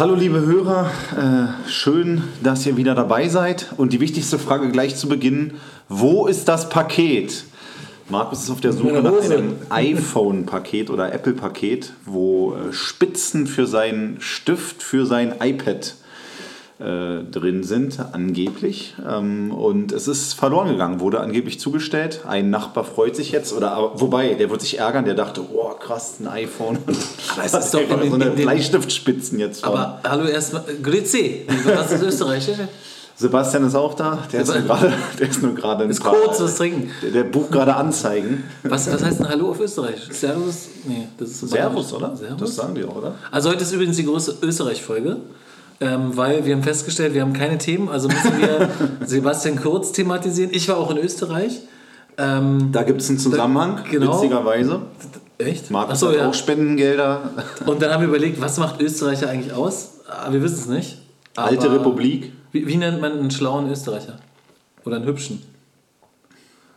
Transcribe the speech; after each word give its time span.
Hallo 0.00 0.14
liebe 0.14 0.40
Hörer, 0.40 0.90
äh, 1.14 1.68
schön, 1.68 2.22
dass 2.42 2.64
ihr 2.64 2.78
wieder 2.78 2.94
dabei 2.94 3.28
seid. 3.28 3.66
Und 3.76 3.92
die 3.92 4.00
wichtigste 4.00 4.38
Frage 4.38 4.70
gleich 4.70 4.96
zu 4.96 5.10
Beginn, 5.10 5.58
wo 5.90 6.26
ist 6.26 6.48
das 6.48 6.70
Paket? 6.70 7.44
Markus 8.08 8.44
ist 8.44 8.50
auf 8.50 8.62
der 8.62 8.72
Suche 8.72 9.02
nach 9.02 9.20
einem 9.20 9.56
iPhone-Paket 9.68 10.88
oder 10.88 11.12
Apple-Paket, 11.12 11.92
wo 12.06 12.54
äh, 12.54 12.72
Spitzen 12.72 13.46
für 13.46 13.66
seinen 13.66 14.22
Stift, 14.22 14.82
für 14.82 15.04
sein 15.04 15.34
iPad 15.38 15.94
äh, 16.80 17.24
drin 17.30 17.62
sind, 17.62 17.98
angeblich. 18.12 18.94
Ähm, 19.06 19.52
und 19.52 19.92
es 19.92 20.08
ist 20.08 20.32
verloren 20.34 20.68
gegangen, 20.68 21.00
wurde 21.00 21.20
angeblich 21.20 21.60
zugestellt. 21.60 22.22
Ein 22.26 22.50
Nachbar 22.50 22.84
freut 22.84 23.16
sich 23.16 23.32
jetzt, 23.32 23.52
oder 23.52 23.92
wobei, 23.94 24.34
der 24.34 24.50
wird 24.50 24.62
sich 24.62 24.78
ärgern, 24.78 25.04
der 25.04 25.14
dachte, 25.14 25.42
oh 25.52 25.74
krass, 25.78 26.16
ein 26.20 26.28
iPhone. 26.28 26.78
Aber 27.34 27.44
es 27.44 27.52
ist 27.52 27.74
doch 27.74 27.80
in, 27.80 27.88
so 27.88 28.14
eine 28.14 28.24
in, 28.24 28.32
in, 28.32 28.42
Bleistiftspitzen 28.42 29.38
jetzt. 29.38 29.64
Vor. 29.64 29.78
Aber 29.78 30.00
hallo 30.08 30.24
erstmal, 30.24 30.64
Grüezi, 30.82 31.46
was 31.64 31.92
ist 31.92 32.02
Österreichisch? 32.02 32.58
Sebastian 33.20 33.66
ist 33.66 33.74
auch 33.74 33.92
da, 33.92 34.26
der 34.32 34.40
ist 34.40 34.48
nur 34.48 34.62
gerade, 34.66 34.92
der 35.18 35.28
ist 35.28 35.42
nur 35.42 35.54
gerade 35.54 35.84
Ist 35.84 36.02
kurz 36.02 36.40
was 36.40 36.56
trinken. 36.56 36.90
Der, 37.02 37.10
der 37.10 37.24
bucht 37.24 37.52
gerade 37.52 37.76
Anzeigen. 37.76 38.44
Was, 38.62 38.90
was 38.90 39.04
heißt 39.04 39.20
ein 39.20 39.28
Hallo 39.28 39.50
auf 39.50 39.60
Österreich? 39.60 40.08
Servus? 40.10 40.68
Nee, 40.86 41.08
das 41.18 41.28
ist 41.28 41.50
Servus, 41.50 41.92
oder? 41.92 42.16
Servus? 42.16 42.38
Das 42.38 42.56
sagen 42.56 42.74
die 42.74 42.84
auch, 42.84 42.96
oder? 42.96 43.16
Also 43.30 43.50
heute 43.50 43.62
ist 43.64 43.72
übrigens 43.72 43.96
die 43.96 44.06
größte 44.06 44.36
Österreich-Folge. 44.40 45.18
Ähm, 45.82 46.14
weil 46.16 46.44
wir 46.44 46.54
haben 46.54 46.62
festgestellt, 46.62 47.14
wir 47.14 47.22
haben 47.22 47.32
keine 47.32 47.56
Themen, 47.56 47.88
also 47.88 48.08
müssen 48.08 48.38
wir 48.38 48.68
Sebastian 49.06 49.56
Kurz 49.56 49.92
thematisieren. 49.92 50.50
Ich 50.52 50.68
war 50.68 50.76
auch 50.76 50.90
in 50.90 50.98
Österreich. 50.98 51.60
Ähm, 52.18 52.68
Da 52.70 52.82
gibt 52.82 53.00
es 53.00 53.08
einen 53.08 53.18
Zusammenhang, 53.18 53.76
Da- 53.76 53.90
genau. 53.90 54.14
witzigerweise. 54.14 54.82
echt? 55.38 55.70
Markus 55.70 56.00
so, 56.00 56.08
hat 56.08 56.16
ja. 56.16 56.28
auch 56.28 56.34
Spendengelder. 56.34 57.30
Und 57.64 57.80
dann 57.80 57.92
haben 57.92 58.02
wir 58.02 58.08
überlegt, 58.08 58.40
was 58.42 58.58
macht 58.58 58.80
Österreicher 58.82 59.30
eigentlich 59.30 59.54
aus? 59.54 60.00
Aber 60.06 60.34
wir 60.34 60.42
wissen 60.42 60.58
es 60.60 60.66
nicht. 60.66 60.98
Alte 61.36 61.72
Republik. 61.72 62.32
Wie, 62.52 62.66
wie 62.66 62.76
nennt 62.76 63.00
man 63.00 63.12
einen 63.12 63.30
schlauen 63.30 63.70
Österreicher? 63.70 64.18
Oder 64.84 64.96
einen 64.96 65.06
hübschen? 65.06 65.40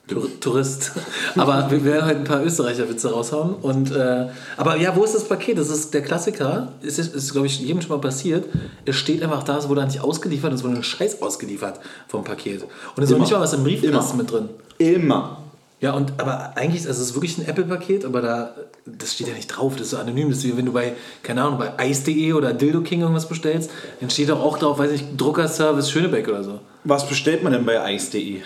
Tour 0.07 0.27
Tourist. 0.41 0.91
Aber 1.35 1.71
wir 1.71 1.83
werden 1.85 2.05
heute 2.05 2.17
ein 2.17 2.23
paar 2.25 2.43
Österreicher-Witze 2.43 3.11
raushauen. 3.11 3.55
Und, 3.55 3.91
äh, 3.91 4.27
aber 4.57 4.75
ja, 4.75 4.95
wo 4.95 5.03
ist 5.03 5.15
das 5.15 5.27
Paket? 5.27 5.57
Das 5.57 5.69
ist 5.69 5.93
der 5.93 6.01
Klassiker. 6.01 6.73
Es 6.85 6.99
ist, 6.99 7.15
ist 7.15 7.31
glaube 7.31 7.47
ich, 7.47 7.59
jedem 7.59 7.81
schon 7.81 7.91
mal 7.91 8.01
passiert. 8.01 8.45
Es 8.85 8.97
steht 8.97 9.23
einfach 9.23 9.43
da, 9.43 9.57
es 9.57 9.69
wurde 9.69 9.85
nicht 9.85 10.01
ausgeliefert, 10.01 10.51
es 10.51 10.63
wurde 10.63 10.75
ein 10.75 10.83
Scheiß 10.83 11.21
ausgeliefert 11.21 11.79
vom 12.07 12.23
Paket. 12.23 12.63
Und 12.63 13.03
es 13.03 13.05
ist 13.05 13.11
Immer. 13.11 13.19
nicht 13.19 13.31
mal 13.31 13.39
was 13.39 13.53
im 13.53 13.63
Briefkasten 13.63 14.17
mit 14.17 14.29
drin. 14.29 14.49
Immer. 14.77 15.37
Ja, 15.79 15.93
und 15.93 16.13
aber 16.17 16.53
eigentlich 16.55 16.81
ist 16.81 16.87
also 16.87 17.01
es 17.01 17.09
ist 17.09 17.15
wirklich 17.15 17.37
ein 17.37 17.45
Apple-Paket, 17.45 18.05
aber 18.05 18.21
da, 18.21 18.55
das 18.85 19.13
steht 19.13 19.27
ja 19.27 19.33
nicht 19.33 19.47
drauf, 19.47 19.73
das 19.73 19.87
ist 19.87 19.89
so 19.91 19.97
anonym. 19.97 20.29
Das 20.29 20.37
ist 20.39 20.45
wie 20.45 20.55
wenn 20.55 20.65
du 20.65 20.71
bei, 20.71 20.95
keine 21.23 21.43
Ahnung, 21.43 21.59
bei 21.59 21.89
Ice.de 21.89 22.31
oder 22.33 22.53
Dildo 22.53 22.81
King 22.81 23.01
irgendwas 23.01 23.27
bestellst, 23.27 23.69
dann 23.99 24.09
steht 24.09 24.29
doch 24.29 24.41
auch 24.41 24.57
drauf, 24.57 24.79
weiß 24.79 24.91
ich, 24.91 25.03
Druckerservice 25.17 25.91
Schönebeck 25.91 26.27
oder 26.29 26.43
so. 26.43 26.59
Was 26.85 27.07
bestellt 27.07 27.43
man 27.43 27.51
denn 27.51 27.65
bei 27.65 27.81
Eis.de? 27.81 28.41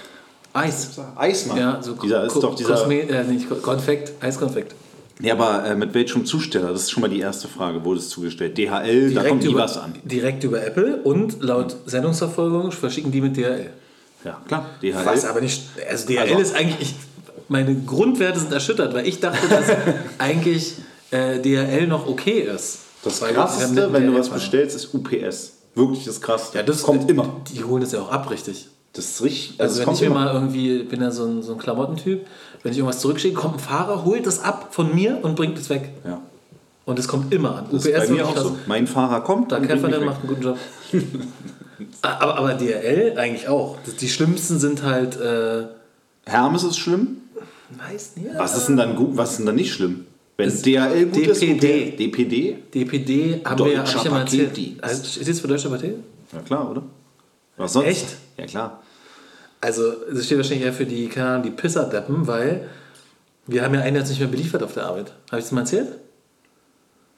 Eis. 0.57 0.89
Eismann. 1.15 1.57
Ja, 1.57 1.81
so 1.81 1.93
dieser 1.93 2.25
ist 2.25 2.35
doch 2.35 2.55
dieser. 2.55 2.73
Kosme 2.75 2.99
äh, 3.01 3.23
nicht, 3.23 3.47
Ko- 3.49 3.55
Konfekt, 3.55 4.13
Eiskonfekt. 4.23 4.73
Ja, 5.21 5.33
aber 5.33 5.65
äh, 5.65 5.75
mit 5.75 5.93
welchem 5.93 6.25
Zusteller? 6.25 6.71
Das 6.71 6.81
ist 6.83 6.91
schon 6.91 7.01
mal 7.01 7.09
die 7.09 7.19
erste 7.19 7.47
Frage. 7.47 7.83
Wurde 7.83 7.99
es 7.99 8.09
zugestellt? 8.09 8.57
DHL, 8.57 9.13
da 9.13 9.23
kommt 9.23 9.43
über, 9.43 9.61
was 9.61 9.77
an. 9.77 9.95
direkt 10.03 10.43
über 10.43 10.63
Apple 10.63 10.97
und 11.03 11.41
laut 11.41 11.75
Sendungsverfolgung 11.85 12.71
verschicken 12.71 13.11
die 13.11 13.21
mit 13.21 13.35
DHL. 13.35 13.71
Ja, 14.23 14.41
klar. 14.47 14.65
DHL. 14.81 14.95
Was 15.05 15.25
aber 15.25 15.41
nicht. 15.41 15.63
Also 15.89 16.07
DHL 16.07 16.19
Also- 16.19 16.39
ist 16.39 16.55
eigentlich. 16.55 16.81
Ich, 16.81 16.95
meine 17.49 17.73
Grundwerte 17.75 18.39
sind 18.39 18.51
erschüttert, 18.51 18.93
weil 18.93 19.07
ich 19.07 19.19
dachte, 19.21 19.47
dass 19.47 19.65
eigentlich 20.17 20.73
äh, 21.11 21.39
DHL 21.39 21.87
noch 21.87 22.07
okay 22.07 22.39
ist. 22.41 22.79
Das 23.03 23.21
Weil 23.21 23.33
krasseste, 23.33 23.93
wenn 23.93 24.05
du 24.07 24.17
was 24.19 24.29
bestellst, 24.29 24.75
ist 24.75 24.93
UPS. 24.93 25.53
Wirklich 25.75 26.03
das 26.05 26.19
krasseste. 26.19 26.57
Ja, 26.57 26.63
das 26.63 26.81
kommt 26.81 27.09
immer. 27.09 27.41
Die 27.53 27.63
holen 27.63 27.81
das 27.81 27.91
ja 27.93 28.01
auch 28.01 28.11
ab, 28.11 28.29
richtig. 28.29 28.67
Das 28.97 29.05
ist 29.05 29.21
richtig. 29.23 29.59
Also, 29.61 29.73
es 29.73 29.79
wenn 29.79 29.85
kommt 29.85 30.01
ich 30.01 30.07
mir 30.09 30.13
mal 30.13 30.33
irgendwie, 30.33 30.79
bin 30.83 31.01
ja 31.01 31.11
so 31.11 31.25
ein, 31.25 31.41
so 31.43 31.53
ein 31.53 31.57
Klamottentyp, 31.59 32.25
wenn 32.63 32.71
ich 32.71 32.77
irgendwas 32.79 32.99
zurückschicke, 32.99 33.35
kommt 33.35 33.55
ein 33.55 33.59
Fahrer, 33.59 34.03
holt 34.03 34.25
das 34.25 34.39
ab 34.43 34.69
von 34.71 34.93
mir 34.93 35.19
und 35.21 35.35
bringt 35.35 35.57
es 35.57 35.69
weg. 35.69 35.89
Ja. 36.05 36.19
Und 36.85 36.97
es 36.99 37.07
kommt 37.07 37.33
immer 37.33 37.57
an. 37.57 37.65
Das 37.71 37.85
ist 37.85 37.93
bei 37.95 38.07
mir 38.09 38.25
auch 38.27 38.33
krass. 38.33 38.43
so. 38.43 38.57
Mein 38.65 38.87
Fahrer 38.87 39.21
kommt, 39.21 39.51
Da 39.51 39.59
Käfer 39.59 39.91
weg. 39.91 40.03
macht 40.05 40.19
einen 40.21 40.27
guten 40.29 40.41
Job. 40.41 40.57
aber, 42.01 42.37
aber 42.37 42.53
DRL 42.53 43.17
eigentlich 43.17 43.47
auch. 43.47 43.77
Das- 43.85 43.95
Die 43.97 44.09
schlimmsten 44.09 44.59
sind 44.59 44.83
halt. 44.83 45.19
Äh, 45.19 45.65
Hermes 46.25 46.63
ist 46.63 46.77
schlimm. 46.77 47.17
weiß 47.77 48.17
nicht. 48.17 48.29
Was 48.37 48.57
ist 48.57 48.67
denn 48.67 48.77
dann 48.77 48.95
gut, 48.95 49.15
was 49.15 49.31
ist 49.31 49.37
denn 49.37 49.45
dann 49.45 49.55
nicht 49.55 49.71
schlimm? 49.73 50.05
Wenn 50.37 50.49
Das 50.49 50.61
DHL 50.61 51.05
gut 51.07 51.27
ist, 51.27 51.41
DPD. 51.41 51.87
UPS 51.89 51.97
DPD? 51.97 52.57
DPD 52.73 53.41
haben 53.45 53.65
wir 53.65 53.75
Deutscher 53.77 53.97
ich 53.97 54.03
ja 54.03 54.11
mal 54.11 54.19
erzählt. 54.21 54.59
Also, 54.81 55.03
steht 55.05 55.27
das 55.29 55.39
für 55.39 55.47
Deutscher 55.47 55.69
Paket? 55.69 55.95
Ja 56.33 56.39
klar, 56.41 56.69
oder? 56.71 56.83
Was 57.57 57.73
sonst? 57.73 57.87
Echt? 57.87 58.05
Ja 58.37 58.45
klar. 58.45 58.83
Also, 59.61 59.91
das 60.13 60.25
steht 60.25 60.37
wahrscheinlich 60.37 60.65
eher 60.65 60.73
für 60.73 60.85
die, 60.85 61.07
keine 61.07 61.29
Ahnung, 61.29 61.43
die 61.43 61.49
Pisserdeppen, 61.51 62.27
weil 62.27 62.67
wir 63.47 63.63
haben 63.63 63.73
ja 63.73 63.81
einen 63.81 63.95
jetzt 63.95 64.09
nicht 64.09 64.19
mehr 64.19 64.27
beliefert 64.27 64.61
auf 64.61 64.73
der 64.73 64.85
Arbeit. 64.85 65.13
Habe 65.31 65.39
ich 65.39 65.45
das 65.45 65.51
mal 65.51 65.61
erzählt? 65.61 65.87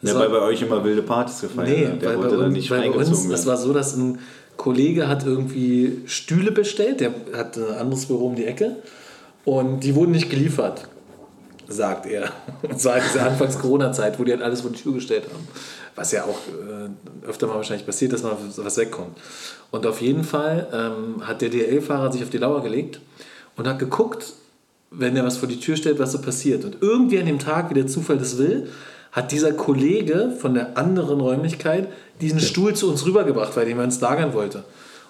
Ja, 0.01 0.13
war- 0.13 0.21
weil 0.21 0.29
bei 0.29 0.41
euch 0.41 0.61
immer 0.61 0.83
wilde 0.83 1.01
Partys 1.01 1.41
gefeiert 1.41 1.67
Nee, 1.69 1.81
werden. 1.83 1.99
Der 1.99 2.13
dann 2.15 2.39
uns, 2.45 2.53
nicht 2.53 2.71
weil 2.71 2.89
bei 2.89 2.95
uns 2.97 3.27
das 3.27 3.45
war 3.45 3.57
so, 3.57 3.73
dass 3.73 3.95
ein 3.95 4.19
Kollege 4.55 5.07
hat 5.07 5.25
irgendwie 5.25 6.01
Stühle 6.05 6.51
bestellt, 6.51 6.99
der 7.01 7.13
hat 7.33 7.57
ein 7.57 7.75
anderes 7.75 8.05
Büro 8.05 8.27
um 8.27 8.35
die 8.35 8.45
Ecke 8.45 8.77
und 9.45 9.81
die 9.81 9.95
wurden 9.95 10.11
nicht 10.11 10.29
geliefert, 10.29 10.87
sagt 11.67 12.05
er. 12.05 12.31
Und 12.63 12.79
zwar 12.79 12.97
in 12.97 13.03
dieser 13.03 13.25
Anfangs-Corona-Zeit, 13.25 14.19
wo 14.19 14.23
die 14.23 14.31
halt 14.31 14.41
alles 14.41 14.61
vor 14.61 14.71
die 14.71 14.81
Tür 14.81 14.93
gestellt 14.93 15.23
haben. 15.31 15.47
Was 15.95 16.11
ja 16.11 16.23
auch 16.23 16.37
äh, 16.47 17.27
öfter 17.27 17.47
mal 17.47 17.55
wahrscheinlich 17.55 17.85
passiert, 17.85 18.11
dass 18.11 18.23
mal 18.23 18.35
was 18.57 18.77
wegkommt. 18.77 19.17
Und 19.71 19.85
auf 19.85 20.01
jeden 20.01 20.23
Fall 20.23 20.67
ähm, 20.73 21.27
hat 21.27 21.41
der 21.41 21.49
DL-Fahrer 21.49 22.11
sich 22.11 22.23
auf 22.23 22.29
die 22.29 22.37
Lauer 22.37 22.63
gelegt 22.63 22.99
und 23.55 23.67
hat 23.67 23.79
geguckt, 23.79 24.33
wenn 24.91 25.15
er 25.15 25.23
was 25.23 25.37
vor 25.37 25.47
die 25.47 25.59
Tür 25.59 25.75
stellt, 25.75 25.99
was 25.99 26.11
so 26.11 26.21
passiert. 26.21 26.65
Und 26.65 26.77
irgendwie 26.81 27.19
an 27.19 27.25
dem 27.25 27.39
Tag, 27.39 27.69
wie 27.69 27.75
der 27.75 27.87
Zufall 27.87 28.17
das 28.17 28.37
will, 28.37 28.69
hat 29.11 29.31
dieser 29.31 29.53
Kollege 29.53 30.33
von 30.39 30.53
der 30.53 30.77
anderen 30.77 31.19
Räumlichkeit 31.19 31.87
diesen 32.21 32.39
Stuhl 32.39 32.75
zu 32.75 32.89
uns 32.89 33.05
rübergebracht, 33.05 33.55
weil 33.55 33.65
den 33.65 33.77
wir 33.77 33.83
uns 33.83 34.01
lagern 34.01 34.33
wollte. 34.33 34.63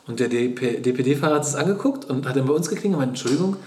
Und 0.08 0.20
der 0.20 0.28
DP 0.28 0.82
DPD-Fahrer 0.82 1.36
hat 1.36 1.44
es 1.44 1.56
angeguckt 1.56 2.06
und 2.06 2.28
hat 2.28 2.36
dann 2.36 2.48
bei 2.48 2.54
uns 2.54 2.70
geklingelt 2.70 2.96
und 2.96 3.00
meinte, 3.00 3.12
Entschuldigung, 3.12 3.58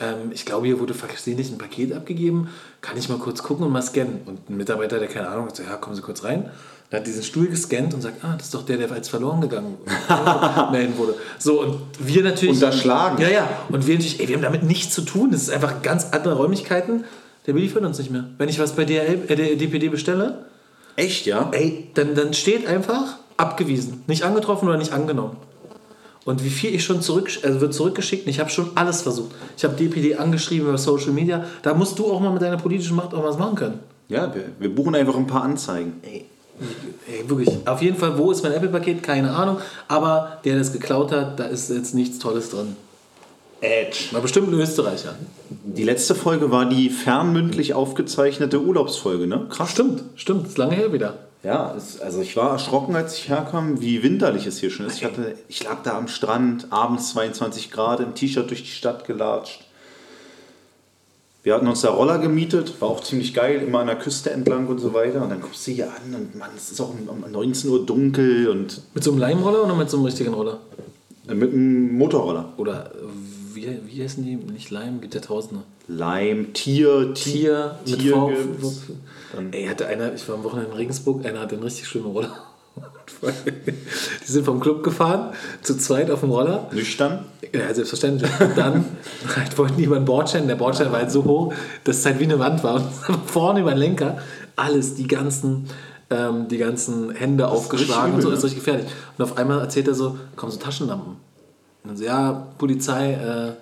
ähm, 0.00 0.30
ich 0.32 0.46
glaube, 0.46 0.66
hier 0.66 0.80
wurde 0.80 0.94
versehentlich 0.94 1.50
ein 1.50 1.58
Paket 1.58 1.92
abgegeben, 1.92 2.48
kann 2.80 2.96
ich 2.96 3.08
mal 3.08 3.18
kurz 3.18 3.42
gucken 3.42 3.66
und 3.66 3.72
mal 3.72 3.82
scannen? 3.82 4.20
Und 4.26 4.48
ein 4.48 4.56
Mitarbeiter, 4.56 4.98
der 4.98 5.08
keine 5.08 5.28
Ahnung 5.28 5.46
hat, 5.46 5.56
so, 5.56 5.62
ja, 5.62 5.76
kommen 5.76 5.94
Sie 5.94 6.02
kurz 6.02 6.24
rein. 6.24 6.50
Und 6.90 6.96
hat 6.96 7.06
diesen 7.06 7.22
Stuhl 7.22 7.46
gescannt 7.46 7.94
und 7.94 8.00
sagt, 8.00 8.24
ah, 8.24 8.34
das 8.36 8.46
ist 8.46 8.54
doch 8.54 8.64
der, 8.64 8.76
der 8.76 8.90
als 8.90 9.08
verloren 9.08 9.40
gegangen 9.40 9.76
melden 10.72 10.98
wurde. 10.98 11.14
So, 11.38 11.60
und 11.60 11.80
wir 12.00 12.24
natürlich... 12.24 12.56
Unterschlagen. 12.56 13.22
Ja, 13.22 13.28
ja. 13.28 13.48
Und 13.68 13.86
wir 13.86 13.94
natürlich, 13.94 14.18
ey, 14.18 14.28
wir 14.28 14.34
haben 14.34 14.42
damit 14.42 14.64
nichts 14.64 14.92
zu 14.94 15.02
tun. 15.02 15.30
Das 15.30 15.42
ist 15.42 15.50
einfach 15.50 15.82
ganz 15.82 16.08
andere 16.10 16.34
Räumlichkeiten. 16.34 17.04
Der 17.46 17.52
beliefert 17.52 17.84
uns 17.84 17.98
nicht 17.98 18.10
mehr. 18.10 18.24
Wenn 18.38 18.48
ich 18.48 18.58
was 18.58 18.74
bei 18.74 18.84
DHL, 18.84 19.22
äh, 19.28 19.36
der 19.36 19.56
DPD 19.56 19.88
bestelle, 19.88 20.46
Echt, 20.96 21.26
ja? 21.26 21.48
ey, 21.52 21.90
dann, 21.94 22.14
dann 22.14 22.34
steht 22.34 22.66
einfach 22.66 23.18
abgewiesen. 23.36 24.02
Nicht 24.06 24.24
angetroffen 24.24 24.68
oder 24.68 24.76
nicht 24.76 24.92
angenommen. 24.92 25.36
Und 26.24 26.44
wie 26.44 26.50
viel 26.50 26.74
ich 26.74 26.84
schon 26.84 27.00
zurück, 27.00 27.30
also 27.42 27.60
wird 27.60 27.72
zurückgeschickt, 27.72 28.26
ich 28.26 28.40
habe 28.40 28.50
schon 28.50 28.70
alles 28.74 29.02
versucht. 29.02 29.30
Ich 29.56 29.64
habe 29.64 29.74
DPD 29.74 30.16
angeschrieben 30.16 30.68
über 30.68 30.76
Social 30.76 31.12
Media. 31.12 31.44
Da 31.62 31.72
musst 31.72 31.98
du 31.98 32.12
auch 32.12 32.20
mal 32.20 32.32
mit 32.32 32.42
deiner 32.42 32.58
politischen 32.58 32.96
Macht 32.96 33.14
auch 33.14 33.24
was 33.24 33.38
machen 33.38 33.54
können. 33.54 33.78
Ja, 34.08 34.34
wir, 34.34 34.44
wir 34.58 34.74
buchen 34.74 34.94
einfach 34.94 35.16
ein 35.16 35.26
paar 35.26 35.44
Anzeigen. 35.44 35.94
Ey, 36.02 36.26
ey, 37.06 37.28
wirklich. 37.28 37.48
Auf 37.66 37.82
jeden 37.82 37.96
Fall, 37.96 38.16
wo 38.18 38.30
ist 38.30 38.42
mein 38.42 38.52
Apple-Paket? 38.52 39.02
Keine 39.02 39.30
Ahnung. 39.30 39.58
Aber 39.88 40.38
der, 40.44 40.54
der 40.54 40.62
es 40.62 40.72
geklaut 40.72 41.12
hat, 41.12 41.38
da 41.38 41.44
ist 41.44 41.70
jetzt 41.70 41.94
nichts 41.94 42.18
Tolles 42.18 42.50
drin. 42.50 42.76
Edge. 43.60 44.08
War 44.12 44.22
bestimmt 44.22 44.48
ein 44.48 44.58
Österreicher. 44.58 45.16
Die 45.48 45.84
letzte 45.84 46.14
Folge 46.14 46.50
war 46.50 46.66
die 46.66 46.88
fernmündlich 46.88 47.74
aufgezeichnete 47.74 48.60
Urlaubsfolge, 48.60 49.26
ne? 49.26 49.46
Krass. 49.50 49.70
Stimmt, 49.70 50.02
stimmt. 50.16 50.46
Ist 50.46 50.58
lange 50.58 50.74
her 50.76 50.92
wieder. 50.92 51.18
Ja, 51.42 51.74
es, 51.74 52.00
also 52.00 52.20
ich 52.20 52.36
war 52.36 52.52
erschrocken, 52.52 52.94
als 52.96 53.16
ich 53.16 53.28
herkam, 53.28 53.80
wie 53.80 54.02
winterlich 54.02 54.46
es 54.46 54.58
hier 54.58 54.70
schon 54.70 54.86
ist. 54.86 54.98
Ich, 54.98 55.04
hatte, 55.04 55.36
ich 55.48 55.62
lag 55.62 55.82
da 55.82 55.96
am 55.96 56.08
Strand, 56.08 56.66
abends 56.70 57.10
22 57.10 57.70
Grad, 57.70 58.00
im 58.00 58.14
T-Shirt 58.14 58.48
durch 58.50 58.62
die 58.62 58.70
Stadt 58.70 59.06
gelatscht. 59.06 59.64
Wir 61.42 61.54
hatten 61.54 61.66
uns 61.66 61.80
da 61.80 61.90
Roller 61.90 62.18
gemietet, 62.18 62.80
war 62.80 62.88
auch 62.90 63.02
ziemlich 63.02 63.32
geil, 63.32 63.62
immer 63.62 63.78
an 63.80 63.86
der 63.86 63.96
Küste 63.96 64.30
entlang 64.30 64.66
und 64.66 64.78
so 64.78 64.92
weiter. 64.92 65.22
Und 65.22 65.30
dann 65.30 65.40
kommst 65.40 65.66
du 65.66 65.70
hier 65.70 65.86
an 65.88 66.14
und 66.14 66.34
Mann, 66.34 66.50
es 66.54 66.70
ist 66.70 66.80
auch 66.80 66.90
um, 66.90 67.08
um 67.08 67.30
19 67.30 67.70
Uhr 67.70 67.86
dunkel 67.86 68.48
und 68.48 68.82
Mit 68.92 69.02
so 69.04 69.10
einem 69.10 69.20
Leimroller 69.20 69.64
oder 69.64 69.74
mit 69.74 69.88
so 69.88 69.96
einem 69.96 70.06
richtigen 70.06 70.34
Roller? 70.34 70.58
äh, 71.28 71.34
mit 71.34 71.52
einem 71.52 71.96
Motorroller. 71.96 72.52
Oder 72.58 72.90
äh, 72.94 73.54
wie, 73.54 73.78
wie 73.86 74.02
heißen 74.02 74.22
die? 74.22 74.36
Nicht 74.36 74.70
Leim, 74.70 75.00
gibt 75.00 75.14
ja 75.14 75.20
tausende. 75.20 75.62
Leim, 75.88 76.52
Tier, 76.52 77.14
Tier, 77.14 77.76
mit 77.86 77.98
Tier 78.00 78.12
V. 78.12 78.28
gibt's. 78.28 78.82
Ey, 79.52 79.66
hatte 79.66 79.86
einer, 79.86 80.12
ich 80.14 80.28
war 80.28 80.34
am 80.36 80.44
Wochenende 80.44 80.70
in 80.72 80.76
Regensburg, 80.76 81.24
einer 81.24 81.40
hatte 81.40 81.54
einen 81.54 81.64
richtig 81.64 81.86
schlimmen 81.86 82.10
Roller. 82.10 82.36
Die 83.22 84.32
sind 84.32 84.44
vom 84.44 84.60
Club 84.60 84.82
gefahren, 84.82 85.34
zu 85.62 85.76
zweit 85.76 86.10
auf 86.10 86.20
dem 86.20 86.30
Roller. 86.30 86.68
Nüchtern. 86.72 87.26
Ja, 87.52 87.72
selbstverständlich. 87.74 88.30
Und 88.40 88.56
dann 88.56 88.84
halt 89.36 89.58
wollten 89.58 89.76
die 89.76 89.84
über 89.84 89.96
den 89.96 90.04
Bordstein. 90.04 90.48
Der 90.48 90.54
Bordstein 90.54 90.90
war 90.90 91.00
halt 91.00 91.10
so 91.10 91.24
hoch, 91.24 91.52
dass 91.84 91.98
es 91.98 92.06
halt 92.06 92.18
wie 92.18 92.24
eine 92.24 92.38
Wand 92.38 92.64
war. 92.64 92.76
Und 92.76 92.86
vorne 93.26 93.60
über 93.60 93.70
den 93.70 93.78
Lenker 93.78 94.18
alles, 94.56 94.94
die 94.94 95.06
ganzen 95.06 95.68
ähm, 96.10 96.48
die 96.48 96.58
ganzen 96.58 97.12
Hände 97.12 97.48
aufgeschlagen 97.48 98.14
und 98.14 98.22
so, 98.22 98.30
ist 98.30 98.44
richtig 98.44 98.64
gefährlich. 98.64 98.86
Und 99.16 99.24
auf 99.24 99.38
einmal 99.38 99.60
erzählt 99.60 99.88
er 99.88 99.94
so, 99.94 100.18
kommen 100.36 100.50
so 100.50 100.58
Taschenlampen. 100.58 101.12
Und 101.12 101.88
dann 101.88 101.96
so, 101.96 102.04
ja, 102.04 102.48
Polizei, 102.58 103.12
äh, 103.12 103.52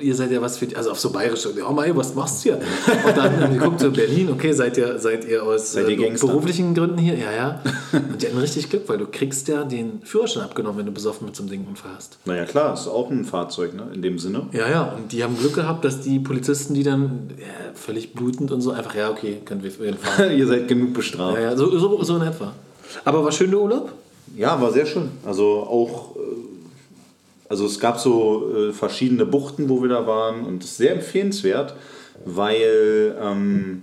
ihr 0.00 0.14
seid 0.14 0.30
ja 0.30 0.40
was 0.40 0.58
für 0.58 0.66
die, 0.66 0.76
also 0.76 0.90
auf 0.90 1.00
so 1.00 1.10
bayerisch, 1.10 1.46
oh 1.46 1.72
mein, 1.72 1.96
was 1.96 2.14
machst 2.14 2.44
du 2.44 2.50
hier? 2.50 2.60
Und 3.06 3.16
dann, 3.16 3.40
dann 3.40 3.58
guckt 3.58 3.80
so 3.80 3.90
Berlin, 3.90 4.30
okay, 4.30 4.52
seid 4.52 4.76
ihr, 4.76 4.98
seid 4.98 5.26
ihr 5.26 5.42
aus 5.42 5.72
Seid 5.72 5.88
ihr 5.88 5.98
äh, 5.98 6.10
beruflichen 6.10 6.74
Gründen 6.74 6.98
hier? 6.98 7.16
Ja, 7.16 7.32
ja. 7.32 7.62
Und 7.92 8.22
die 8.22 8.26
hatten 8.26 8.38
richtig 8.38 8.70
Glück, 8.70 8.88
weil 8.88 8.98
du 8.98 9.06
kriegst 9.06 9.48
ja 9.48 9.64
den 9.64 10.00
Führerschein 10.02 10.44
abgenommen, 10.44 10.78
wenn 10.78 10.86
du 10.86 10.92
besoffen 10.92 11.26
mit 11.26 11.36
so 11.36 11.42
einem 11.42 11.50
Ding 11.50 11.66
Unfall 11.66 11.92
hast. 11.96 12.18
Naja, 12.24 12.44
klar, 12.44 12.74
ist 12.74 12.88
auch 12.88 13.10
ein 13.10 13.24
Fahrzeug, 13.24 13.74
ne? 13.74 13.88
in 13.94 14.02
dem 14.02 14.18
Sinne. 14.18 14.46
Ja, 14.52 14.68
ja, 14.68 14.82
und 14.96 15.12
die 15.12 15.24
haben 15.24 15.36
Glück 15.38 15.54
gehabt, 15.54 15.84
dass 15.84 16.00
die 16.00 16.18
Polizisten, 16.18 16.74
die 16.74 16.82
dann 16.82 17.30
ja, 17.38 17.46
völlig 17.74 18.14
blutend 18.14 18.50
und 18.52 18.60
so 18.60 18.72
einfach, 18.72 18.94
ja, 18.94 19.10
okay, 19.10 19.38
können 19.44 19.62
wir 19.62 19.70
wir 19.78 19.94
fahren. 19.94 20.32
Ihr 20.36 20.46
seid 20.46 20.68
genug 20.68 20.94
bestraft. 20.94 21.36
Ja, 21.36 21.42
ja, 21.50 21.56
so, 21.56 21.78
so, 21.78 22.02
so 22.02 22.16
in 22.16 22.22
etwa. 22.22 22.52
Aber 23.04 23.24
war 23.24 23.32
schön 23.32 23.50
der 23.50 23.60
Urlaub? 23.60 23.92
Ja, 24.36 24.60
war 24.60 24.72
sehr 24.72 24.86
schön. 24.86 25.10
Also 25.24 25.44
auch, 25.60 26.16
äh, 26.16 26.18
also 27.50 27.66
es 27.66 27.80
gab 27.80 27.98
so 27.98 28.48
äh, 28.54 28.72
verschiedene 28.72 29.26
Buchten, 29.26 29.68
wo 29.68 29.82
wir 29.82 29.88
da 29.88 30.06
waren 30.06 30.44
und 30.46 30.62
es 30.62 30.70
ist 30.70 30.76
sehr 30.76 30.92
empfehlenswert, 30.92 31.74
weil 32.24 33.16
ähm, 33.20 33.82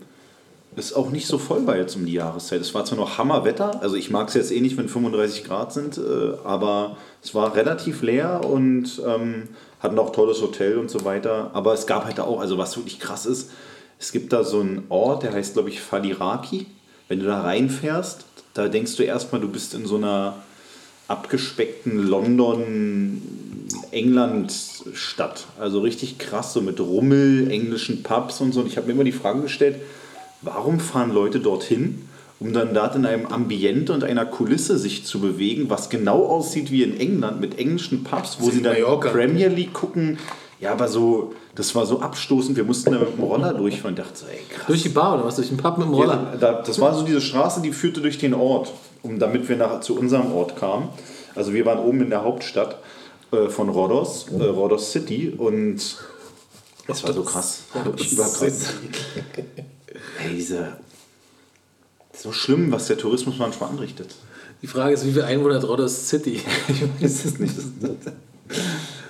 es 0.77 0.93
auch 0.93 1.09
nicht 1.11 1.27
so 1.27 1.37
voll 1.37 1.67
war 1.67 1.75
jetzt 1.75 1.97
um 1.97 2.05
die 2.05 2.13
Jahreszeit. 2.13 2.61
Es 2.61 2.73
war 2.73 2.85
zwar 2.85 2.97
noch 2.97 3.17
Hammerwetter, 3.17 3.81
also 3.81 3.97
ich 3.97 4.09
mag 4.09 4.29
es 4.29 4.35
jetzt 4.35 4.53
eh 4.53 4.61
nicht, 4.61 4.77
wenn 4.77 4.87
35 4.87 5.43
Grad 5.43 5.73
sind, 5.73 5.97
äh, 5.97 6.01
aber 6.45 6.95
es 7.21 7.35
war 7.35 7.55
relativ 7.55 8.03
leer 8.03 8.41
und 8.45 9.01
ähm, 9.05 9.49
hatten 9.81 9.99
auch 9.99 10.11
tolles 10.11 10.41
Hotel 10.41 10.77
und 10.77 10.89
so 10.89 11.03
weiter. 11.03 11.51
Aber 11.53 11.73
es 11.73 11.87
gab 11.87 12.05
halt 12.05 12.21
auch, 12.21 12.39
also 12.39 12.57
was 12.57 12.77
wirklich 12.77 13.01
krass 13.01 13.25
ist, 13.25 13.51
es 13.99 14.13
gibt 14.13 14.31
da 14.31 14.45
so 14.45 14.61
einen 14.61 14.85
Ort, 14.87 15.23
der 15.23 15.33
heißt, 15.33 15.55
glaube 15.55 15.69
ich, 15.69 15.81
Faliraki. 15.81 16.67
Wenn 17.09 17.19
du 17.19 17.25
da 17.25 17.41
reinfährst, 17.41 18.25
da 18.53 18.69
denkst 18.69 18.95
du 18.95 19.03
erstmal, 19.03 19.41
du 19.41 19.49
bist 19.49 19.73
in 19.73 19.85
so 19.85 19.97
einer 19.97 20.35
abgespeckten 21.07 21.97
London, 21.97 23.21
England-Stadt. 23.91 25.45
Also 25.59 25.81
richtig 25.81 26.17
krass, 26.17 26.53
so 26.53 26.61
mit 26.61 26.79
Rummel, 26.79 27.49
englischen 27.51 28.03
Pubs 28.03 28.41
und 28.41 28.53
so. 28.53 28.61
Und 28.61 28.67
ich 28.67 28.77
habe 28.77 28.87
mir 28.87 28.93
immer 28.93 29.03
die 29.03 29.11
Frage 29.11 29.41
gestellt, 29.41 29.77
warum 30.41 30.79
fahren 30.79 31.11
Leute 31.11 31.39
dorthin, 31.39 32.07
um 32.39 32.53
dann 32.53 32.73
dort 32.73 32.95
in 32.95 33.05
einem 33.05 33.25
Ambiente 33.27 33.93
und 33.93 34.03
einer 34.03 34.25
Kulisse 34.25 34.77
sich 34.77 35.05
zu 35.05 35.19
bewegen, 35.19 35.69
was 35.69 35.89
genau 35.89 36.25
aussieht 36.27 36.71
wie 36.71 36.83
in 36.83 36.99
England 36.99 37.41
mit 37.41 37.57
englischen 37.57 38.03
Pubs, 38.03 38.37
wo 38.39 38.49
sie 38.49 38.59
in 38.59 38.63
dann 38.63 38.73
Mallorca. 38.73 39.09
Premier 39.09 39.47
League 39.47 39.73
gucken. 39.73 40.17
Ja, 40.59 40.71
aber 40.71 40.87
so, 40.87 41.33
das 41.53 41.75
war 41.75 41.85
so 41.85 42.01
abstoßend. 42.01 42.57
Wir 42.57 42.63
mussten 42.63 42.91
da 42.91 42.99
mit 42.99 43.15
dem 43.15 43.23
Roller 43.23 43.53
durchfahren. 43.53 43.95
Ich 43.95 44.03
dachte 44.03 44.19
so, 44.19 44.25
ey, 44.25 44.39
krass. 44.49 44.65
Durch 44.67 44.81
die 44.81 44.89
Bar 44.89 45.15
oder 45.15 45.25
was? 45.25 45.35
Durch 45.35 45.49
den 45.49 45.57
Pub 45.57 45.77
mit 45.77 45.87
dem 45.87 45.93
Roller? 45.93 46.29
Ja, 46.33 46.37
da, 46.37 46.61
das 46.61 46.79
war 46.79 46.95
so 46.95 47.03
diese 47.03 47.21
Straße, 47.21 47.61
die 47.61 47.71
führte 47.71 48.01
durch 48.01 48.17
den 48.17 48.33
Ort, 48.33 48.71
um, 49.03 49.19
damit 49.19 49.49
wir 49.49 49.55
nach, 49.55 49.81
zu 49.81 49.95
unserem 49.95 50.31
Ort 50.31 50.55
kamen. 50.55 50.89
Also 51.35 51.53
wir 51.53 51.65
waren 51.65 51.77
oben 51.79 52.01
in 52.01 52.09
der 52.09 52.23
Hauptstadt 52.23 52.79
äh, 53.31 53.49
von 53.49 53.69
Rhodos, 53.69 54.27
äh, 54.37 54.43
Rhodos 54.43 54.91
City 54.91 55.33
und 55.37 55.79
das 56.87 57.03
war 57.03 57.13
so 57.13 57.23
krass. 57.23 57.63
Wirklich 57.83 58.11
überkrass. 58.13 58.41
Ey, 60.23 60.35
diese, 60.35 60.73
so 62.13 62.31
schlimm, 62.31 62.71
was 62.71 62.87
der 62.87 62.97
Tourismus 62.97 63.37
manchmal 63.37 63.69
anrichtet. 63.69 64.15
Die 64.61 64.67
Frage 64.67 64.93
ist, 64.93 65.05
wie 65.05 65.11
viel 65.11 65.23
Einwohner 65.23 65.55
hat 65.55 65.67
Rhodos 65.67 66.07
City? 66.09 66.41
Ich 66.69 66.81
weiß 67.03 67.25
es 67.25 67.39
nicht. 67.39 67.53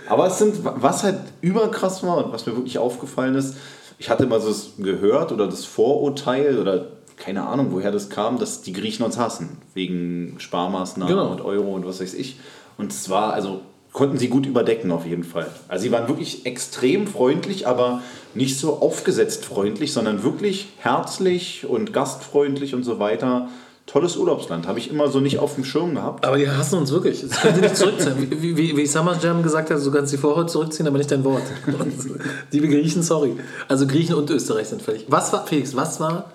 Aber 0.10 0.28
es 0.28 0.38
sind, 0.40 0.56
was 0.64 1.04
halt 1.04 1.20
überkrass 1.42 2.02
war 2.04 2.26
und 2.26 2.32
was 2.34 2.46
mir 2.46 2.56
wirklich 2.56 2.78
aufgefallen 2.80 3.36
ist, 3.36 3.56
ich 4.00 4.10
hatte 4.10 4.26
mal 4.26 4.40
so 4.42 4.48
das 4.50 4.72
gehört 4.78 5.32
oder 5.32 5.48
das 5.48 5.66
Vorurteil 5.66 6.60
oder 6.60 6.88
keine 7.18 7.48
Ahnung, 7.48 7.68
woher 7.72 7.92
das 7.92 8.10
kam, 8.10 8.38
dass 8.38 8.62
die 8.62 8.74
Griechen 8.74 9.04
uns 9.04 9.18
hassen. 9.18 9.58
Wegen 9.74 10.36
Sparmaßnahmen 10.38 11.14
Genau. 11.14 11.32
und 11.32 11.42
Euro 11.42 11.74
und 11.74 11.86
was 11.86 12.00
weiß 12.00 12.14
ich. 12.14 12.38
Und 12.78 12.92
es 12.92 13.10
war, 13.10 13.34
also 13.34 13.62
konnten 13.94 14.18
sie 14.18 14.28
gut 14.28 14.46
überdecken 14.46 14.92
auf 14.92 15.06
jeden 15.06 15.24
Fall. 15.24 15.48
Also 15.68 15.84
sie 15.84 15.92
waren 15.92 16.08
wirklich 16.08 16.46
extrem 16.46 17.08
freundlich, 17.08 17.68
aber 17.68 18.02
nicht 18.34 18.60
so 18.60 18.78
aufgesetzt 18.80 19.46
freundlich, 19.46 19.94
sondern 19.94 20.24
wirklich 20.24 20.70
herzlich 20.78 21.66
und 21.66 21.94
gastfreundlich 21.94 22.76
und 22.76 22.84
so 22.84 23.00
weiter. 23.00 23.50
Tolles 23.88 24.18
Urlaubsland, 24.18 24.68
habe 24.68 24.80
ich 24.80 24.90
immer 24.90 25.08
so 25.08 25.22
nicht 25.22 25.40
auf 25.40 25.56
dem 25.56 25.64
Schirm 25.64 25.96
gehabt. 25.96 26.26
Aber 26.26 26.38
die 26.38 26.50
hassen 26.50 26.78
uns 26.78 26.92
wirklich. 26.92 27.22
Das 27.22 27.40
können 27.40 27.56
sie 27.56 27.62
nicht 27.62 27.78
zurückziehen. 27.78 28.16
Wie, 28.30 28.58
wie, 28.58 28.76
wie 28.76 28.86
Summer 28.86 29.18
Jam 29.18 29.42
gesagt 29.42 29.72
hat, 29.72 29.84
du 29.84 29.92
kannst 29.92 30.12
die 30.12 30.18
Vorhaut 30.18 30.52
zurückziehen, 30.52 30.86
aber 30.88 30.98
nicht 30.98 31.10
dein 31.10 31.24
Wort. 31.24 31.44
Liebe 32.52 32.68
Griechen, 32.68 33.02
sorry. 33.02 33.38
Also 33.70 33.88
Griechen 33.88 34.16
und 34.16 34.30
Österreich 34.30 34.68
sind 34.68 34.82
völlig. 34.82 35.06
Was 35.08 35.32
war, 35.32 35.48
Felix, 35.48 35.74
was 35.74 36.02
war 36.02 36.32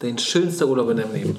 dein 0.00 0.18
schönster 0.18 0.66
Urlaub 0.66 0.90
in 0.90 0.96
deinem 0.96 1.14
Leben? 1.14 1.36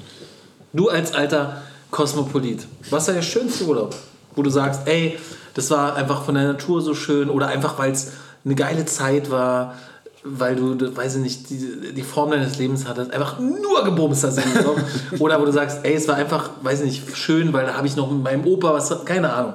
Du 0.72 0.88
als 0.88 1.12
alter 1.12 1.60
Kosmopolit. 1.90 2.66
Was 2.88 3.08
war 3.08 3.14
der 3.14 3.22
schönste 3.22 3.64
Urlaub? 3.64 3.94
Wo 4.34 4.42
du 4.42 4.50
sagst, 4.50 4.82
ey, 4.86 5.18
das 5.54 5.70
war 5.70 5.96
einfach 5.96 6.24
von 6.24 6.34
der 6.34 6.44
Natur 6.44 6.80
so 6.82 6.94
schön 6.94 7.28
oder 7.28 7.48
einfach, 7.48 7.78
weil 7.78 7.92
es 7.92 8.12
eine 8.44 8.54
geile 8.54 8.84
Zeit 8.84 9.30
war, 9.30 9.74
weil 10.22 10.56
du, 10.56 10.96
weiß 10.96 11.16
ich 11.16 11.22
nicht, 11.22 11.50
die, 11.50 11.92
die 11.94 12.02
Form 12.02 12.30
deines 12.30 12.58
Lebens 12.58 12.86
hattest, 12.86 13.12
einfach 13.12 13.38
nur 13.38 13.84
gebumst 13.84 14.24
hast. 14.24 14.38
im 14.38 14.52
Urlaub. 14.58 14.80
Oder 15.18 15.40
wo 15.40 15.46
du 15.46 15.52
sagst, 15.52 15.80
ey, 15.82 15.94
es 15.94 16.06
war 16.08 16.16
einfach, 16.16 16.50
weiß 16.62 16.80
ich 16.80 16.86
nicht, 16.86 17.16
schön, 17.16 17.52
weil 17.52 17.66
da 17.66 17.74
habe 17.74 17.86
ich 17.86 17.96
noch 17.96 18.10
mit 18.10 18.22
meinem 18.22 18.44
Opa 18.46 18.74
was, 18.74 19.04
keine 19.06 19.32
Ahnung. 19.32 19.54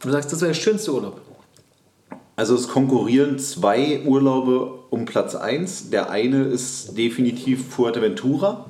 Du 0.00 0.10
sagst, 0.10 0.32
das 0.32 0.40
war 0.40 0.48
der 0.48 0.54
schönste 0.54 0.92
Urlaub. 0.94 1.20
Also 2.36 2.54
es 2.54 2.68
konkurrieren 2.68 3.38
zwei 3.38 4.02
Urlaube 4.06 4.70
um 4.90 5.04
Platz 5.04 5.34
1. 5.34 5.90
Der 5.90 6.10
eine 6.10 6.44
ist 6.44 6.96
definitiv 6.96 7.68
Fuerteventura. 7.74 8.64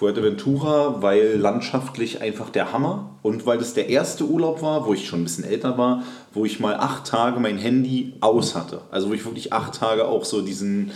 Fuerteventura, 0.00 1.02
weil 1.02 1.36
landschaftlich 1.36 2.22
einfach 2.22 2.48
der 2.48 2.72
Hammer 2.72 3.10
und 3.20 3.44
weil 3.44 3.58
das 3.58 3.74
der 3.74 3.90
erste 3.90 4.24
Urlaub 4.24 4.62
war, 4.62 4.86
wo 4.86 4.94
ich 4.94 5.06
schon 5.06 5.20
ein 5.20 5.24
bisschen 5.24 5.44
älter 5.44 5.76
war, 5.76 6.04
wo 6.32 6.46
ich 6.46 6.58
mal 6.58 6.76
acht 6.76 7.06
Tage 7.06 7.38
mein 7.38 7.58
Handy 7.58 8.14
aus 8.22 8.54
hatte. 8.54 8.80
Also 8.90 9.10
wo 9.10 9.12
ich 9.12 9.26
wirklich 9.26 9.52
acht 9.52 9.74
Tage 9.74 10.08
auch 10.08 10.24
so 10.24 10.40
diesen 10.40 10.90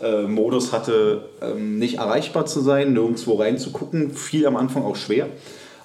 äh, 0.00 0.22
Modus 0.22 0.72
hatte, 0.72 1.28
ähm, 1.42 1.78
nicht 1.78 1.98
erreichbar 1.98 2.46
zu 2.46 2.60
sein, 2.60 2.94
nirgendwo 2.94 3.34
reinzugucken. 3.34 4.12
Viel 4.12 4.46
am 4.46 4.56
Anfang 4.56 4.84
auch 4.84 4.96
schwer. 4.96 5.26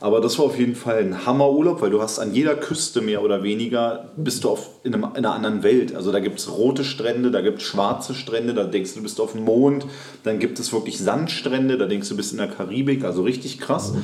Aber 0.05 0.21
das 0.21 0.37
war 0.37 0.45
auf 0.45 0.59
jeden 0.59 0.75
Fall 0.75 0.99
ein 0.99 1.25
Hammerurlaub, 1.25 1.81
weil 1.81 1.89
du 1.89 1.99
hast 1.99 2.19
an 2.19 2.31
jeder 2.31 2.53
Küste 2.53 3.01
mehr 3.01 3.23
oder 3.23 3.41
weniger, 3.41 4.11
bist 4.15 4.43
du 4.43 4.51
auf, 4.51 4.69
in, 4.83 4.93
einem, 4.93 5.05
in 5.05 5.25
einer 5.25 5.33
anderen 5.33 5.63
Welt. 5.63 5.95
Also 5.95 6.11
da 6.11 6.19
gibt 6.19 6.37
es 6.37 6.47
rote 6.47 6.83
Strände, 6.83 7.31
da 7.31 7.41
gibt 7.41 7.57
es 7.57 7.63
schwarze 7.63 8.13
Strände, 8.13 8.53
da 8.53 8.65
denkst 8.65 8.91
du, 8.91 8.99
du 8.99 9.01
bist 9.03 9.19
auf 9.19 9.31
dem 9.31 9.45
Mond. 9.45 9.87
Dann 10.21 10.37
gibt 10.37 10.59
es 10.59 10.71
wirklich 10.71 10.99
Sandstrände, 10.99 11.79
da 11.79 11.87
denkst 11.87 12.07
du, 12.07 12.13
du 12.13 12.17
bist 12.17 12.33
in 12.33 12.37
der 12.37 12.49
Karibik, 12.49 13.03
also 13.03 13.23
richtig 13.23 13.59
krass. 13.59 13.95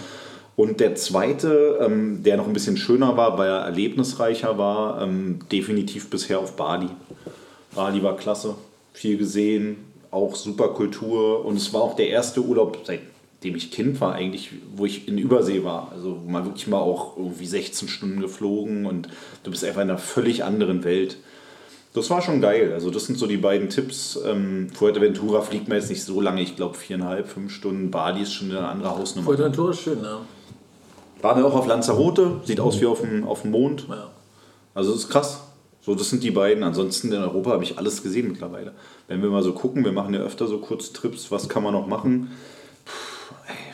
Und 0.55 0.79
der 0.79 0.95
zweite, 0.95 1.77
ähm, 1.79 2.23
der 2.23 2.37
noch 2.37 2.47
ein 2.47 2.53
bisschen 2.53 2.77
schöner 2.77 3.15
war, 3.15 3.37
weil 3.37 3.49
er 3.49 3.59
erlebnisreicher 3.59 4.57
war, 4.57 5.03
ähm, 5.03 5.41
definitiv 5.51 6.09
bisher 6.09 6.39
auf 6.39 6.55
Bali. 6.55 6.89
Bali 7.75 8.01
war 8.01 8.17
klasse, 8.17 8.55
viel 8.91 9.19
gesehen, 9.19 9.77
auch 10.09 10.33
super 10.33 10.69
Kultur 10.69 11.45
und 11.45 11.57
es 11.57 11.71
war 11.75 11.81
auch 11.83 11.95
der 11.95 12.09
erste 12.09 12.41
Urlaub, 12.41 12.83
seitdem 13.41 13.55
ich 13.55 13.71
Kind 13.71 13.99
war 13.99 14.13
eigentlich, 14.13 14.51
wo 14.75 14.85
ich 14.85 15.07
in 15.07 15.17
Übersee 15.17 15.63
war. 15.63 15.91
Also 15.91 16.19
wo 16.23 16.29
man 16.29 16.45
wirklich 16.45 16.67
mal 16.67 16.77
auch 16.77 17.17
irgendwie 17.17 17.47
16 17.47 17.87
Stunden 17.87 18.21
geflogen 18.21 18.85
und 18.85 19.09
du 19.43 19.49
bist 19.49 19.65
einfach 19.65 19.81
in 19.81 19.89
einer 19.89 19.97
völlig 19.97 20.43
anderen 20.43 20.83
Welt. 20.83 21.17
Das 21.93 22.09
war 22.11 22.21
schon 22.21 22.39
geil. 22.39 22.71
Also 22.71 22.91
das 22.91 23.05
sind 23.05 23.17
so 23.17 23.25
die 23.25 23.37
beiden 23.37 23.69
Tipps. 23.69 24.17
Ähm, 24.23 24.69
Fuerteventura 24.73 25.41
fliegt 25.41 25.67
man 25.67 25.77
jetzt 25.77 25.89
nicht 25.89 26.03
so 26.03 26.21
lange, 26.21 26.41
ich 26.41 26.55
glaube 26.55 26.77
viereinhalb, 26.77 27.27
fünf 27.27 27.51
Stunden. 27.51 27.89
Bali 27.89 28.21
ist 28.21 28.31
schon 28.31 28.51
eine 28.51 28.67
andere 28.67 28.95
Hausnummer. 28.95 29.25
Fuerteventura 29.25 29.71
ist 29.71 29.81
schön, 29.81 30.01
ne? 30.01 30.17
Waren 31.21 31.41
wir 31.41 31.47
auch 31.47 31.55
auf 31.55 31.67
Lanzarote, 31.67 32.41
sieht 32.45 32.59
aus 32.59 32.79
wie 32.79 32.85
auf 32.85 33.01
dem, 33.01 33.27
auf 33.27 33.41
dem 33.41 33.51
Mond. 33.51 33.87
Ja. 33.89 34.09
Also 34.75 34.91
das 34.91 35.01
ist 35.01 35.09
krass. 35.09 35.41
So, 35.81 35.95
das 35.95 36.11
sind 36.11 36.21
die 36.21 36.31
beiden. 36.31 36.63
Ansonsten 36.63 37.11
in 37.11 37.21
Europa 37.21 37.51
habe 37.51 37.63
ich 37.63 37.79
alles 37.79 38.03
gesehen 38.03 38.27
mittlerweile. 38.27 38.73
Wenn 39.07 39.23
wir 39.23 39.29
mal 39.29 39.41
so 39.41 39.53
gucken, 39.53 39.83
wir 39.83 39.91
machen 39.91 40.13
ja 40.13 40.19
öfter 40.19 40.47
so 40.47 40.59
Kurztrips, 40.59 41.31
was 41.31 41.49
kann 41.49 41.63
man 41.63 41.73
noch 41.73 41.87
machen? 41.87 42.29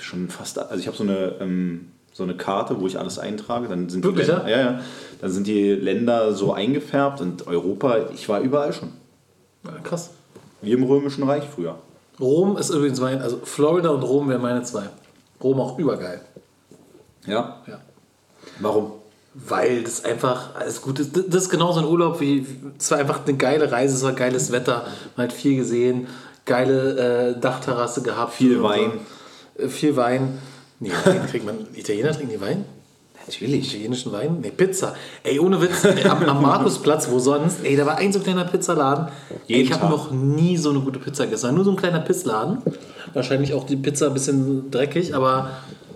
Schon 0.08 0.30
fast. 0.30 0.58
Also 0.58 0.76
ich 0.80 0.88
habe 0.88 0.96
so 0.96 1.04
eine, 1.04 1.34
ähm, 1.42 1.92
so 2.14 2.24
eine 2.24 2.36
Karte, 2.36 2.80
wo 2.80 2.88
ich 2.88 2.98
alles 2.98 3.20
eintrage. 3.20 3.68
Dann 3.68 3.90
sind 3.90 4.06
Wirklich, 4.06 4.26
die 4.28 4.32
Länder, 4.32 4.50
ja? 4.50 4.58
Ja, 4.62 4.80
Dann 5.20 5.32
sind 5.32 5.48
die 5.48 5.74
Länder 5.74 6.34
so 6.34 6.54
eingefärbt 6.54 7.20
und 7.20 7.46
Europa, 7.46 7.98
ich 8.14 8.30
war 8.30 8.40
überall 8.40 8.72
schon. 8.72 8.90
ja. 9.66 9.72
Krass. 9.84 10.12
Wie 10.62 10.72
im 10.72 10.84
Römischen 10.84 11.24
Reich 11.24 11.44
früher. 11.54 11.76
Rom 12.20 12.58
ist 12.58 12.70
übrigens 12.70 13.00
mein, 13.02 13.22
also 13.22 13.40
Florida 13.44 13.90
und 13.90 14.02
Rom 14.02 14.30
wären 14.30 14.42
meine 14.42 14.64
zwei. 14.64 14.84
Rom 15.44 15.60
auch 15.60 15.78
übergeil. 15.78 16.22
Ja. 17.26 17.58
Ja. 17.68 17.80
Warum? 18.60 18.94
Weil 19.34 19.84
das 19.84 20.04
einfach 20.06 20.56
alles 20.56 20.82
gut 20.82 21.00
ist. 21.00 21.16
Das 21.16 21.44
ist 21.44 21.50
genau 21.50 21.74
so 21.74 21.80
ein 21.82 21.86
Urlaub 21.86 22.22
wie, 22.22 22.48
es 22.80 22.90
war 22.90 22.98
einfach 22.98 23.28
eine 23.28 23.36
geile 23.38 23.72
Reise, 23.72 23.96
es 23.96 24.04
war 24.04 24.14
geiles 24.14 24.52
Wetter, 24.52 24.86
man 25.16 25.28
hat 25.28 25.34
viel 25.34 25.58
gesehen, 25.58 26.08
geile 26.46 27.36
äh, 27.36 27.40
Dachterrasse 27.40 28.02
gehabt. 28.02 28.34
Viel 28.34 28.64
Wein. 28.64 28.94
So. 28.94 29.17
Äh, 29.58 29.68
Viel 29.68 29.96
Wein. 29.96 30.38
Nee, 30.80 30.92
Wein 31.06 31.28
kriegt 31.28 31.46
man, 31.46 31.56
Italiener 31.76 32.12
trinken 32.12 32.34
die 32.34 32.42
Wein? 32.42 32.66
Natürlich. 33.28 33.68
Italienischen 33.68 34.12
Wein? 34.14 34.38
Nee, 34.42 34.52
Pizza. 34.52 34.96
Ey, 35.24 35.38
ohne 35.40 35.60
Witz, 35.62 35.86
am, 36.06 36.24
am 36.24 36.42
Markusplatz, 36.42 37.10
wo 37.10 37.20
sonst? 37.20 37.58
Ey, 37.64 37.76
da 37.76 37.86
war 37.86 37.98
ein 37.98 38.14
so 38.14 38.20
kleiner 38.20 38.46
Pizzaladen. 38.46 39.08
Ey, 39.50 39.62
ich 39.62 39.74
habe 39.74 39.88
noch 39.88 40.12
nie 40.12 40.56
so 40.56 40.70
eine 40.70 40.80
gute 40.80 41.00
Pizza 41.00 41.26
gegessen. 41.26 41.54
Nur 41.54 41.66
so 41.66 41.72
ein 41.72 41.78
kleiner 41.78 42.00
Pissladen. 42.00 42.60
Wahrscheinlich 43.14 43.54
auch 43.54 43.66
die 43.66 43.76
Pizza 43.76 44.08
ein 44.08 44.14
bisschen 44.14 44.72
dreckig, 44.72 45.14
aber 45.14 45.50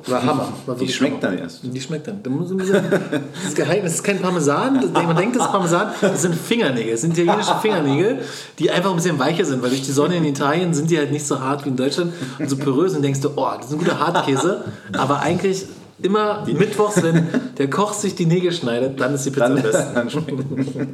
war 0.07 0.23
Hammer. 0.23 0.53
War 0.65 0.75
Die 0.75 0.87
schmeckt 0.87 1.23
Hammer. 1.23 1.35
dann 1.35 1.43
erst. 1.43 1.59
Die 1.63 1.81
schmeckt 1.81 2.07
dann. 2.07 2.21
Das 2.23 3.49
ist 3.49 3.55
geheim, 3.55 3.83
das 3.83 3.93
ist 3.95 4.03
kein 4.03 4.19
Parmesan. 4.19 4.91
Man 4.93 5.15
denkt, 5.15 5.35
das 5.35 5.45
ist 5.45 5.51
Parmesan. 5.51 5.91
Das 6.01 6.21
sind 6.21 6.35
Fingernägel. 6.35 6.91
Das 6.91 7.01
sind 7.01 7.17
italienische 7.17 7.55
Fingernägel, 7.61 8.19
die 8.59 8.71
einfach 8.71 8.89
ein 8.91 8.95
bisschen 8.95 9.19
weicher 9.19 9.45
sind, 9.45 9.61
weil 9.61 9.69
durch 9.69 9.83
die 9.83 9.91
Sonne 9.91 10.17
in 10.17 10.25
Italien 10.25 10.73
sind 10.73 10.89
die 10.89 10.97
halt 10.97 11.11
nicht 11.11 11.25
so 11.25 11.39
hart 11.39 11.65
wie 11.65 11.69
in 11.69 11.75
Deutschland 11.77 12.13
und 12.39 12.49
so 12.49 12.57
porös 12.57 12.95
und 12.95 13.01
denkst 13.01 13.21
du, 13.21 13.29
oh, 13.35 13.49
das 13.57 13.67
ist 13.67 13.73
ein 13.73 13.79
guter 13.79 13.99
Hartkäse. 13.99 14.65
Aber 14.97 15.19
eigentlich 15.19 15.65
immer 16.01 16.43
mittwochs, 16.47 17.03
wenn 17.03 17.27
der 17.57 17.69
Koch 17.69 17.93
sich 17.93 18.15
die 18.15 18.25
Nägel 18.25 18.51
schneidet, 18.51 18.99
dann 18.99 19.13
ist 19.13 19.25
die 19.25 19.29
Pizza 19.29 19.49
Dann, 19.49 19.57
am 19.57 19.63
besten. 19.63 19.93
dann 19.95 20.87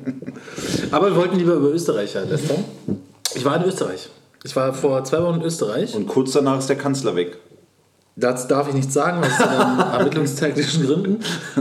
Aber 0.91 1.09
wir 1.11 1.15
wollten 1.15 1.37
lieber 1.37 1.53
über 1.53 1.69
Österreich 1.69 2.13
lästern. 2.13 2.63
Ich 3.35 3.45
war 3.45 3.55
in 3.57 3.63
Österreich. 3.63 4.09
Ich 4.43 4.55
war 4.55 4.73
vor 4.73 5.03
zwei 5.03 5.21
Wochen 5.23 5.35
in 5.39 5.43
Österreich. 5.43 5.95
Und 5.95 6.07
kurz 6.07 6.31
danach 6.33 6.59
ist 6.59 6.67
der 6.69 6.77
Kanzler 6.77 7.15
weg. 7.15 7.37
Das 8.19 8.47
darf 8.47 8.67
ich 8.67 8.73
nicht 8.73 8.91
sagen, 8.91 9.23
aus 9.23 9.39
ermittlungstaktischen 9.93 10.87
Gründen. 10.87 11.19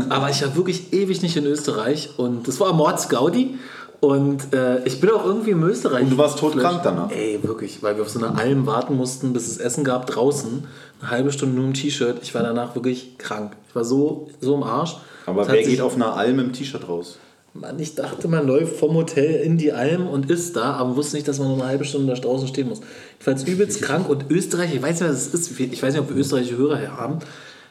Aber 0.09 0.31
ich 0.31 0.43
war 0.43 0.57
wirklich 0.57 0.93
ewig 0.93 1.21
nicht 1.21 1.37
in 1.37 1.45
Österreich. 1.45 2.11
Und 2.17 2.49
das 2.49 2.59
war 2.61 2.73
Mordsgaudi. 2.73 3.59
Und 4.01 4.55
äh, 4.55 4.83
ich 4.85 5.01
bin 5.01 5.11
auch 5.11 5.25
irgendwie 5.25 5.51
in 5.51 5.63
Österreich. 5.63 6.05
Und 6.05 6.11
du 6.11 6.19
warst 6.19 6.39
todkrank 6.39 6.81
danach. 6.83 7.11
Ey, 7.11 7.41
wirklich, 7.43 7.83
weil 7.83 7.97
wir 7.97 8.03
auf 8.03 8.09
so 8.09 8.19
einer 8.19 8.39
Alm 8.39 8.67
warten 8.67 8.97
mussten, 8.97 9.35
bis 9.35 9.47
es 9.49 9.59
Essen 9.59 9.85
gab 9.85 10.07
draußen. 10.07 10.65
Eine 11.01 11.11
halbe 11.11 11.31
Stunde 11.31 11.57
nur 11.57 11.67
im 11.67 11.75
T-Shirt. 11.75 12.19
Ich 12.23 12.35
war 12.35 12.43
danach 12.43 12.75
wirklich 12.75 13.19
krank. 13.19 13.53
Ich 13.69 13.75
war 13.75 13.85
so, 13.85 14.29
so 14.41 14.55
im 14.55 14.63
Arsch. 14.63 14.97
Aber 15.27 15.43
Es 15.43 15.49
wer 15.49 15.63
geht 15.63 15.81
auf 15.83 15.95
einer 15.95 16.17
Alm 16.17 16.39
im 16.39 16.53
T-Shirt 16.55 16.89
raus? 16.89 17.19
Mann, 17.61 17.79
ich 17.79 17.95
dachte, 17.95 18.29
man 18.29 18.47
läuft 18.47 18.77
vom 18.77 18.95
Hotel 18.95 19.43
in 19.43 19.59
die 19.59 19.73
Alm 19.73 20.07
und 20.07 20.31
ist 20.31 20.57
da, 20.57 20.75
aber 20.75 20.97
wusste 20.97 21.17
nicht, 21.17 21.29
dass 21.29 21.39
man 21.39 21.49
nur 21.49 21.57
eine 21.57 21.67
halbe 21.67 21.85
Stunde 21.85 22.15
da 22.15 22.21
draußen 22.21 22.49
stehen 22.49 22.69
muss. 22.69 22.81
Jedenfalls 23.13 23.45
übelst 23.45 23.83
krank 23.83 24.09
und 24.09 24.31
Österreich, 24.31 24.75
ich 24.75 24.83
weiß 24.83 25.01
nicht, 25.01 25.11
was 25.11 25.27
es 25.27 25.35
ist, 25.35 25.61
ich 25.61 25.83
weiß 25.83 25.95
nicht, 25.95 26.03
ob 26.03 26.09
wir 26.09 26.17
österreichische 26.17 26.57
Hörer 26.57 26.79
hier 26.79 26.97
haben, 26.97 27.19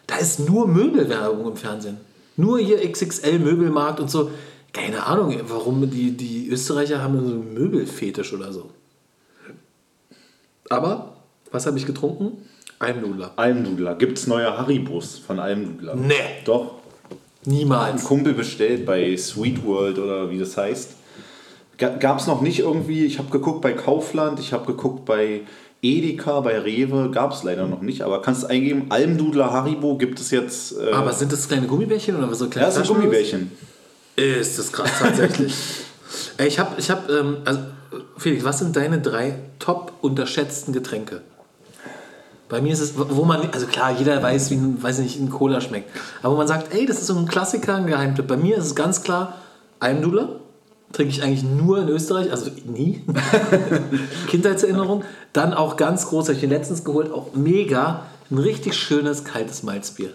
da 0.08 0.18
ist 0.18 0.40
nur 0.40 0.68
Möbelwerbung 0.68 1.48
im 1.48 1.58
Fernsehen. 1.58 1.98
Nur 2.38 2.60
hier 2.60 2.90
XXL 2.90 3.40
Möbelmarkt 3.40 4.00
und 4.00 4.12
so. 4.12 4.32
Keine 4.74 5.06
Ahnung, 5.06 5.34
warum 5.48 5.90
die, 5.90 6.12
die 6.12 6.50
Österreicher 6.50 7.02
haben 7.02 7.26
so 7.26 7.34
einen 7.34 7.54
Möbelfetisch 7.54 8.34
oder 8.34 8.52
so. 8.52 8.70
Aber, 10.70 11.16
was 11.52 11.66
habe 11.66 11.78
ich 11.78 11.86
getrunken? 11.86 12.46
Almnudler. 12.80 13.32
Almdudler. 13.38 13.96
Gibt 13.96 14.18
es 14.18 14.28
neue 14.28 14.58
Haribus 14.58 15.18
von 15.18 15.40
Almdudler? 15.40 15.96
Nee. 15.96 16.16
Doch. 16.44 16.76
Ein 17.46 17.52
Niemals. 17.52 18.04
Kumpel 18.04 18.34
bestellt 18.34 18.86
bei 18.86 19.16
Sweet 19.18 19.66
World 19.66 20.00
oder 20.00 20.30
wie 20.30 20.40
das 20.40 20.58
heißt. 20.58 20.92
Gab 21.78 22.20
es 22.20 22.28
noch 22.28 22.42
nicht 22.42 22.60
irgendwie, 22.60 23.06
ich 23.06 23.20
habe 23.20 23.30
geguckt 23.30 23.62
bei 23.62 23.74
Kaufland, 23.74 24.40
ich 24.40 24.54
habe 24.54 24.66
geguckt 24.66 25.04
bei 25.06 25.42
Edeka, 25.82 26.40
bei 26.40 26.58
Rewe, 26.58 27.12
gab 27.12 27.34
es 27.34 27.44
leider 27.44 27.68
noch 27.68 27.82
nicht, 27.82 28.02
aber 28.02 28.22
kannst 28.22 28.44
du 28.44 28.48
eingeben, 28.48 28.86
Almdudler 28.90 29.52
Haribo 29.52 29.98
gibt 29.98 30.20
es 30.20 30.32
jetzt. 30.32 30.78
Äh, 30.78 30.92
Aber 30.92 31.12
sind 31.12 31.32
das 31.32 31.48
kleine 31.48 31.68
Gummibärchen 31.68 32.16
oder 32.16 32.34
so 32.34 32.48
kleine 32.48 32.70
ja, 32.70 32.74
das 32.74 32.88
sind 32.88 32.96
Gummibärchen. 32.96 33.52
Ist 34.16 34.58
das 34.58 34.72
krass, 34.72 34.92
tatsächlich. 35.00 35.54
Ey, 36.38 36.48
ich 36.48 36.60
habe, 36.60 36.76
ich 36.80 36.90
hab, 36.90 37.10
ähm, 37.10 37.38
also, 37.44 37.60
Felix, 38.18 38.44
was 38.46 38.60
sind 38.60 38.76
deine 38.76 39.02
drei 39.02 39.36
top 39.60 39.92
unterschätzten 40.02 40.74
Getränke? 40.74 41.22
Bei 42.56 42.62
mir 42.62 42.72
ist 42.72 42.80
es, 42.80 42.94
wo 42.96 43.26
man, 43.26 43.50
also 43.52 43.68
klar, 43.68 43.92
jeder 43.92 44.24
weiß, 44.24 44.50
wie 44.50 44.56
ein, 44.56 44.82
weiß 44.82 45.00
nicht, 45.00 45.20
ein 45.20 45.30
Cola 45.30 45.60
schmeckt. 45.60 45.90
Aber 46.24 46.36
wo 46.36 46.38
man 46.38 46.48
sagt, 46.48 46.74
ey, 46.74 46.86
das 46.86 47.00
ist 47.00 47.08
so 47.08 47.18
ein 47.18 47.28
Klassiker, 47.28 47.76
ein 47.76 47.86
Geheimtipp. 47.86 48.28
Bei 48.28 48.38
mir 48.38 48.56
ist 48.56 48.64
es 48.64 48.76
ganz 48.76 49.04
klar 49.04 49.34
Almdudler. 49.82 50.40
Trinke 50.94 51.12
ich 51.12 51.22
eigentlich 51.22 51.44
nur 51.44 51.80
in 51.80 51.90
Österreich, 51.90 52.32
also 52.32 52.50
nie. 52.66 53.04
Kindheitserinnerung. 54.30 55.04
Dann 55.34 55.54
auch 55.54 55.76
ganz 55.76 56.08
groß, 56.08 56.30
habe 56.30 56.38
ich 56.38 56.44
mir 56.44 56.48
letztens 56.48 56.86
geholt, 56.86 57.12
auch 57.12 57.34
mega, 57.34 58.04
ein 58.32 58.38
richtig 58.38 58.76
schönes 58.76 59.26
kaltes 59.26 59.64
Malzbier. 59.64 60.12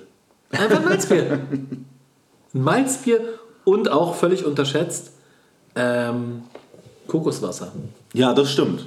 Einfach 0.50 0.82
Malzbier. 0.82 1.40
Ein 1.50 1.86
Malzbier 2.54 3.20
und 3.64 3.90
auch 3.90 4.14
völlig 4.14 4.46
unterschätzt 4.46 5.10
ähm, 5.74 6.44
Kokoswasser. 7.06 7.70
Ja, 8.14 8.32
das 8.32 8.50
stimmt. 8.50 8.86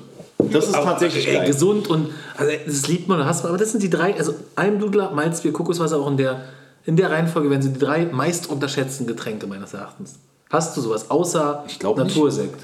Das 0.51 0.65
ist 0.65 0.73
tatsächlich 0.73 1.27
Ey, 1.27 1.35
geil. 1.35 1.47
gesund 1.47 1.87
und 1.87 2.09
also, 2.37 2.51
das 2.65 2.87
liebt 2.87 3.07
man 3.07 3.19
und 3.19 3.25
hasst 3.25 3.43
man. 3.43 3.49
Aber 3.49 3.57
das 3.57 3.71
sind 3.71 3.83
die 3.83 3.89
drei, 3.89 4.15
also 4.15 4.35
Almdudler, 4.55 5.11
Malzbier, 5.11 5.53
Kokoswasser 5.53 5.97
auch 5.99 6.09
in 6.09 6.17
der, 6.17 6.41
in 6.85 6.95
der 6.95 7.11
Reihenfolge 7.11 7.49
werden 7.49 7.61
sie 7.61 7.73
die 7.73 7.79
drei 7.79 8.05
meist 8.05 8.49
unterschätzten 8.49 9.07
Getränke 9.07 9.47
meines 9.47 9.73
Erachtens. 9.73 10.15
Hast 10.49 10.77
du 10.77 10.81
sowas 10.81 11.09
außer 11.09 11.63
Ich. 11.67 11.81
Natursekt? 11.81 12.59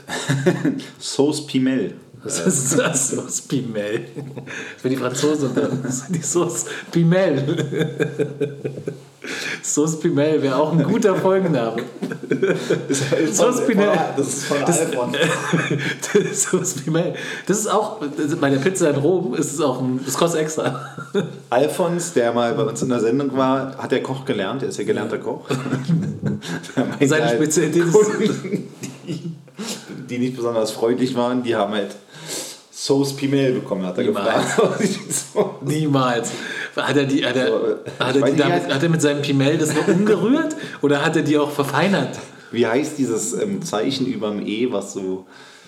Sauce 0.99 1.47
Pimel. 1.47 1.95
Was 2.23 2.45
ist 2.45 2.77
das? 2.77 3.09
Sauce 3.09 3.41
Pimel. 3.41 4.05
Für 4.77 4.89
die 4.89 4.97
Franzosen 4.97 5.55
dann. 5.55 5.81
Das 5.81 6.01
ist 6.01 6.05
die 6.09 6.21
Sauce 6.21 6.65
Pimel. 6.91 7.57
Sauce 9.73 9.99
Pimel 9.99 10.41
wäre 10.41 10.55
auch 10.55 10.71
ein 10.71 10.83
guter 10.83 11.15
Folgenname. 11.15 11.83
Sauce 13.31 13.65
Pimel. 13.67 13.87
Das 14.17 14.27
ist 14.27 14.43
von 14.45 14.57
Das- 14.65 14.79
Alfon. 14.79 15.15
Sauce 16.33 16.73
Pimel. 16.73 17.13
Das 17.45 17.59
ist 17.59 17.67
auch, 17.67 17.97
bei 18.41 18.49
der 18.49 18.57
Pizza 18.57 18.89
in 18.89 18.95
Rom 18.97 19.35
ist 19.35 19.53
es 19.53 19.61
auch 19.61 19.79
ein, 19.81 19.99
das 20.05 20.15
kostet 20.15 20.41
extra. 20.41 20.81
Alfons, 21.49 22.13
der 22.13 22.33
mal 22.33 22.53
bei 22.53 22.63
uns 22.63 22.81
in 22.81 22.89
der 22.89 22.99
Sendung 22.99 23.35
war, 23.37 23.77
hat 23.77 23.91
der 23.91 24.01
Koch 24.01 24.25
gelernt, 24.25 24.63
er 24.63 24.69
ist 24.69 24.77
ja 24.77 24.83
gelernter 24.85 25.17
Koch. 25.19 25.41
Seine 27.05 27.25
halt, 27.25 27.35
Spezialität 27.37 27.83
ist- 27.83 27.97
die, 29.07 29.31
die 30.09 30.17
nicht 30.17 30.35
besonders 30.35 30.71
freundlich 30.71 31.15
waren, 31.15 31.43
die 31.43 31.55
haben 31.55 31.73
halt 31.73 31.95
Sauce 32.71 33.13
Pimel 33.15 33.53
bekommen, 33.53 33.85
hat 33.85 33.97
er 33.97 34.05
Niemals. 34.05 34.55
gefragt. 34.55 35.61
Niemals. 35.65 36.31
Hat 36.81 36.97
er, 36.97 37.05
die, 37.05 37.25
hat 37.25 37.35
er, 37.35 37.47
So, 37.47 37.75
hat 37.99 38.15
ich 38.15 38.21
er, 38.21 38.31
die 38.31 38.37
damit, 38.37 38.73
hat 38.73 38.83
er 38.83 38.89
mit 38.89 39.01
seinem 39.01 39.21
Pimel 39.21 39.57
das 39.57 39.73
nur 39.73 39.87
umgerührt 39.87 40.55
oder 40.81 41.03
hat 41.03 41.15
er 41.15 41.21
die 41.21 41.37
auch 41.37 41.51
verfeinert? 41.51 42.17
Wie 42.51 42.65
heißt 42.65 42.97
dieses 42.97 43.33
ähm, 43.33 43.61
Zeichen 43.61 44.07
über 44.07 44.29
dem 44.29 44.45
E, 44.45 44.71
was 44.71 44.93
so, 44.93 45.25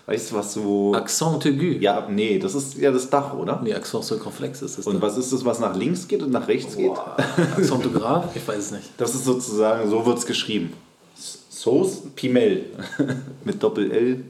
weißt 0.07 0.31
du, 0.31 0.35
was 0.35 0.53
so... 0.53 0.93
Accent 0.95 1.45
aigu. 1.45 1.77
Ja, 1.79 2.07
nee, 2.09 2.39
das 2.39 2.55
ist 2.55 2.77
ja 2.77 2.91
das 2.91 3.09
Dach, 3.09 3.33
oder? 3.33 3.61
Nee, 3.63 3.73
Accent 3.73 4.03
circonflex 4.03 4.61
ist 4.61 4.77
das. 4.77 4.87
Und 4.87 5.01
was 5.01 5.17
ist 5.17 5.31
das, 5.31 5.45
was 5.45 5.59
nach 5.59 5.75
links 5.75 6.07
geht 6.07 6.23
und 6.23 6.31
nach 6.31 6.47
rechts 6.47 6.75
geht? 6.75 6.91
Accent 6.91 7.93
grave? 7.93 8.29
Ich 8.33 8.47
weiß 8.47 8.57
es 8.57 8.71
nicht. 8.71 8.89
Das 8.97 9.13
ist 9.13 9.25
sozusagen, 9.25 9.89
so 9.89 10.05
wird 10.05 10.17
es 10.17 10.25
geschrieben. 10.25 10.73
Sauce 11.15 12.01
Pimel. 12.15 12.65
Mit 13.45 13.61
Doppel-L. 13.61 14.23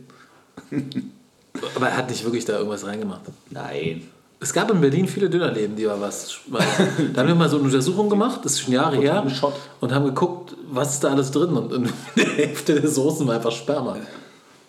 Aber 1.76 1.88
er 1.88 1.98
hat 1.98 2.10
nicht 2.10 2.24
wirklich 2.24 2.46
da 2.46 2.58
irgendwas 2.58 2.86
reingemacht. 2.86 3.22
Nein. 3.50 4.04
Es 4.44 4.52
gab 4.54 4.72
in 4.72 4.82
Berlin 4.82 5.08
viele 5.08 5.30
Dönerläden, 5.30 5.76
die 5.76 5.86
war 5.86 6.02
was. 6.02 6.40
Da 7.14 7.22
haben 7.22 7.28
wir 7.28 7.36
mal 7.36 7.48
so 7.48 7.58
eine 7.58 7.66
Untersuchung 7.66 8.10
gemacht, 8.10 8.40
das 8.44 8.54
ist 8.54 8.62
schon 8.62 8.74
Jahre 8.74 8.98
her, 8.98 9.24
und 9.80 9.94
haben 9.94 10.06
geguckt, 10.06 10.56
was 10.72 10.94
ist 10.94 11.04
da 11.04 11.10
alles 11.10 11.30
drin. 11.30 11.50
Und, 11.50 11.72
und 11.72 11.94
die 12.16 12.22
Hälfte 12.22 12.82
der 12.82 12.90
Soßen 12.90 13.28
war 13.28 13.36
einfach 13.36 13.52
Sperma. 13.52 13.98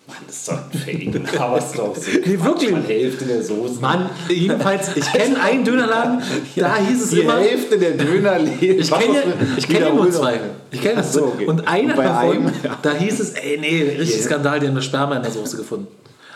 Mann, 0.06 0.16
das 0.26 0.36
ist 0.36 0.48
doch 0.48 0.58
ein 0.58 0.78
Fake. 0.78 1.40
Aber 1.40 1.58
glaubst 1.72 2.06
du? 2.06 2.10
Nee, 2.18 2.38
wirklich. 2.42 2.74
Die 2.86 2.92
Hälfte 2.92 3.24
der 3.24 3.42
Soße. 3.42 3.80
Mann, 3.80 4.10
jedenfalls, 4.28 4.94
ich 4.94 5.10
kenne 5.10 5.40
einen 5.40 5.64
Dönerladen, 5.64 6.20
da 6.56 6.76
hieß 6.76 7.04
es 7.04 7.10
Die 7.10 7.20
immer. 7.20 7.38
Hälfte 7.38 7.78
der 7.78 7.92
Dönerläden. 7.92 8.78
Ich 8.78 8.90
kenne 8.90 9.22
ich 9.56 9.68
kenn 9.68 9.96
nur 9.96 10.10
zwei. 10.10 10.38
Ich 10.70 10.82
kenne 10.82 11.00
Ach 11.00 11.10
so, 11.10 11.28
okay. 11.28 11.46
Und 11.46 11.66
einer 11.66 11.96
Und 11.96 12.04
davon, 12.04 12.30
einem, 12.30 12.46
ja. 12.62 12.78
da 12.82 12.92
hieß 12.92 13.20
es, 13.20 13.30
ey, 13.30 13.56
nee, 13.58 13.82
richtig 13.98 14.16
Yeah. 14.16 14.24
Skandal, 14.26 14.60
die 14.60 14.66
haben 14.66 14.74
eine 14.74 14.82
Sperma 14.82 15.16
in 15.16 15.22
der 15.22 15.32
Soße 15.32 15.56
gefunden. 15.56 15.86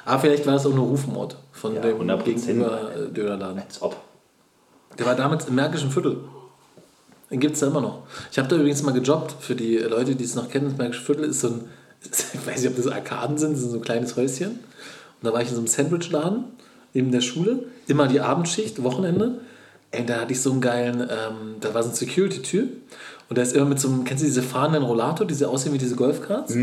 Aber 0.06 0.20
vielleicht 0.20 0.46
war 0.46 0.54
das 0.54 0.64
auch 0.64 0.72
nur 0.74 0.86
Rufmord 0.86 1.36
von 1.52 1.74
Ja, 1.74 1.82
dem 1.82 1.98
100%. 1.98 2.22
gegenüber 2.22 2.80
Dönerladen. 3.14 3.58
Als 3.60 3.82
ob. 3.82 3.96
Der 4.98 5.04
war 5.04 5.14
damals 5.14 5.46
im 5.46 5.54
Märkischen 5.56 5.90
Viertel. 5.90 6.18
Den 7.30 7.40
gibt 7.40 7.54
es 7.54 7.60
da 7.60 7.66
immer 7.66 7.80
noch. 7.80 8.04
Ich 8.30 8.38
habe 8.38 8.48
da 8.48 8.56
übrigens 8.56 8.82
mal 8.82 8.92
gejobbt 8.92 9.34
für 9.40 9.54
die 9.56 9.76
Leute, 9.78 10.14
die 10.14 10.24
es 10.24 10.34
noch 10.36 10.48
kennen. 10.48 10.68
Das 10.68 10.78
Märkische 10.78 11.02
Viertel 11.02 11.24
ist 11.24 11.40
so 11.40 11.48
ein, 11.48 11.64
ich 12.04 12.46
weiß 12.46 12.62
nicht, 12.62 12.70
ob 12.70 12.76
das 12.76 12.86
Arkaden 12.86 13.36
sind, 13.36 13.52
das 13.54 13.62
ist 13.62 13.70
so 13.72 13.76
ein 13.76 13.82
kleines 13.82 14.16
Häuschen. 14.16 14.50
Und 14.52 14.58
da 15.22 15.32
war 15.32 15.42
ich 15.42 15.48
in 15.48 15.54
so 15.54 15.60
einem 15.60 15.66
Sandwichladen 15.66 16.44
neben 16.94 17.10
der 17.10 17.20
Schule, 17.20 17.64
immer 17.88 18.06
die 18.08 18.20
Abendschicht, 18.20 18.82
Wochenende. 18.82 19.40
Ey, 19.90 20.06
da 20.06 20.20
hatte 20.20 20.32
ich 20.32 20.40
so 20.40 20.50
einen 20.52 20.60
geilen, 20.60 21.00
ähm, 21.02 21.56
da 21.60 21.74
war 21.74 21.82
so 21.82 21.90
ein 21.90 21.94
Security-Typ 21.94 22.70
und 23.28 23.36
der 23.36 23.44
ist 23.44 23.54
immer 23.54 23.66
mit 23.66 23.80
so 23.80 23.88
einem, 23.88 24.04
kennst 24.04 24.22
du 24.22 24.26
diese 24.26 24.42
fahrenden 24.42 24.82
Rollator, 24.82 25.26
die 25.26 25.34
so 25.34 25.46
aussehen 25.46 25.72
wie 25.74 25.78
diese 25.78 25.96
Golfkarts? 25.96 26.54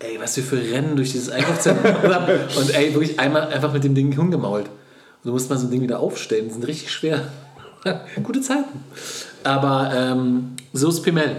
Ey, 0.00 0.20
was 0.20 0.36
wir 0.36 0.44
für 0.44 0.56
Rennen 0.56 0.94
durch 0.94 1.12
dieses 1.12 1.28
Einkaufszentrum 1.28 1.92
haben. 2.12 2.32
Und 2.58 2.74
ey, 2.74 2.94
wirklich 2.94 3.18
einmal 3.18 3.48
einfach 3.48 3.72
mit 3.72 3.82
dem 3.82 3.94
Ding 3.94 4.12
hingemault. 4.12 4.66
Und 4.66 5.24
du 5.24 5.32
musst 5.32 5.50
mal 5.50 5.58
so 5.58 5.66
ein 5.66 5.70
Ding 5.70 5.82
wieder 5.82 5.98
aufstellen, 5.98 6.46
die 6.46 6.52
sind 6.52 6.66
richtig 6.66 6.92
schwer. 6.92 7.32
Gute 8.22 8.40
Zeiten. 8.40 8.84
Aber 9.42 9.92
ähm, 9.94 10.56
Sauce 10.72 11.02
Pimel. 11.02 11.36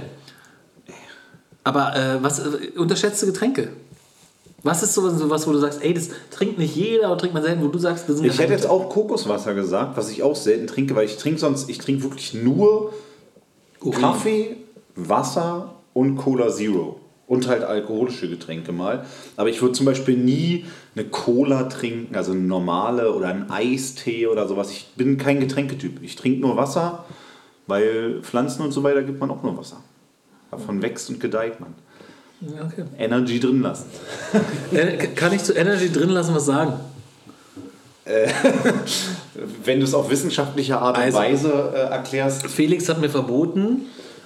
Aber 1.64 1.96
äh, 1.96 2.22
was 2.22 2.40
äh, 2.40 2.78
unterschätzte 2.78 3.26
Getränke? 3.28 3.70
Was 4.64 4.84
ist 4.84 4.94
sowas, 4.94 5.18
sowas, 5.18 5.48
wo 5.48 5.54
du 5.54 5.60
sagst, 5.60 5.82
ey, 5.82 5.94
das 5.94 6.10
trinkt 6.32 6.58
nicht 6.58 6.76
jeder 6.76 7.08
oder 7.08 7.18
trinkt 7.18 7.34
man 7.34 7.44
selten, 7.44 7.64
wo 7.64 7.68
du 7.68 7.80
sagst, 7.80 8.10
das 8.10 8.18
sind 8.18 8.26
Ich 8.26 8.40
hätte 8.40 8.52
jetzt 8.52 8.68
auch 8.68 8.90
Kokoswasser 8.90 9.54
gesagt, 9.54 9.96
was 9.96 10.10
ich 10.10 10.22
auch 10.22 10.36
selten 10.36 10.68
trinke, 10.68 10.96
weil 10.96 11.06
ich 11.06 11.16
trinke 11.16 11.40
sonst, 11.40 11.70
ich 11.70 11.78
trinke 11.78 12.04
wirklich 12.04 12.34
nur 12.34 12.94
Urin. 13.80 14.02
Kaffee, 14.02 14.58
Wasser 14.96 15.76
und 15.94 16.18
Cola 16.18 16.50
Zero. 16.50 17.00
Und 17.30 17.48
halt 17.48 17.64
alkoholische 17.64 18.28
Getränke 18.28 18.72
mal. 18.72 19.06
Aber 19.38 19.50
ich 19.50 19.62
würde 19.62 19.74
zum 19.74 19.86
Beispiel 19.86 20.18
nie 20.18 20.66
eine 20.96 21.06
Cola 21.06 21.66
trinken, 21.66 22.16
also 22.16 22.32
eine 22.32 22.42
normale 22.42 23.14
oder 23.14 23.28
einen 23.28 23.52
Eistee 23.52 24.26
oder 24.26 24.48
sowas. 24.48 24.72
Ich 24.72 24.88
bin 24.98 25.20
kein 25.20 25.40
Getränketyp. 25.40 26.02
Ich 26.02 26.16
trinke 26.16 26.42
nur 26.42 26.58
Wasser, 26.58 27.06
weil 27.68 28.22
Pflanzen 28.24 28.64
und 28.64 28.72
so 28.72 28.82
weiter 28.82 29.04
gibt 29.04 29.20
man 29.20 29.30
auch 29.30 29.44
nur 29.44 29.56
Wasser. 29.56 29.78
Davon 30.50 30.82
wächst 30.82 31.08
und 31.12 31.20
gedeiht 31.20 31.60
man. 31.60 31.76
Okay. 32.66 32.86
Energy 32.98 33.40
drin 33.40 33.62
lassen. 33.62 33.86
Äh, 34.72 34.98
Kann 35.14 35.32
ich 35.32 35.44
zu 35.44 35.54
Energy 35.54 35.92
drin 35.92 36.10
lassen 36.10 36.34
was 36.34 36.46
sagen? 36.48 36.74
Wenn 39.64 39.80
du 39.80 39.86
es 39.86 39.94
auf 39.94 40.10
wissenschaftliche 40.10 40.80
Art 40.80 40.98
und 40.98 41.04
Also- 41.04 41.18
Weise 41.20 41.72
äh, 41.76 41.80
erklärst, 41.92 42.48
Felix 42.48 42.90
hat 42.90 43.00
mir 43.00 43.10
verboten, 43.10 43.82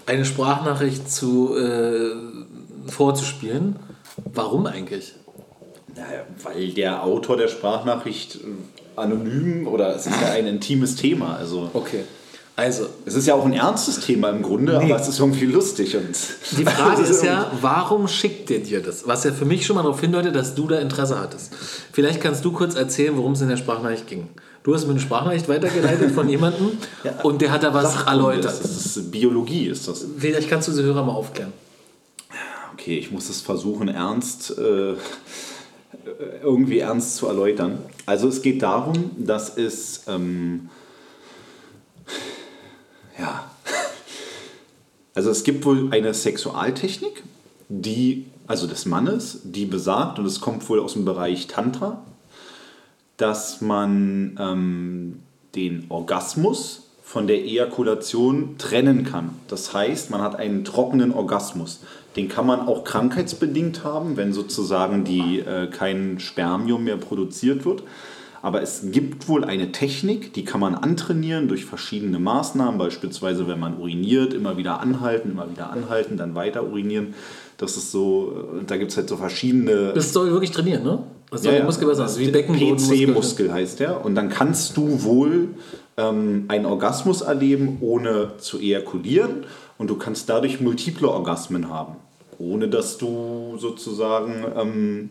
eine 0.05 0.25
Sprachnachricht 0.25 1.09
zu, 1.11 1.55
äh, 1.57 2.11
vorzuspielen. 2.87 3.75
Warum 4.33 4.65
eigentlich? 4.65 5.13
Naja, 5.95 6.25
weil 6.43 6.69
der 6.69 7.03
Autor 7.03 7.37
der 7.37 7.47
Sprachnachricht 7.47 8.35
äh, 8.35 8.99
anonym 8.99 9.67
oder 9.67 9.95
es 9.95 10.07
ist 10.07 10.21
ja 10.21 10.31
ein 10.31 10.47
intimes 10.47 10.95
Thema. 10.95 11.35
Also 11.35 11.69
Okay. 11.73 12.03
Also, 12.55 12.85
es 13.07 13.15
ist 13.15 13.25
ja 13.25 13.33
auch 13.33 13.45
ein 13.45 13.53
ernstes 13.53 13.99
Thema 14.01 14.29
im 14.29 14.43
Grunde, 14.43 14.77
aber 14.79 14.95
es 14.95 15.07
ist 15.07 15.19
irgendwie 15.19 15.47
lustig. 15.47 15.97
Und 15.97 16.15
die 16.51 16.63
Frage 16.63 17.01
ist 17.09 17.23
ja, 17.23 17.51
warum 17.61 18.07
schickt 18.07 18.51
der 18.51 18.59
dir 18.59 18.79
das? 18.79 19.07
Was 19.07 19.23
ja 19.23 19.31
für 19.31 19.45
mich 19.45 19.65
schon 19.65 19.75
mal 19.75 19.81
darauf 19.81 19.99
hindeutet, 19.99 20.35
dass 20.35 20.53
du 20.53 20.67
da 20.67 20.77
Interesse 20.77 21.19
hattest. 21.19 21.51
Vielleicht 21.91 22.21
kannst 22.21 22.45
du 22.45 22.51
kurz 22.51 22.75
erzählen, 22.75 23.17
worum 23.17 23.31
es 23.31 23.41
in 23.41 23.49
der 23.49 23.57
Sprachnachricht 23.57 24.05
ging. 24.05 24.27
Du 24.61 24.75
hast 24.75 24.85
mir 24.85 24.91
eine 24.91 24.99
Sprachnachricht 24.99 25.49
weitergeleitet 25.49 26.11
von 26.11 26.29
jemandem 26.29 26.77
und 27.23 27.41
der 27.41 27.51
hat 27.51 27.63
da 27.63 27.73
was 27.73 28.03
erläutert. 28.05 28.53
ist 28.53 28.63
Das 28.63 28.97
ist 28.97 29.11
Biologie 29.11 29.65
ist 29.65 29.87
das. 29.87 30.05
Vielleicht 30.19 30.47
kannst 30.47 30.67
du 30.67 30.73
diese 30.73 30.83
Hörer 30.83 31.03
mal 31.03 31.13
aufklären. 31.13 31.53
Okay, 32.83 32.97
ich 32.97 33.11
muss 33.11 33.29
es 33.29 33.39
versuchen, 33.39 33.87
ernst 33.87 34.57
äh, 34.57 34.95
irgendwie 36.43 36.79
ernst 36.79 37.15
zu 37.15 37.27
erläutern. 37.27 37.77
Also 38.05 38.27
es 38.27 38.41
geht 38.41 38.61
darum, 38.61 39.11
dass 39.17 39.55
es 39.57 40.03
ähm, 40.09 40.69
ja 43.17 43.49
also 45.15 45.29
es 45.29 45.45
gibt 45.45 45.63
wohl 45.63 45.93
eine 45.93 46.13
Sexualtechnik, 46.13 47.23
die 47.69 48.25
also 48.47 48.67
des 48.67 48.85
Mannes, 48.85 49.39
die 49.45 49.63
besagt 49.63 50.19
und 50.19 50.25
es 50.25 50.41
kommt 50.41 50.67
wohl 50.67 50.81
aus 50.81 50.91
dem 50.91 51.05
Bereich 51.05 51.47
Tantra, 51.47 52.03
dass 53.15 53.61
man 53.61 54.37
ähm, 54.37 55.19
den 55.55 55.85
Orgasmus 55.87 56.89
von 57.01 57.27
der 57.27 57.37
Ejakulation 57.45 58.55
trennen 58.57 59.05
kann. 59.05 59.29
Das 59.47 59.73
heißt, 59.73 60.09
man 60.09 60.21
hat 60.21 60.35
einen 60.35 60.65
trockenen 60.65 61.13
Orgasmus. 61.13 61.79
Den 62.15 62.29
kann 62.29 62.45
man 62.45 62.61
auch 62.61 62.83
krankheitsbedingt 62.83 63.83
haben, 63.83 64.17
wenn 64.17 64.33
sozusagen 64.33 65.03
die, 65.03 65.39
äh, 65.39 65.67
kein 65.67 66.19
Spermium 66.19 66.83
mehr 66.83 66.97
produziert 66.97 67.65
wird. 67.65 67.83
Aber 68.43 68.61
es 68.61 68.81
gibt 68.91 69.29
wohl 69.29 69.45
eine 69.45 69.71
Technik, 69.71 70.33
die 70.33 70.43
kann 70.43 70.59
man 70.59 70.75
antrainieren 70.75 71.47
durch 71.47 71.63
verschiedene 71.63 72.19
Maßnahmen, 72.19 72.77
beispielsweise 72.77 73.47
wenn 73.47 73.57
man 73.57 73.79
uriniert, 73.79 74.33
immer 74.33 74.57
wieder 74.57 74.81
anhalten, 74.81 75.31
immer 75.31 75.49
wieder 75.49 75.71
anhalten, 75.71 76.17
dann 76.17 76.35
weiter 76.35 76.63
urinieren. 76.65 77.13
Das 77.57 77.77
ist 77.77 77.91
so, 77.91 78.49
äh, 78.61 78.65
da 78.65 78.75
gibt 78.75 78.91
es 78.91 78.97
halt 78.97 79.07
so 79.07 79.15
verschiedene 79.15 79.93
Das 79.93 80.11
soll 80.11 80.29
wirklich 80.31 80.51
trainieren, 80.51 80.83
ne? 80.83 81.03
Das 81.31 81.43
soll 81.43 81.53
ja, 81.53 81.63
Muskel 81.63 81.87
das 81.87 81.99
Also 81.99 82.19
wie 82.19 82.25
ist 82.25 82.33
Beckenbodenmuskel. 82.33 83.07
PC-Muskel 83.07 83.53
heißt 83.53 83.79
der. 83.79 84.05
Und 84.05 84.15
dann 84.15 84.29
kannst 84.29 84.77
du 84.77 85.03
wohl 85.03 85.49
ähm, 85.97 86.45
einen 86.47 86.65
Orgasmus 86.65 87.21
erleben, 87.21 87.77
ohne 87.81 88.33
zu 88.37 88.59
ejakulieren. 88.59 89.45
Und 89.77 89.89
du 89.89 89.95
kannst 89.97 90.29
dadurch 90.29 90.61
multiple 90.61 91.09
Orgasmen 91.09 91.69
haben, 91.69 91.95
ohne 92.39 92.67
dass 92.69 92.97
du 92.97 93.55
sozusagen 93.57 94.45
ähm, 94.57 95.09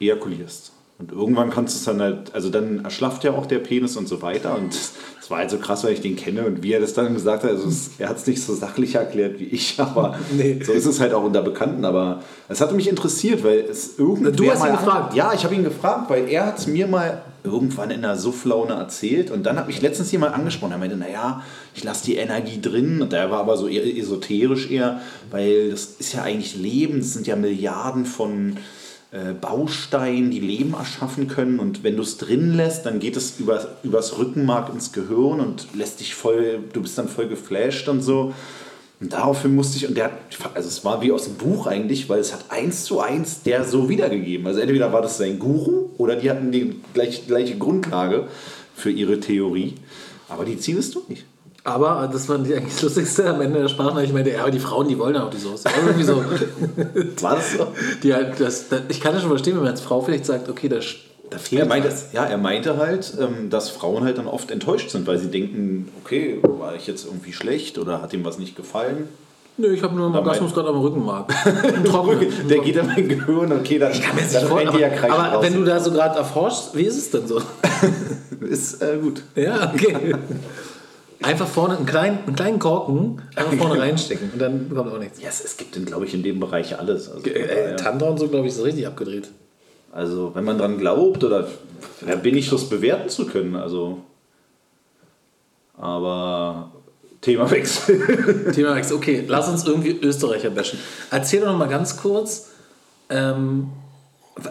ejakulierst. 0.00 0.72
Und 0.96 1.10
irgendwann 1.10 1.50
kannst 1.50 1.74
du 1.74 1.78
es 1.78 1.84
dann 1.84 2.00
halt, 2.00 2.34
also 2.34 2.50
dann 2.50 2.84
erschlafft 2.84 3.24
ja 3.24 3.32
auch 3.32 3.46
der 3.46 3.58
Penis 3.58 3.96
und 3.96 4.06
so 4.06 4.22
weiter. 4.22 4.54
Und 4.56 4.72
das 5.18 5.28
war 5.28 5.38
halt 5.38 5.50
so 5.50 5.58
krass, 5.58 5.82
weil 5.82 5.92
ich 5.92 6.00
den 6.00 6.14
kenne 6.14 6.46
und 6.46 6.62
wie 6.62 6.72
er 6.72 6.78
das 6.80 6.94
dann 6.94 7.12
gesagt 7.14 7.42
hat. 7.42 7.50
Also 7.50 7.68
es, 7.68 7.90
er 7.98 8.08
hat 8.08 8.16
es 8.18 8.26
nicht 8.28 8.40
so 8.40 8.54
sachlich 8.54 8.94
erklärt 8.94 9.40
wie 9.40 9.44
ich, 9.46 9.74
aber 9.80 10.16
Nee. 10.32 10.60
so 10.64 10.72
ist 10.72 10.86
es 10.86 11.00
halt 11.00 11.12
auch 11.12 11.24
unter 11.24 11.42
Bekannten. 11.42 11.84
Aber 11.84 12.22
es 12.48 12.60
hatte 12.60 12.74
mich 12.74 12.88
interessiert, 12.88 13.42
weil 13.42 13.58
es 13.68 13.98
irgendwer 13.98 14.30
Du 14.30 14.48
hast 14.48 14.64
ihn 14.64 14.70
gefragt? 14.70 15.14
Ja, 15.14 15.32
ich 15.34 15.42
habe 15.44 15.56
ihn 15.56 15.64
gefragt, 15.64 16.08
weil 16.10 16.28
er 16.28 16.46
hat 16.46 16.58
es 16.58 16.68
mir 16.68 16.86
mal 16.86 17.22
irgendwann 17.44 17.90
in 17.90 18.04
einer 18.04 18.16
Sufflaune 18.16 18.72
erzählt. 18.72 19.30
Und 19.30 19.44
dann 19.44 19.56
hat 19.56 19.66
mich 19.66 19.82
letztens 19.82 20.10
jemand 20.10 20.34
angesprochen. 20.34 20.72
Er 20.72 20.78
meinte, 20.78 20.96
naja, 20.96 21.42
ich 21.74 21.84
lasse 21.84 22.06
die 22.06 22.16
Energie 22.16 22.60
drin. 22.60 23.02
Und 23.02 23.12
der 23.12 23.30
war 23.30 23.40
aber 23.40 23.56
so 23.56 23.68
eher 23.68 23.84
esoterisch 23.84 24.70
eher, 24.70 25.00
weil 25.30 25.70
das 25.70 25.84
ist 25.98 26.14
ja 26.14 26.22
eigentlich 26.22 26.56
Leben. 26.56 26.98
Das 26.98 27.12
sind 27.12 27.26
ja 27.26 27.36
Milliarden 27.36 28.06
von 28.06 28.56
äh, 29.10 29.32
Bausteinen, 29.32 30.30
die 30.30 30.40
Leben 30.40 30.72
erschaffen 30.72 31.28
können. 31.28 31.60
Und 31.60 31.84
wenn 31.84 31.96
du 31.96 32.02
es 32.02 32.16
drin 32.16 32.54
lässt, 32.54 32.86
dann 32.86 32.98
geht 32.98 33.16
es 33.16 33.38
über, 33.38 33.76
übers 33.82 34.18
Rückenmark 34.18 34.72
ins 34.72 34.92
Gehirn 34.92 35.40
und 35.40 35.68
lässt 35.74 36.00
dich 36.00 36.14
voll, 36.14 36.60
du 36.72 36.80
bist 36.80 36.96
dann 36.96 37.08
voll 37.08 37.28
geflasht 37.28 37.88
und 37.88 38.00
so. 38.00 38.32
Und 39.04 39.12
daraufhin 39.12 39.54
musste 39.54 39.76
ich, 39.76 39.86
und 39.86 39.98
der 39.98 40.04
hat, 40.04 40.12
also 40.54 40.66
es 40.66 40.82
war 40.82 41.02
wie 41.02 41.12
aus 41.12 41.24
dem 41.24 41.34
Buch 41.34 41.66
eigentlich, 41.66 42.08
weil 42.08 42.20
es 42.20 42.32
hat 42.32 42.46
eins 42.48 42.84
zu 42.84 43.00
eins 43.00 43.42
der 43.42 43.64
so 43.64 43.90
wiedergegeben. 43.90 44.46
Also 44.46 44.60
entweder 44.60 44.94
war 44.94 45.02
das 45.02 45.18
sein 45.18 45.38
Guru 45.38 45.90
oder 45.98 46.16
die 46.16 46.30
hatten 46.30 46.50
die 46.50 46.80
gleich, 46.94 47.26
gleiche 47.26 47.58
Grundlage 47.58 48.28
für 48.74 48.90
ihre 48.90 49.20
Theorie. 49.20 49.74
Aber 50.30 50.46
die 50.46 50.58
ziehen 50.58 50.78
es 50.78 50.90
durch. 50.90 51.26
Aber 51.64 52.08
das 52.10 52.30
war 52.30 52.36
eigentlich 52.36 52.64
das 52.64 52.80
Lustigste 52.80 53.28
am 53.28 53.42
Ende 53.42 53.60
der 53.60 53.68
Sprachnachricht. 53.68 54.08
Ich 54.08 54.14
meinte, 54.14 54.30
ja, 54.30 54.40
aber 54.40 54.50
die 54.50 54.58
Frauen, 54.58 54.88
die 54.88 54.98
wollen 54.98 55.16
ja 55.16 55.26
auch 55.26 55.30
die 55.30 55.36
Soße. 55.36 55.68
Also 55.68 55.86
irgendwie 55.86 56.04
so. 56.04 56.24
War 57.22 57.36
das 57.36 57.52
so? 57.58 57.66
Die 58.02 58.14
halt, 58.14 58.40
das, 58.40 58.70
das, 58.70 58.80
ich 58.88 59.02
kann 59.02 59.12
das 59.12 59.20
schon 59.20 59.30
verstehen, 59.30 59.56
wenn 59.56 59.64
man 59.64 59.72
als 59.72 59.82
Frau 59.82 60.00
vielleicht 60.00 60.24
sagt, 60.24 60.48
okay, 60.48 60.70
da, 60.70 60.76
da 60.76 60.80
fehlt 60.80 61.13
Er 61.50 61.66
meinte, 61.66 61.92
ja, 62.12 62.24
er 62.26 62.38
meinte 62.38 62.76
halt, 62.76 63.14
ähm, 63.20 63.50
dass 63.50 63.70
Frauen 63.70 64.04
halt 64.04 64.18
dann 64.18 64.26
oft 64.26 64.50
enttäuscht 64.50 64.90
sind, 64.90 65.06
weil 65.06 65.18
sie 65.18 65.28
denken, 65.30 65.90
okay, 66.02 66.38
war 66.42 66.74
ich 66.74 66.86
jetzt 66.86 67.06
irgendwie 67.06 67.32
schlecht 67.32 67.78
oder 67.78 68.02
hat 68.02 68.12
ihm 68.12 68.24
was 68.24 68.38
nicht 68.38 68.56
gefallen? 68.56 69.08
Nö, 69.56 69.72
ich 69.72 69.82
habe 69.82 69.94
nur 69.94 70.06
einen 70.06 70.16
Orgasmus 70.16 70.52
gerade 70.52 70.68
am 70.70 70.80
Rückenmark. 70.80 71.32
Der 72.48 72.58
geht 72.58 72.76
in 72.76 72.86
mein 72.86 73.08
Gehirn, 73.08 73.52
okay, 73.52 73.78
dann, 73.78 73.92
Kann 73.92 74.16
man 74.16 74.24
sich 74.28 74.40
dann 74.40 74.52
rennt 74.52 74.74
die 74.74 74.80
ja 74.80 74.88
aber 75.02 75.36
raus. 75.36 75.44
wenn 75.44 75.54
du 75.54 75.64
da 75.64 75.78
so 75.78 75.92
gerade 75.92 76.18
erforschst, 76.18 76.74
wie 76.76 76.82
ist 76.82 76.96
es 76.96 77.10
denn 77.10 77.26
so? 77.26 77.40
Ist 78.40 78.82
äh, 78.82 78.98
gut. 79.00 79.22
Ja, 79.36 79.72
okay. 79.72 80.14
Einfach 81.22 81.46
vorne 81.46 81.76
einen 81.76 81.86
kleinen, 81.86 82.18
einen 82.26 82.36
kleinen 82.36 82.58
Korken 82.58 83.22
einfach 83.34 83.52
vorne 83.58 83.80
reinstecken 83.80 84.30
und 84.32 84.42
dann 84.42 84.68
kommt 84.74 84.92
auch 84.92 84.98
nichts. 84.98 85.22
Ja, 85.22 85.28
es, 85.28 85.42
es 85.42 85.56
gibt, 85.56 85.86
glaube 85.86 86.04
ich, 86.04 86.12
in 86.14 86.22
dem 86.22 86.40
Bereich 86.40 86.78
alles. 86.78 87.10
Also, 87.10 87.24
Äh, 87.24 87.70
ja. 87.70 87.76
Tantra 87.76 88.08
und 88.08 88.18
so, 88.18 88.28
glaube 88.28 88.46
ich, 88.46 88.52
ist 88.54 88.62
richtig 88.62 88.86
abgedreht. 88.86 89.30
Also 89.94 90.34
wenn 90.34 90.44
man 90.44 90.58
dran 90.58 90.76
glaubt 90.76 91.22
oder 91.22 91.46
wer 92.00 92.16
bin 92.16 92.36
ich, 92.36 92.50
das 92.50 92.68
bewerten 92.68 93.08
zu 93.08 93.26
können. 93.26 93.54
Also, 93.54 93.98
aber 95.78 96.72
Themawechsel. 97.20 98.52
Thema 98.52 98.74
Wechsel. 98.74 98.96
Okay, 98.96 99.24
lass 99.28 99.48
uns 99.48 99.64
irgendwie 99.64 99.92
Österreicher 99.92 100.50
bashen. 100.50 100.80
Erzähl 101.12 101.40
doch 101.40 101.52
noch 101.52 101.58
mal 101.58 101.68
ganz 101.68 101.96
kurz. 101.96 102.48
Ähm, 103.08 103.68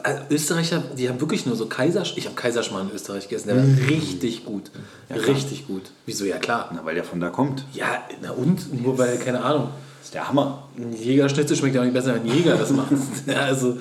äh, 0.06 0.34
Österreicher, 0.34 0.82
die 0.98 1.10
haben 1.10 1.20
wirklich 1.20 1.46
nur 1.46 1.58
so 1.58 1.66
Kaisersch. 1.66 2.14
Ich 2.16 2.26
habe 2.26 2.38
Kaiserschmarrn 2.38 2.88
in 2.88 2.96
Österreich 2.96 3.28
gegessen. 3.28 3.50
Der 3.50 3.58
war 3.58 3.90
richtig 3.90 4.46
gut. 4.46 4.72
richtig 5.10 5.68
gut. 5.68 5.92
Wieso? 6.06 6.24
Ja, 6.24 6.38
klar. 6.38 6.72
Na, 6.74 6.86
weil 6.86 6.96
der 6.96 7.04
von 7.04 7.20
da 7.20 7.30
kommt. 7.30 7.66
Ja, 7.74 8.02
na 8.22 8.32
und? 8.32 8.82
Nur 8.82 8.98
weil, 8.98 9.18
keine 9.18 9.44
Ahnung. 9.44 9.72
Das 10.00 10.08
ist 10.08 10.14
der 10.14 10.30
Hammer. 10.30 10.70
Ein 10.78 10.94
Jägerschnitzel 10.94 11.58
schmeckt 11.58 11.76
ja 11.76 11.82
auch 11.82 11.86
nicht 11.86 11.94
besser, 11.94 12.16
wenn 12.16 12.22
ein 12.22 12.34
Jäger 12.34 12.56
das 12.56 12.72
macht. 12.72 12.92
ja, 13.28 13.42
also, 13.42 13.78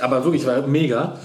aber 0.00 0.24
wirklich, 0.24 0.46
war 0.46 0.66
mega. 0.66 1.18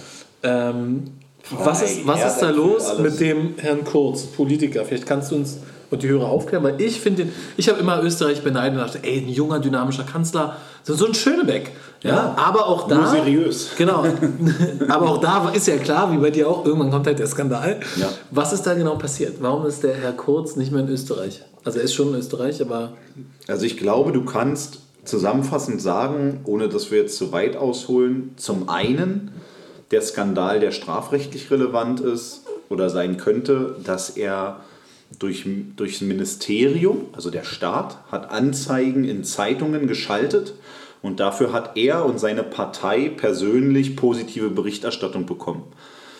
Ähm, 0.43 1.03
was 1.49 1.81
ist, 1.81 2.05
was 2.07 2.33
ist 2.33 2.39
da 2.41 2.49
los 2.49 2.97
mit 2.99 3.19
dem 3.19 3.55
Herrn 3.57 3.83
Kurz, 3.83 4.23
Politiker? 4.23 4.85
Vielleicht 4.85 5.05
kannst 5.05 5.31
du 5.31 5.35
uns 5.35 5.57
und 5.89 6.03
die 6.03 6.07
Hörer 6.07 6.27
aufklären, 6.29 6.63
weil 6.63 6.79
ich 6.79 7.01
finde, 7.01 7.27
ich 7.57 7.67
habe 7.67 7.79
immer 7.79 8.01
Österreich 8.01 8.41
beneidet 8.41 8.79
und 8.79 8.85
dachte, 8.85 8.99
ey, 9.03 9.17
ein 9.19 9.27
junger, 9.27 9.59
dynamischer 9.59 10.03
Kanzler, 10.03 10.55
so, 10.83 10.93
so 10.93 11.05
ein 11.05 11.13
Schönebeck. 11.13 11.71
Ja, 12.01 12.09
Ja, 12.09 12.35
aber 12.37 12.65
auch 12.67 12.87
da. 12.87 12.95
nur 12.95 13.07
seriös. 13.07 13.71
Genau. 13.77 14.05
aber 14.87 15.09
auch 15.09 15.17
da 15.17 15.49
ist 15.49 15.67
ja 15.67 15.75
klar, 15.77 16.09
wie 16.13 16.17
bei 16.17 16.31
dir 16.31 16.47
auch, 16.49 16.65
irgendwann 16.65 16.91
kommt 16.91 17.07
halt 17.07 17.19
der 17.19 17.27
Skandal. 17.27 17.81
Ja. 17.97 18.07
Was 18.31 18.53
ist 18.53 18.63
da 18.65 18.73
genau 18.73 18.95
passiert? 18.95 19.35
Warum 19.41 19.65
ist 19.65 19.83
der 19.83 19.93
Herr 19.95 20.13
Kurz 20.13 20.55
nicht 20.55 20.71
mehr 20.71 20.81
in 20.81 20.87
Österreich? 20.87 21.41
Also 21.65 21.79
er 21.79 21.83
ist 21.85 21.93
schon 21.93 22.07
in 22.13 22.15
Österreich, 22.15 22.61
aber 22.61 22.93
Also 23.47 23.65
ich 23.65 23.75
glaube, 23.77 24.13
du 24.13 24.23
kannst 24.23 24.79
zusammenfassend 25.03 25.81
sagen, 25.81 26.41
ohne 26.45 26.69
dass 26.69 26.91
wir 26.91 26.99
jetzt 26.99 27.17
zu 27.17 27.31
weit 27.31 27.55
ausholen, 27.55 28.31
zum 28.37 28.69
einen 28.69 29.31
der 29.91 30.01
Skandal, 30.01 30.59
der 30.59 30.71
strafrechtlich 30.71 31.51
relevant 31.51 31.99
ist 31.99 32.45
oder 32.69 32.89
sein 32.89 33.17
könnte, 33.17 33.75
dass 33.83 34.11
er 34.11 34.61
durch, 35.19 35.45
durchs 35.75 36.01
Ministerium, 36.01 37.07
also 37.13 37.29
der 37.29 37.43
Staat, 37.43 37.97
hat 38.11 38.31
Anzeigen 38.31 39.03
in 39.03 39.23
Zeitungen 39.23 39.87
geschaltet 39.87 40.53
und 41.01 41.19
dafür 41.19 41.51
hat 41.51 41.77
er 41.77 42.05
und 42.05 42.19
seine 42.19 42.43
Partei 42.43 43.09
persönlich 43.09 43.95
positive 43.95 44.49
Berichterstattung 44.49 45.25
bekommen. 45.25 45.63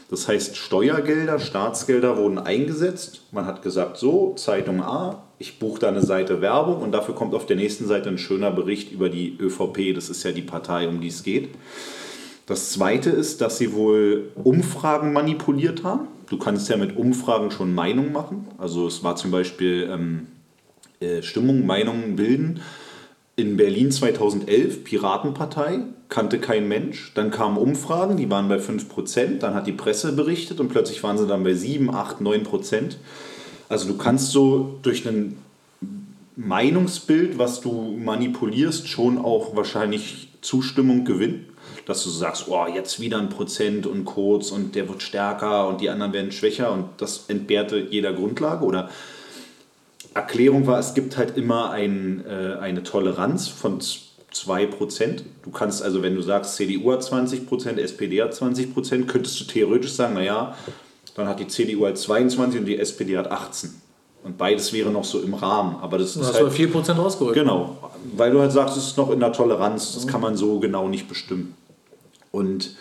Das 0.10 0.28
heißt, 0.28 0.58
Steuergelder, 0.58 1.40
Staatsgelder 1.40 2.18
wurden 2.18 2.38
eingesetzt. 2.38 3.22
Man 3.32 3.46
hat 3.46 3.62
gesagt, 3.62 3.96
so, 3.96 4.34
Zeitung 4.34 4.82
A, 4.82 5.24
ich 5.42 5.58
buche 5.58 5.80
da 5.80 5.88
eine 5.88 6.04
Seite 6.04 6.40
Werbung 6.40 6.84
und 6.84 6.92
dafür 6.92 7.16
kommt 7.16 7.34
auf 7.34 7.48
der 7.48 7.56
nächsten 7.56 7.88
Seite 7.88 8.10
ein 8.10 8.20
schöner 8.20 8.52
Bericht 8.52 8.92
über 8.92 9.10
die 9.10 9.36
ÖVP. 9.40 9.96
Das 9.96 10.10
ist 10.10 10.24
ja 10.24 10.32
die 10.32 10.44
Partei, 10.44 10.88
um 10.88 11.02
die 11.02 11.08
es 11.08 11.24
geht. 11.24 11.50
Das 12.46 12.72
zweite 12.72 13.10
ist, 13.10 13.42
dass 13.42 13.58
sie 13.58 13.74
wohl 13.74 14.30
Umfragen 14.44 15.14
manipuliert 15.14 15.84
haben. 15.84 16.08
Du 16.30 16.38
kannst 16.38 16.70
ja 16.70 16.78
mit 16.78 16.96
Umfragen 16.96 17.50
schon 17.50 17.74
Meinung 17.74 18.12
machen. 18.12 18.48
Also 18.60 18.86
es 18.86 19.04
war 19.04 19.16
zum 19.16 19.32
Beispiel 19.32 19.90
ähm, 19.92 20.28
äh, 21.00 21.24
Stimmung, 21.24 21.66
Meinungen 21.66 22.16
bilden. 22.16 22.62
In 23.36 23.58
Berlin 23.58 23.92
2011, 23.92 24.84
Piratenpartei, 24.84 25.80
kannte 26.10 26.38
kein 26.38 26.68
Mensch. 26.68 27.14
Dann 27.16 27.32
kamen 27.32 27.58
Umfragen, 27.58 28.16
die 28.16 28.30
waren 28.30 28.48
bei 28.48 28.58
5%. 28.58 29.40
Dann 29.40 29.56
hat 29.56 29.66
die 29.66 29.72
Presse 29.72 30.12
berichtet 30.12 30.60
und 30.60 30.70
plötzlich 30.70 31.02
waren 31.02 31.18
sie 31.18 31.26
dann 31.26 31.44
bei 31.44 31.56
7, 31.56 31.90
8, 31.90 32.22
9%. 32.22 32.98
Also 33.72 33.88
du 33.88 33.96
kannst 33.96 34.32
so 34.32 34.80
durch 34.82 35.08
ein 35.08 35.38
Meinungsbild, 36.36 37.38
was 37.38 37.62
du 37.62 37.98
manipulierst, 37.98 38.90
schon 38.90 39.18
auch 39.18 39.56
wahrscheinlich 39.56 40.28
Zustimmung 40.42 41.06
gewinnen. 41.06 41.46
Dass 41.86 42.04
du 42.04 42.10
sagst, 42.10 42.50
oh, 42.50 42.66
jetzt 42.68 43.00
wieder 43.00 43.18
ein 43.18 43.30
Prozent 43.30 43.88
und 43.88 44.04
kurz 44.04 44.52
und 44.52 44.76
der 44.76 44.90
wird 44.90 45.02
stärker 45.02 45.70
und 45.70 45.80
die 45.80 45.90
anderen 45.90 46.12
werden 46.12 46.34
schwächer 46.34 46.70
und 46.74 46.90
das 46.98 47.30
entbehrte 47.30 47.80
jeder 47.80 48.12
Grundlage. 48.12 48.66
Oder 48.66 48.90
Erklärung 50.14 50.68
war, 50.68 50.78
es 50.78 50.94
gibt 50.94 51.16
halt 51.16 51.38
immer 51.38 51.72
ein, 51.72 52.26
äh, 52.28 52.58
eine 52.60 52.84
Toleranz 52.84 53.48
von 53.48 53.80
2%. 53.80 55.24
Du 55.44 55.52
kannst 55.52 55.82
also, 55.82 56.04
wenn 56.04 56.16
du 56.16 56.22
sagst, 56.22 56.58
CDU 56.58 56.92
hat 56.92 57.04
20%, 57.04 57.78
SPD 57.78 58.22
hat 58.22 58.34
20%, 58.34 59.06
könntest 59.06 59.40
du 59.40 59.46
theoretisch 59.46 59.94
sagen, 59.94 60.16
naja, 60.16 60.58
dann 61.16 61.28
hat 61.28 61.40
die 61.40 61.48
CDU 61.48 61.86
halt 61.86 61.98
22 61.98 62.60
und 62.60 62.66
die 62.66 62.78
SPD 62.78 63.18
hat 63.18 63.30
18. 63.30 63.82
Und 64.24 64.38
beides 64.38 64.72
wäre 64.72 64.92
noch 64.92 65.04
so 65.04 65.20
im 65.20 65.34
Rahmen. 65.34 65.78
Aber 65.82 65.98
das 65.98 66.16
ist 66.16 66.28
hast 66.28 66.40
du 66.40 66.46
halt, 66.46 66.54
4% 66.54 66.94
rausgeholt. 66.94 67.34
Genau, 67.34 67.78
weil 68.16 68.32
du 68.32 68.40
halt 68.40 68.52
sagst, 68.52 68.78
es 68.78 68.88
ist 68.88 68.98
noch 68.98 69.10
in 69.10 69.20
der 69.20 69.34
Toleranz, 69.34 69.94
das 69.94 70.08
kann 70.08 70.22
man 70.22 70.38
so 70.38 70.60
genau 70.60 70.88
nicht 70.88 71.08
bestimmen. 71.08 71.56
Und 72.32 72.76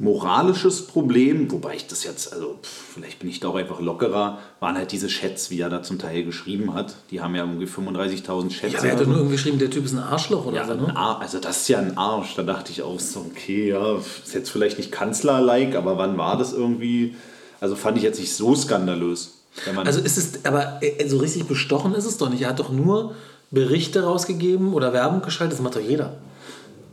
moralisches 0.00 0.86
Problem, 0.86 1.52
wobei 1.52 1.74
ich 1.74 1.86
das 1.86 2.04
jetzt, 2.04 2.32
also 2.32 2.58
pff, 2.62 2.94
vielleicht 2.94 3.18
bin 3.18 3.28
ich 3.28 3.38
da 3.38 3.48
auch 3.48 3.54
einfach 3.54 3.80
lockerer, 3.80 4.38
waren 4.58 4.76
halt 4.76 4.92
diese 4.92 5.08
Chats, 5.08 5.50
wie 5.50 5.60
er 5.60 5.68
da 5.68 5.82
zum 5.82 5.98
Teil 5.98 6.24
geschrieben 6.24 6.72
hat. 6.72 6.94
Die 7.10 7.20
haben 7.20 7.34
ja 7.34 7.42
irgendwie 7.44 7.66
35.000 7.66 8.48
Chats. 8.48 8.72
Ja, 8.72 8.80
er 8.82 8.92
hat 8.92 9.00
doch 9.00 9.06
nur 9.06 9.16
irgendwie 9.16 9.36
geschrieben, 9.36 9.58
der 9.58 9.68
Typ 9.68 9.84
ist 9.84 9.92
ein 9.92 9.98
Arschloch 9.98 10.46
oder 10.46 10.56
Ja, 10.56 10.66
so, 10.66 10.74
ne? 10.74 10.96
Also 10.96 11.38
das 11.38 11.58
ist 11.58 11.68
ja 11.68 11.78
ein 11.78 11.98
Arsch. 11.98 12.34
Da 12.34 12.42
dachte 12.42 12.72
ich 12.72 12.82
auch 12.82 12.98
so, 12.98 13.26
okay, 13.30 13.68
ja, 13.68 13.96
ist 13.96 14.32
jetzt 14.32 14.50
vielleicht 14.50 14.78
nicht 14.78 14.90
Kanzler-like, 14.90 15.76
aber 15.76 15.98
wann 15.98 16.16
war 16.16 16.38
das 16.38 16.54
irgendwie? 16.54 17.14
Also 17.60 17.74
fand 17.76 17.96
ich 17.98 18.02
jetzt 18.02 18.18
nicht 18.18 18.34
so 18.34 18.54
skandalös. 18.54 19.36
Also 19.84 20.00
ist 20.00 20.16
es, 20.16 20.44
aber 20.44 20.78
äh, 20.80 21.06
so 21.08 21.18
richtig 21.18 21.44
bestochen 21.46 21.94
ist 21.94 22.04
es 22.06 22.16
doch 22.18 22.30
nicht. 22.30 22.42
Er 22.42 22.50
hat 22.50 22.58
doch 22.60 22.70
nur 22.70 23.14
Berichte 23.50 24.04
rausgegeben 24.04 24.72
oder 24.72 24.92
Werbung 24.92 25.22
geschaltet, 25.22 25.54
das 25.58 25.62
macht 25.62 25.76
doch 25.76 25.80
jeder. 25.80 26.14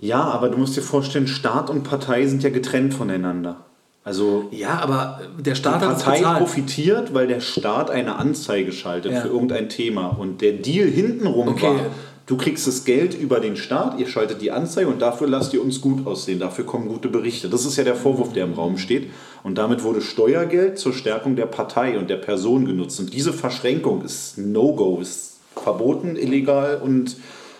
ja, 0.01 0.21
aber 0.23 0.49
du 0.49 0.57
musst 0.57 0.75
dir 0.75 0.81
vorstellen, 0.81 1.27
Staat 1.27 1.69
und 1.69 1.83
Partei 1.83 2.25
sind 2.27 2.43
ja 2.43 2.49
getrennt 2.49 2.93
voneinander. 2.93 3.57
Also 4.03 4.47
Ja, 4.51 4.79
aber 4.79 5.21
der 5.37 5.53
die 5.53 5.59
Staat 5.59 5.81
es 5.83 6.03
Partei 6.03 6.21
profitiert, 6.37 7.13
weil 7.13 7.27
der 7.27 7.41
Staat 7.41 7.91
eine 7.91 8.15
Anzeige 8.15 8.71
schaltet 8.71 9.11
Ja. 9.11 9.21
für 9.21 9.27
irgendein 9.27 9.69
Thema. 9.69 10.07
Und 10.07 10.41
der 10.41 10.53
Deal 10.53 10.87
hintenrum 10.87 11.49
Okay. 11.49 11.63
war, 11.67 11.79
du 12.27 12.37
kriegst 12.37 12.67
das 12.67 12.85
Geld 12.85 13.15
über 13.15 13.39
den 13.39 13.55
Staat, 13.55 13.99
ihr 13.99 14.07
schaltet 14.07 14.41
die 14.41 14.51
Anzeige 14.51 14.89
und 14.89 15.01
dafür 15.01 15.27
lasst 15.27 15.53
ihr 15.53 15.63
uns 15.63 15.81
gut 15.81 16.05
aussehen, 16.05 16.39
dafür 16.39 16.65
kommen 16.65 16.87
gute 16.87 17.07
Berichte. 17.07 17.49
Das 17.49 17.65
ist 17.65 17.77
ja 17.77 17.83
der 17.83 17.95
Vorwurf, 17.95 18.33
der 18.33 18.43
im 18.43 18.53
Raum 18.53 18.77
steht. 18.77 19.09
Und 19.43 19.57
damit 19.57 19.83
wurde 19.83 20.01
Steuergeld 20.01 20.77
zur 20.77 20.93
Stärkung 20.93 21.35
der 21.35 21.45
Partei 21.45 21.97
und 21.97 22.09
der 22.09 22.17
Person 22.17 22.65
genutzt. 22.65 22.99
Und 22.99 23.13
diese 23.13 23.33
Verschränkung 23.33 24.03
ist 24.03 24.37
No-Go, 24.37 24.99
ist 25.01 25.39
verboten, 25.55 26.17
illegal 26.17 26.81
und 26.83 27.15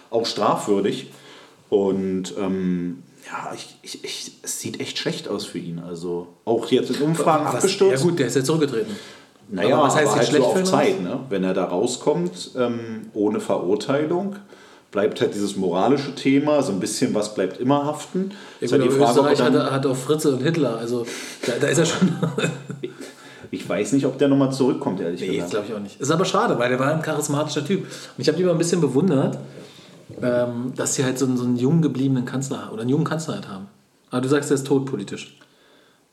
auch 0.10 0.26
strafwürdig. 0.26 1.12
Und 1.70 2.34
ähm, 2.38 3.04
ja, 3.26 3.54
ich, 3.56 3.78
ich, 3.82 4.04
ich, 4.04 4.32
es 4.44 4.60
sieht 4.60 4.82
echt 4.82 4.98
schlecht 4.98 5.30
aus 5.30 5.46
für 5.46 5.60
ihn. 5.60 5.80
Also 5.80 6.28
auch 6.44 6.68
jetzt 6.68 6.92
in 6.92 7.02
Umfragen 7.02 7.46
abgestürzt. 7.46 8.04
Ja 8.04 8.10
gut, 8.10 8.20
der 8.20 8.28
ist 8.28 8.36
ja 8.36 8.44
zurückgetreten. 8.44 8.96
Naja, 9.50 9.78
Aber 9.78 9.88
was 9.88 9.96
heißt 9.96 10.08
aber 10.08 10.18
jetzt 10.18 10.18
halt 10.18 10.28
schlecht 10.28 10.44
so 10.44 10.62
auf 10.62 10.64
Zeit, 10.64 11.02
ne? 11.02 11.20
Wenn 11.30 11.44
er 11.44 11.54
da 11.54 11.66
rauskommt, 11.66 12.52
ähm, 12.58 13.10
ohne 13.14 13.40
Verurteilung, 13.40 14.36
bleibt 14.92 15.22
halt 15.22 15.34
dieses 15.34 15.56
moralische 15.56 16.16
Thema, 16.16 16.62
so 16.62 16.72
ein 16.72 16.80
bisschen 16.80 17.14
was 17.14 17.34
bleibt 17.34 17.60
immer 17.60 17.86
haften. 17.86 18.32
Ja, 18.60 18.66
Ist 18.66 18.72
gut, 18.72 18.82
halt 18.82 18.92
Frage, 18.92 19.04
er 19.04 19.10
Österreich 19.10 19.38
dann, 19.38 19.64
hat, 19.64 19.72
hat 19.72 19.86
auch 19.86 19.96
Fritze 19.96 20.34
und 20.34 20.42
Hitler, 20.42 20.78
also 20.78 21.06
da, 21.46 21.54
da 21.60 21.68
ist 21.68 21.78
er 21.78 21.86
schon. 21.86 22.16
ich 23.52 23.68
weiß 23.68 23.94
nicht, 23.94 24.06
ob 24.06 24.18
der 24.18 24.28
nochmal 24.28 24.52
zurückkommt, 24.52 25.00
ehrlich 25.00 25.22
nee, 25.22 25.28
das 25.28 25.36
gesagt. 25.36 25.52
glaube 25.52 25.66
ich 25.68 25.74
auch 25.76 25.80
nicht. 25.80 26.02
Ist 26.02 26.12
aber 26.12 26.26
schade, 26.26 26.58
weil 26.60 26.70
der 26.70 26.80
war 26.80 26.94
ein 26.94 27.02
charismatischer 27.02 27.66
Typ. 27.66 27.82
Und 27.82 27.88
ich 28.18 28.28
habe 28.28 28.38
die 28.38 28.44
mal 28.44 28.52
ein 28.52 28.58
bisschen 28.58 28.82
bewundert, 28.82 29.38
ähm, 30.22 30.74
dass 30.76 30.96
sie 30.96 31.04
halt 31.04 31.20
so 31.20 31.26
einen, 31.26 31.38
so 31.38 31.44
einen 31.44 31.58
jung 31.58 31.82
gebliebenen 31.82 32.26
Kanzler 32.26 32.70
oder 32.72 32.82
einen 32.82 32.90
jungen 32.90 33.06
Kanzler 33.06 33.36
halt 33.36 33.48
haben. 33.48 33.68
Aber 34.10 34.22
du 34.22 34.30
sagst, 34.30 34.50
der 34.50 34.56
ist 34.56 34.68
tot 34.68 34.86
politisch. 34.86 35.38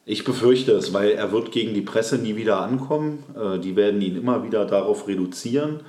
Ich 0.07 0.25
befürchte 0.25 0.73
es, 0.73 0.93
weil 0.93 1.13
er 1.13 1.33
wird 1.33 1.51
gegen 1.51 1.73
die 1.73 1.81
Presse 1.81 2.19
nie 2.19 2.37
wieder 2.37 2.61
ankommen. 2.61 3.25
Äh, 3.35 3.59
Die 3.59 3.75
werden 3.77 4.01
ihn 4.03 4.17
immer 4.17 4.45
wieder 4.45 4.67
darauf 4.67 5.09
reduzieren. 5.09 5.81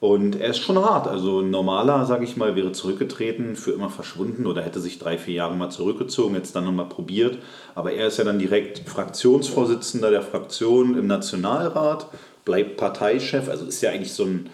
Und 0.00 0.40
er 0.40 0.50
ist 0.50 0.58
schon 0.58 0.78
hart. 0.78 1.06
Also 1.06 1.40
ein 1.40 1.50
normaler, 1.50 2.06
sage 2.06 2.24
ich 2.24 2.36
mal, 2.36 2.56
wäre 2.56 2.72
zurückgetreten, 2.72 3.54
für 3.54 3.72
immer 3.72 3.90
verschwunden 3.90 4.46
oder 4.46 4.62
hätte 4.62 4.80
sich 4.80 4.98
drei, 4.98 5.18
vier 5.18 5.34
Jahre 5.34 5.54
mal 5.54 5.68
zurückgezogen, 5.70 6.34
jetzt 6.34 6.56
dann 6.56 6.64
nochmal 6.64 6.88
probiert. 6.88 7.36
Aber 7.74 7.92
er 7.92 8.06
ist 8.06 8.16
ja 8.16 8.24
dann 8.24 8.38
direkt 8.38 8.88
Fraktionsvorsitzender 8.88 10.10
der 10.10 10.22
Fraktion 10.22 10.96
im 10.98 11.06
Nationalrat, 11.06 12.06
bleibt 12.46 12.78
Parteichef. 12.78 13.50
Also 13.50 13.66
ist 13.66 13.82
ja 13.82 13.90
eigentlich 13.90 14.14
so 14.14 14.24
ein, 14.24 14.48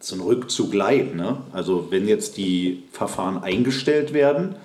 so 0.00 0.16
ein 0.16 0.22
Rückzug 0.22 0.72
leid. 0.72 1.14
Ne? 1.14 1.36
Also 1.52 1.88
wenn 1.90 2.08
jetzt 2.08 2.38
die 2.38 2.82
Verfahren 2.90 3.42
eingestellt 3.42 4.14
werden, 4.14 4.56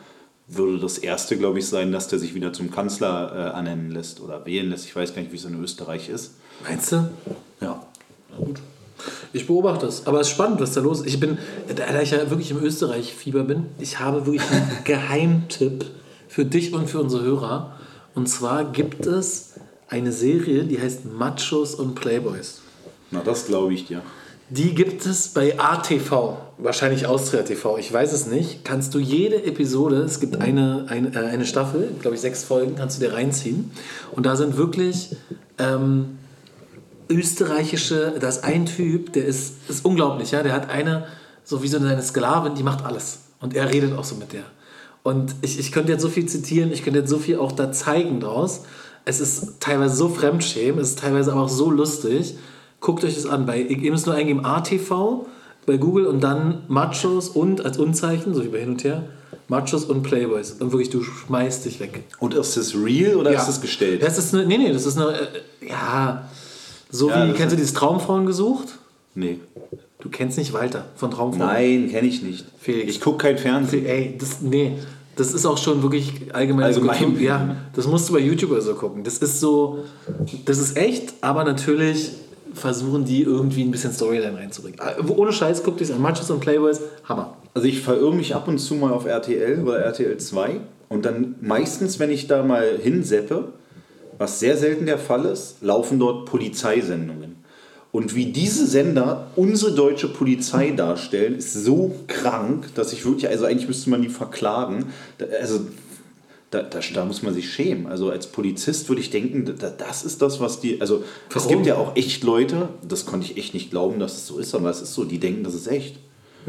würde 0.47 0.79
das 0.79 0.97
erste, 0.97 1.37
glaube 1.37 1.59
ich, 1.59 1.67
sein, 1.67 1.91
dass 1.91 2.07
der 2.07 2.19
sich 2.19 2.35
wieder 2.35 2.53
zum 2.53 2.71
Kanzler 2.71 3.31
äh, 3.31 3.55
ernennen 3.55 3.91
lässt 3.91 4.19
oder 4.19 4.45
wählen 4.45 4.69
lässt. 4.69 4.85
Ich 4.85 4.95
weiß 4.95 5.15
gar 5.15 5.21
nicht, 5.21 5.31
wie 5.31 5.37
es 5.37 5.45
in 5.45 5.61
Österreich 5.61 6.09
ist. 6.09 6.35
Meinst 6.63 6.91
du? 6.91 7.09
Ja. 7.61 7.85
Gut. 8.37 8.59
Ich 9.33 9.47
beobachte 9.47 9.87
es. 9.87 10.07
Aber 10.07 10.21
es 10.21 10.27
ist 10.27 10.33
spannend, 10.33 10.61
was 10.61 10.73
da 10.73 10.81
los 10.81 10.99
ist. 11.01 11.07
Ich 11.07 11.19
bin, 11.19 11.37
da 11.75 12.01
ich 12.01 12.11
ja 12.11 12.29
wirklich 12.29 12.51
im 12.51 12.63
Österreich-Fieber 12.63 13.43
bin, 13.43 13.65
ich 13.79 13.99
habe 13.99 14.25
wirklich 14.25 14.49
einen 14.49 14.71
Geheimtipp 14.83 15.85
für 16.27 16.45
dich 16.45 16.73
und 16.73 16.89
für 16.89 16.99
unsere 16.99 17.23
Hörer. 17.23 17.77
Und 18.13 18.29
zwar 18.29 18.71
gibt 18.71 19.05
es 19.05 19.55
eine 19.89 20.11
Serie, 20.11 20.63
die 20.63 20.79
heißt 20.79 21.05
Machos 21.05 21.75
und 21.75 21.95
Playboys. 21.95 22.61
Na, 23.11 23.21
das 23.23 23.47
glaube 23.47 23.73
ich 23.73 23.87
dir. 23.87 24.01
Die 24.49 24.75
gibt 24.75 25.07
es 25.07 25.29
bei 25.29 25.59
ATV, 25.59 26.37
wahrscheinlich 26.59 27.07
Austria 27.07 27.41
TV, 27.41 27.79
ich 27.79 27.91
weiß 27.91 28.13
es 28.13 28.27
nicht. 28.27 28.63
Kannst 28.63 28.93
du 28.93 28.99
jede 28.99 29.43
Episode, 29.43 29.97
es 29.97 30.19
gibt 30.19 30.39
eine, 30.39 30.85
eine, 30.87 31.15
äh, 31.15 31.25
eine 31.25 31.45
Staffel, 31.47 31.89
glaube 31.99 32.15
ich 32.15 32.21
sechs 32.21 32.43
Folgen, 32.43 32.75
kannst 32.75 32.97
du 33.01 33.07
dir 33.07 33.13
reinziehen. 33.13 33.71
Und 34.11 34.27
da 34.27 34.35
sind 34.35 34.55
wirklich 34.55 35.15
ähm, 35.57 36.19
österreichische, 37.09 38.13
da 38.19 38.27
ist 38.27 38.43
ein 38.43 38.67
Typ, 38.67 39.13
der 39.13 39.25
ist, 39.25 39.53
ist 39.67 39.83
unglaublich, 39.83 40.29
ja, 40.29 40.43
der 40.43 40.53
hat 40.53 40.69
eine, 40.69 41.07
so 41.43 41.63
wie 41.63 41.67
so 41.67 41.77
eine 41.77 41.99
Sklavin, 42.03 42.53
die 42.53 42.63
macht 42.63 42.85
alles. 42.85 43.21
Und 43.39 43.55
er 43.55 43.71
redet 43.71 43.97
auch 43.97 44.03
so 44.03 44.15
mit 44.15 44.31
der. 44.31 44.43
Und 45.01 45.33
ich, 45.41 45.57
ich 45.57 45.71
könnte 45.71 45.91
jetzt 45.91 46.01
so 46.03 46.09
viel 46.09 46.27
zitieren, 46.27 46.71
ich 46.71 46.83
könnte 46.83 46.99
jetzt 46.99 47.09
so 47.09 47.17
viel 47.17 47.39
auch 47.39 47.51
da 47.51 47.71
zeigen 47.71 48.19
draus. 48.19 48.61
Es 49.05 49.19
ist 49.19 49.59
teilweise 49.59 49.95
so 49.95 50.09
fremdschämen, 50.09 50.79
es 50.79 50.89
ist 50.89 50.99
teilweise 50.99 51.31
aber 51.31 51.41
auch 51.41 51.49
so 51.49 51.71
lustig. 51.71 52.35
Guckt 52.85 53.03
euch 53.03 53.15
das 53.15 53.25
an. 53.25 53.47
Bei, 53.47 53.59
ihr 53.61 53.91
müsst 53.91 54.05
nur 54.05 54.13
eingeben 54.13 54.45
ATV 54.45 55.25
bei 55.65 55.77
Google 55.77 56.05
und 56.05 56.21
dann 56.23 56.61
Machos 56.67 57.29
und 57.29 57.65
als 57.65 57.79
Unzeichen, 57.79 58.35
so 58.35 58.43
wie 58.43 58.49
bei 58.49 58.59
hin 58.59 58.69
und 58.69 58.83
her, 58.83 59.05
Machos 59.47 59.85
und 59.85 60.03
Playboys. 60.03 60.51
Und 60.59 60.71
wirklich, 60.71 60.91
du 60.91 61.01
schmeißt 61.01 61.65
dich 61.65 61.79
weg. 61.79 62.03
Und 62.19 62.35
ist 62.35 62.55
das 62.57 62.75
real 62.75 63.15
oder 63.15 63.31
ist 63.31 63.47
das 63.47 63.59
gestellt? 63.59 64.03
Das 64.03 64.19
ist 64.19 64.35
eine, 64.35 64.45
nee, 64.45 64.59
nee, 64.59 64.71
das 64.71 64.85
ist 64.85 64.97
eine, 64.99 65.13
äh, 65.19 65.67
ja, 65.67 66.29
so 66.91 67.09
Ja, 67.09 67.27
wie, 67.27 67.33
kennst 67.33 67.53
du 67.53 67.57
dieses 67.57 67.73
Traumfrauen 67.73 68.27
gesucht? 68.27 68.77
nee. 69.15 69.39
Du 69.99 70.11
kennst 70.11 70.37
nicht 70.37 70.53
Walter 70.53 70.85
von 70.97 71.09
Traumfrauen. 71.09 71.47
Nein, 71.51 71.89
kenne 71.89 72.07
ich 72.07 72.21
nicht. 72.21 72.45
Felix. 72.59 72.91
Ich 72.91 73.01
gucke 73.01 73.17
kein 73.17 73.39
Fernsehen. 73.39 73.87
Ey, 73.87 74.15
das, 74.19 74.39
nee, 74.41 74.73
das 75.15 75.33
ist 75.33 75.47
auch 75.47 75.57
schon 75.57 75.81
wirklich 75.81 76.13
allgemein. 76.31 76.65
Allgemein. 76.65 76.99
Kultur- 76.99 77.19
Ja, 77.21 77.55
das 77.73 77.87
musst 77.87 78.07
du 78.09 78.13
bei 78.13 78.19
YouTube 78.19 78.51
oder 78.51 78.61
so 78.61 78.75
gucken. 78.75 79.03
Das 79.03 79.17
ist 79.17 79.39
so, 79.39 79.79
das 80.45 80.59
ist 80.59 80.77
echt, 80.77 81.15
aber 81.21 81.43
natürlich 81.43 82.11
versuchen 82.55 83.05
die 83.05 83.21
irgendwie 83.21 83.63
ein 83.63 83.71
bisschen 83.71 83.91
Storyline 83.91 84.37
reinzubringen. 84.37 84.79
Äh, 84.79 85.01
Ohne 85.11 85.31
Scheiß, 85.31 85.63
guckt 85.63 85.79
dich 85.79 85.93
an. 85.93 86.01
Matches 86.01 86.29
und 86.31 86.39
Playboys, 86.39 86.81
Hammer. 87.03 87.37
Also 87.53 87.67
ich 87.67 87.81
verirre 87.81 88.13
mich 88.13 88.35
ab 88.35 88.47
und 88.47 88.57
zu 88.57 88.75
mal 88.75 88.91
auf 88.91 89.05
RTL 89.05 89.61
oder 89.61 89.79
RTL 89.79 90.17
2 90.17 90.59
und 90.89 91.05
dann 91.05 91.35
meistens, 91.41 91.99
wenn 91.99 92.11
ich 92.11 92.27
da 92.27 92.43
mal 92.43 92.77
hinseppe, 92.81 93.53
was 94.17 94.39
sehr 94.39 94.57
selten 94.57 94.85
der 94.85 94.97
Fall 94.97 95.25
ist, 95.25 95.61
laufen 95.61 95.99
dort 95.99 96.25
Polizeisendungen. 96.25 97.35
Und 97.91 98.13
wie 98.13 98.25
diese 98.25 98.67
Sender 98.67 99.27
unsere 99.37 99.71
deutsche 99.71 100.09
Polizei 100.09 100.71
darstellen, 100.71 101.35
ist 101.35 101.53
so 101.53 101.95
krank, 102.07 102.75
dass 102.75 102.91
ich 102.91 103.05
wirklich, 103.05 103.29
also 103.29 103.45
eigentlich 103.45 103.69
müsste 103.69 103.89
man 103.89 104.01
die 104.01 104.09
verklagen. 104.09 104.87
Also 105.39 105.61
da, 106.55 106.63
da, 106.63 106.79
da, 106.93 107.05
muss 107.05 107.21
man 107.21 107.33
sich 107.33 107.51
schämen. 107.51 107.87
Also 107.87 108.09
als 108.09 108.27
Polizist 108.27 108.87
würde 108.87 109.01
ich 109.01 109.09
denken, 109.09 109.45
da, 109.59 109.69
das 109.69 110.03
ist 110.03 110.21
das, 110.21 110.39
was 110.39 110.59
die. 110.59 110.79
Also 110.79 111.03
Warum? 111.29 111.41
es 111.41 111.47
gibt 111.47 111.65
ja 111.65 111.75
auch 111.75 111.95
echt 111.95 112.23
Leute, 112.23 112.69
das 112.87 113.05
konnte 113.05 113.29
ich 113.29 113.37
echt 113.37 113.53
nicht 113.53 113.71
glauben, 113.71 113.99
dass 113.99 114.13
es 114.13 114.27
so 114.27 114.39
ist, 114.39 114.55
aber 114.55 114.69
es 114.69 114.81
ist 114.81 114.93
so, 114.93 115.03
die 115.03 115.19
denken, 115.19 115.43
das 115.43 115.53
ist 115.53 115.67
echt. 115.67 115.97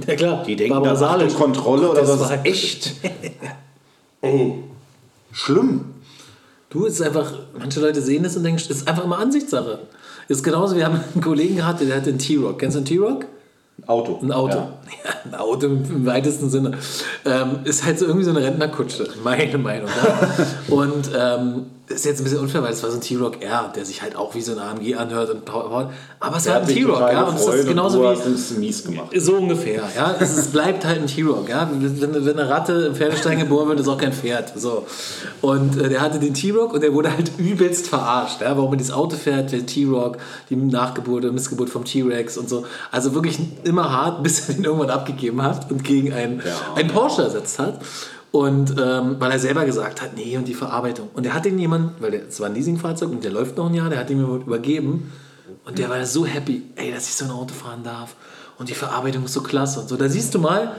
Ja 0.06 0.14
klar. 0.14 0.44
Die 0.44 0.56
denken, 0.56 0.82
da 0.82 1.16
ist 1.16 1.36
Kontrolle 1.36 1.90
oder 1.90 2.02
das 2.02 2.20
ist 2.20 2.30
echt. 2.44 2.94
Ey, 4.20 4.54
schlimm. 5.32 5.86
Du, 6.70 6.86
es 6.86 6.94
ist 6.94 7.02
einfach, 7.02 7.32
manche 7.58 7.80
Leute 7.80 8.02
sehen 8.02 8.22
das 8.22 8.36
und 8.36 8.44
denken, 8.44 8.60
es 8.60 8.70
ist 8.70 8.88
einfach 8.88 9.04
immer 9.04 9.18
Ansichtssache. 9.18 9.80
Es 10.28 10.38
ist 10.38 10.42
genauso, 10.42 10.76
wir 10.76 10.84
haben 10.84 11.00
einen 11.14 11.22
Kollegen 11.22 11.56
gehabt, 11.56 11.80
der 11.80 11.96
hat 11.96 12.06
den 12.06 12.18
T-Rock. 12.18 12.58
Kennst 12.58 12.76
du 12.76 12.80
den 12.80 12.86
T-Rock? 12.86 13.26
Auto. 13.86 14.18
Ein 14.22 14.32
Auto. 14.32 14.56
Ja. 14.56 14.78
ja. 15.04 15.10
ein 15.24 15.34
Auto 15.34 15.66
im 15.66 16.06
weitesten 16.06 16.48
Sinne. 16.50 16.72
Ähm, 17.24 17.60
ist 17.64 17.84
halt 17.84 17.98
so 17.98 18.06
irgendwie 18.06 18.24
so 18.24 18.30
eine 18.30 18.42
Rentnerkutsche, 18.42 19.08
meine 19.22 19.58
Meinung. 19.58 19.88
Ja? 19.88 20.30
und 20.74 21.10
ähm, 21.16 21.66
ist 21.88 22.04
jetzt 22.04 22.20
ein 22.20 22.24
bisschen 22.24 22.40
unfair, 22.40 22.62
weil 22.62 22.72
es 22.72 22.82
war 22.82 22.90
so 22.90 22.96
ein 22.96 23.00
T-Rock 23.00 23.42
R, 23.42 23.72
der 23.74 23.84
sich 23.84 24.02
halt 24.02 24.16
auch 24.16 24.34
wie 24.34 24.40
so 24.40 24.52
ein 24.52 24.58
AMG 24.58 24.96
anhört 24.96 25.30
und 25.30 25.44
Power. 25.44 25.92
Aber 26.18 26.36
es 26.36 26.44
der 26.44 26.54
war 26.54 26.60
ein 26.62 26.66
T-Rock, 26.66 27.00
ja. 27.00 27.22
Und 27.24 27.36
es 27.36 27.46
ist 27.46 27.68
genauso 27.68 28.02
wie. 28.02 28.58
mies 28.58 28.84
gemacht. 28.84 29.10
So 29.16 29.34
ungefähr, 29.34 29.84
ja. 29.94 30.16
Es, 30.18 30.36
es 30.36 30.48
bleibt 30.48 30.84
halt 30.84 31.00
ein 31.00 31.06
T-Rock, 31.06 31.48
ja. 31.48 31.70
Wenn, 31.72 32.26
wenn 32.26 32.38
eine 32.38 32.48
Ratte 32.48 32.72
im 32.88 32.94
Pferdestein 32.96 33.38
geboren 33.38 33.68
wird, 33.68 33.80
ist 33.80 33.88
auch 33.88 33.98
kein 33.98 34.12
Pferd. 34.12 34.52
So. 34.56 34.84
Und 35.42 35.80
äh, 35.80 35.88
der 35.88 36.00
hatte 36.00 36.18
den 36.18 36.34
T-Rock 36.34 36.72
und 36.74 36.82
der 36.82 36.92
wurde 36.92 37.12
halt 37.12 37.30
übelst 37.38 37.86
verarscht, 37.86 38.40
ja. 38.40 38.56
Warum 38.56 38.72
er 38.72 38.78
dieses 38.78 38.92
Auto 38.92 39.16
fährt, 39.16 39.52
der 39.52 39.64
T-Rock, 39.64 40.18
die 40.50 40.56
Nachgeburt 40.56 41.24
oder 41.24 41.32
Missgeburt 41.32 41.70
vom 41.70 41.84
T-Rex 41.84 42.36
und 42.36 42.48
so. 42.48 42.64
Also 42.90 43.14
wirklich 43.14 43.38
immer 43.62 43.92
hart, 43.92 44.22
bis 44.24 44.48
er 44.48 44.56
den 44.56 44.64
irgendwann 44.64 44.90
abgegeben 44.90 45.40
hat 45.40 45.70
und 45.70 45.84
gegen 45.84 46.12
einen, 46.12 46.40
ja. 46.44 46.74
einen 46.74 46.88
Porsche 46.88 47.22
ersetzt 47.22 47.60
hat. 47.60 47.78
Und 48.32 48.74
ähm, 48.78 49.16
weil 49.18 49.30
er 49.30 49.38
selber 49.38 49.64
gesagt 49.64 50.02
hat, 50.02 50.16
nee, 50.16 50.36
und 50.36 50.46
die 50.46 50.54
Verarbeitung. 50.54 51.08
Und 51.14 51.24
er 51.24 51.34
hat 51.34 51.44
den 51.44 51.58
jemand, 51.58 52.00
weil 52.02 52.14
es 52.14 52.38
war 52.40 52.48
ein 52.48 52.54
Leasingfahrzeug 52.54 53.10
und 53.10 53.24
der 53.24 53.30
läuft 53.30 53.56
noch 53.56 53.68
ein 53.68 53.74
Jahr, 53.74 53.88
der 53.88 53.98
hat 53.98 54.10
ihn 54.10 54.20
mir 54.20 54.26
übergeben. 54.36 55.12
Und 55.64 55.78
der 55.78 55.88
war 55.88 56.04
so 56.04 56.26
happy, 56.26 56.62
ey, 56.76 56.92
dass 56.92 57.08
ich 57.08 57.14
so 57.14 57.24
ein 57.24 57.30
Auto 57.30 57.54
fahren 57.54 57.82
darf. 57.82 58.14
Und 58.58 58.68
die 58.68 58.74
Verarbeitung 58.74 59.24
ist 59.24 59.32
so 59.32 59.42
klasse 59.42 59.80
und 59.80 59.88
so. 59.88 59.96
Da 59.96 60.08
siehst 60.08 60.34
du 60.34 60.38
mal, 60.38 60.72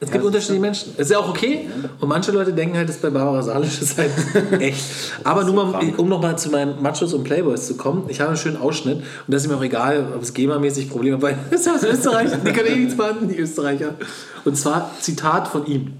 es 0.00 0.10
gibt 0.12 0.22
ja, 0.22 0.26
unterschiedliche 0.28 0.60
Menschen. 0.60 0.94
Das 0.96 1.06
ist 1.06 1.12
ja 1.12 1.18
auch 1.18 1.28
okay. 1.28 1.68
Und 1.98 2.08
manche 2.08 2.30
Leute 2.30 2.52
denken 2.52 2.76
halt, 2.76 2.88
das 2.88 2.98
bei 2.98 3.10
Barbara 3.10 3.42
Salisch 3.42 3.80
ist 3.80 3.98
halt 3.98 4.12
echt. 4.60 4.84
Aber 5.24 5.42
nur 5.42 5.54
mal, 5.54 5.92
um 5.96 6.08
nochmal 6.08 6.38
zu 6.38 6.50
meinen 6.50 6.80
Machos 6.80 7.12
und 7.14 7.24
Playboys 7.24 7.66
zu 7.66 7.76
kommen. 7.76 8.04
Ich 8.08 8.20
habe 8.20 8.30
einen 8.30 8.38
schönen 8.38 8.58
Ausschnitt. 8.58 8.98
Und 8.98 9.04
das 9.26 9.42
ist 9.42 9.48
mir 9.48 9.56
auch 9.56 9.62
egal, 9.62 10.12
ob 10.14 10.22
es 10.22 10.32
GEMA-mäßig 10.34 10.88
Probleme 10.88 11.16
hat, 11.16 11.22
weil 11.24 11.38
das 11.50 11.62
ist 11.62 11.68
aus 11.68 11.82
Österreich. 11.82 12.30
Die 12.46 12.52
können 12.52 12.68
eh 12.68 12.76
nichts 12.76 12.96
machen, 12.96 13.28
die 13.28 13.38
Österreicher. 13.38 13.94
Und 14.44 14.56
zwar 14.56 14.92
Zitat 15.00 15.48
von 15.48 15.66
ihm 15.66 15.94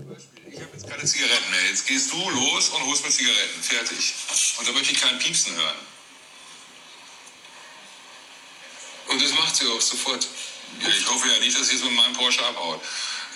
keine 0.98 1.08
Zigaretten 1.08 1.50
mehr. 1.50 1.64
Jetzt 1.70 1.87
gehst 1.87 2.12
du 2.12 2.30
los 2.30 2.70
und 2.70 2.84
holst 2.87 3.04
mir 3.04 3.11
Zigaretten. 3.11 3.62
Fertig. 3.62 4.14
Und 4.58 4.68
da 4.68 4.72
möchte 4.72 4.92
ich 4.92 5.00
keinen 5.00 5.18
Piepsen 5.18 5.54
hören. 5.54 5.78
Und 9.06 9.22
das 9.22 9.32
macht 9.32 9.56
sie 9.56 9.66
auch 9.68 9.80
sofort. 9.80 10.26
Ja, 10.82 10.88
ich 10.88 11.06
hoffe 11.06 11.28
ja 11.28 11.38
nicht, 11.38 11.58
dass 11.58 11.68
sie 11.68 11.74
jetzt 11.74 11.84
mit 11.84 11.94
meinem 11.94 12.14
Porsche 12.14 12.44
abhaut. 12.44 12.82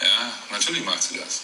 Ja, 0.03 0.33
natürlich 0.51 0.85
macht 0.85 1.03
sie 1.03 1.17
das. 1.17 1.43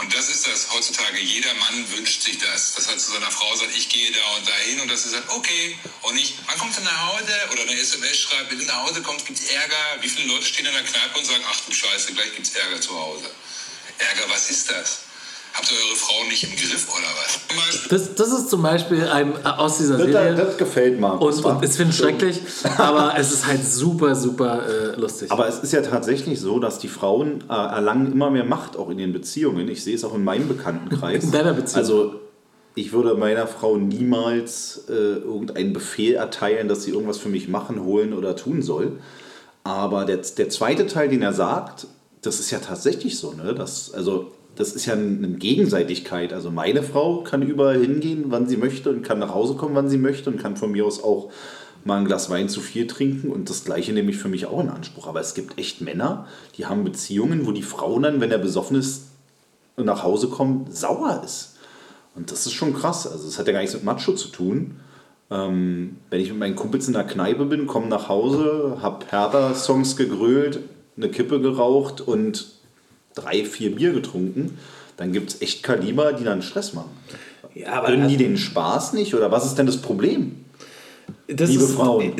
Und 0.00 0.12
das 0.14 0.28
ist 0.28 0.46
das 0.46 0.70
heutzutage. 0.72 1.18
Jeder 1.18 1.54
Mann 1.54 1.90
wünscht 1.92 2.22
sich 2.22 2.38
das, 2.38 2.74
dass 2.74 2.88
er 2.88 2.98
zu 2.98 3.12
seiner 3.12 3.30
Frau 3.30 3.56
sagt, 3.56 3.74
ich 3.76 3.88
gehe 3.88 4.10
da 4.12 4.36
und 4.36 4.48
dahin 4.48 4.80
und 4.80 4.88
dass 4.88 5.04
sie 5.04 5.10
sagt, 5.10 5.28
okay. 5.30 5.78
Und 6.02 6.14
nicht, 6.14 6.34
wann 6.46 6.58
kommst 6.58 6.78
du 6.78 6.82
nach 6.82 7.14
Hause? 7.14 7.48
Oder 7.52 7.62
eine 7.62 7.78
SMS 7.78 8.18
schreibt, 8.18 8.50
wenn 8.50 8.58
du 8.58 8.64
nach 8.66 8.82
Hause 8.82 9.02
kommst, 9.02 9.26
gibt 9.26 9.38
es 9.38 9.46
Ärger. 9.46 9.98
Wie 10.00 10.08
viele 10.08 10.28
Leute 10.28 10.46
stehen 10.46 10.66
in 10.66 10.72
der 10.72 10.84
Kneipe 10.84 11.18
und 11.18 11.24
sagen, 11.24 11.44
ach 11.48 11.60
du 11.66 11.72
Scheiße, 11.72 12.12
gleich 12.12 12.34
gibt 12.34 12.46
es 12.46 12.54
Ärger 12.54 12.80
zu 12.80 12.98
Hause. 12.98 13.30
Ärger, 13.98 14.28
was 14.28 14.50
ist 14.50 14.70
das? 14.70 15.07
Habt 15.54 15.70
ihr 15.70 15.76
eure 15.76 15.96
Frau 15.96 16.28
nicht 16.28 16.44
im 16.44 16.50
Griff 16.50 16.88
oder 16.88 17.06
was? 17.22 17.88
Das, 17.88 18.14
das 18.14 18.28
ist 18.32 18.50
zum 18.50 18.62
Beispiel 18.62 19.04
ein, 19.08 19.32
äh, 19.32 19.48
aus 19.48 19.78
dieser 19.78 19.96
Serie. 19.96 20.34
Das, 20.34 20.48
das 20.48 20.58
gefällt 20.58 21.00
mir. 21.00 21.20
Und, 21.20 21.44
und 21.44 21.64
ich 21.64 21.70
finde 21.70 21.90
es 21.90 21.96
schrecklich, 21.96 22.40
aber 22.78 23.14
es 23.16 23.32
ist 23.32 23.46
halt 23.46 23.64
super, 23.64 24.14
super 24.14 24.62
äh, 24.68 25.00
lustig. 25.00 25.30
Aber 25.32 25.48
es 25.48 25.58
ist 25.58 25.72
ja 25.72 25.82
tatsächlich 25.82 26.40
so, 26.40 26.58
dass 26.58 26.78
die 26.78 26.88
Frauen 26.88 27.44
äh, 27.48 27.52
erlangen 27.52 28.12
immer 28.12 28.30
mehr 28.30 28.44
Macht 28.44 28.76
auch 28.76 28.90
in 28.90 28.98
den 28.98 29.12
Beziehungen. 29.12 29.68
Ich 29.68 29.82
sehe 29.82 29.94
es 29.94 30.04
auch 30.04 30.14
in 30.14 30.24
meinem 30.24 30.48
Bekanntenkreis. 30.48 31.24
In 31.28 31.32
deiner 31.32 31.54
Beziehung? 31.54 31.78
Also 31.78 32.14
ich 32.74 32.92
würde 32.92 33.14
meiner 33.14 33.46
Frau 33.46 33.76
niemals 33.76 34.84
äh, 34.88 34.92
irgendeinen 34.92 35.72
Befehl 35.72 36.14
erteilen, 36.14 36.68
dass 36.68 36.84
sie 36.84 36.92
irgendwas 36.92 37.18
für 37.18 37.28
mich 37.28 37.48
machen, 37.48 37.82
holen 37.82 38.12
oder 38.12 38.36
tun 38.36 38.62
soll. 38.62 39.00
Aber 39.64 40.04
der, 40.04 40.18
der 40.18 40.48
zweite 40.48 40.86
Teil, 40.86 41.08
den 41.08 41.22
er 41.22 41.32
sagt, 41.32 41.86
das 42.22 42.40
ist 42.40 42.50
ja 42.50 42.58
tatsächlich 42.58 43.18
so, 43.18 43.32
ne? 43.32 43.54
Dass, 43.54 43.92
also 43.92 44.32
das 44.58 44.72
ist 44.72 44.86
ja 44.86 44.94
eine 44.94 45.28
Gegenseitigkeit. 45.28 46.32
Also 46.32 46.50
meine 46.50 46.82
Frau 46.82 47.22
kann 47.22 47.42
überall 47.42 47.80
hingehen, 47.80 48.24
wann 48.26 48.48
sie 48.48 48.56
möchte 48.56 48.90
und 48.90 49.02
kann 49.02 49.20
nach 49.20 49.32
Hause 49.32 49.54
kommen, 49.54 49.76
wann 49.76 49.88
sie 49.88 49.98
möchte 49.98 50.30
und 50.30 50.42
kann 50.42 50.56
von 50.56 50.72
mir 50.72 50.84
aus 50.84 51.02
auch 51.02 51.30
mal 51.84 51.98
ein 51.98 52.04
Glas 52.04 52.28
Wein 52.28 52.48
zu 52.48 52.60
viel 52.60 52.88
trinken 52.88 53.30
und 53.30 53.48
das 53.48 53.64
gleiche 53.64 53.92
nehme 53.92 54.10
ich 54.10 54.16
für 54.16 54.28
mich 54.28 54.46
auch 54.46 54.60
in 54.60 54.68
Anspruch. 54.68 55.06
Aber 55.06 55.20
es 55.20 55.34
gibt 55.34 55.60
echt 55.60 55.80
Männer, 55.80 56.26
die 56.56 56.66
haben 56.66 56.82
Beziehungen, 56.82 57.46
wo 57.46 57.52
die 57.52 57.62
Frau 57.62 58.00
dann, 58.00 58.20
wenn 58.20 58.32
er 58.32 58.38
besoffen 58.38 58.76
ist 58.76 59.04
und 59.76 59.84
nach 59.84 60.02
Hause 60.02 60.26
kommt, 60.26 60.74
sauer 60.74 61.22
ist. 61.24 61.56
Und 62.16 62.32
das 62.32 62.44
ist 62.44 62.54
schon 62.54 62.74
krass. 62.74 63.06
Also 63.06 63.26
das 63.26 63.38
hat 63.38 63.46
ja 63.46 63.52
gar 63.52 63.60
nichts 63.60 63.76
mit 63.76 63.84
Macho 63.84 64.12
zu 64.12 64.26
tun. 64.26 64.80
Ähm, 65.30 65.98
wenn 66.10 66.20
ich 66.20 66.30
mit 66.30 66.38
meinen 66.40 66.56
Kumpels 66.56 66.88
in 66.88 66.94
der 66.94 67.04
Kneipe 67.04 67.44
bin, 67.44 67.68
komme 67.68 67.86
nach 67.86 68.08
Hause, 68.08 68.78
habe 68.82 69.06
Hertha-Songs 69.08 69.94
gegrölt, 69.94 70.58
eine 70.96 71.10
Kippe 71.10 71.40
geraucht 71.40 72.00
und 72.00 72.57
drei, 73.14 73.44
vier 73.44 73.74
Bier 73.74 73.92
getrunken, 73.92 74.58
dann 74.96 75.12
gibt 75.12 75.30
es 75.30 75.42
echt 75.42 75.62
Kaliber, 75.62 76.12
die 76.12 76.24
dann 76.24 76.42
Stress 76.42 76.74
machen. 76.74 76.90
Ja, 77.54 77.72
aber 77.72 77.88
Bringen 77.88 78.08
die 78.08 78.16
den 78.16 78.36
Spaß 78.36 78.92
nicht 78.92 79.14
oder 79.14 79.30
was 79.30 79.46
ist 79.46 79.56
denn 79.56 79.66
das 79.66 79.78
Problem? 79.78 80.44
Das 81.30 81.50
liebe 81.50 81.64
ist, 81.64 81.74
Frauen. 81.74 82.12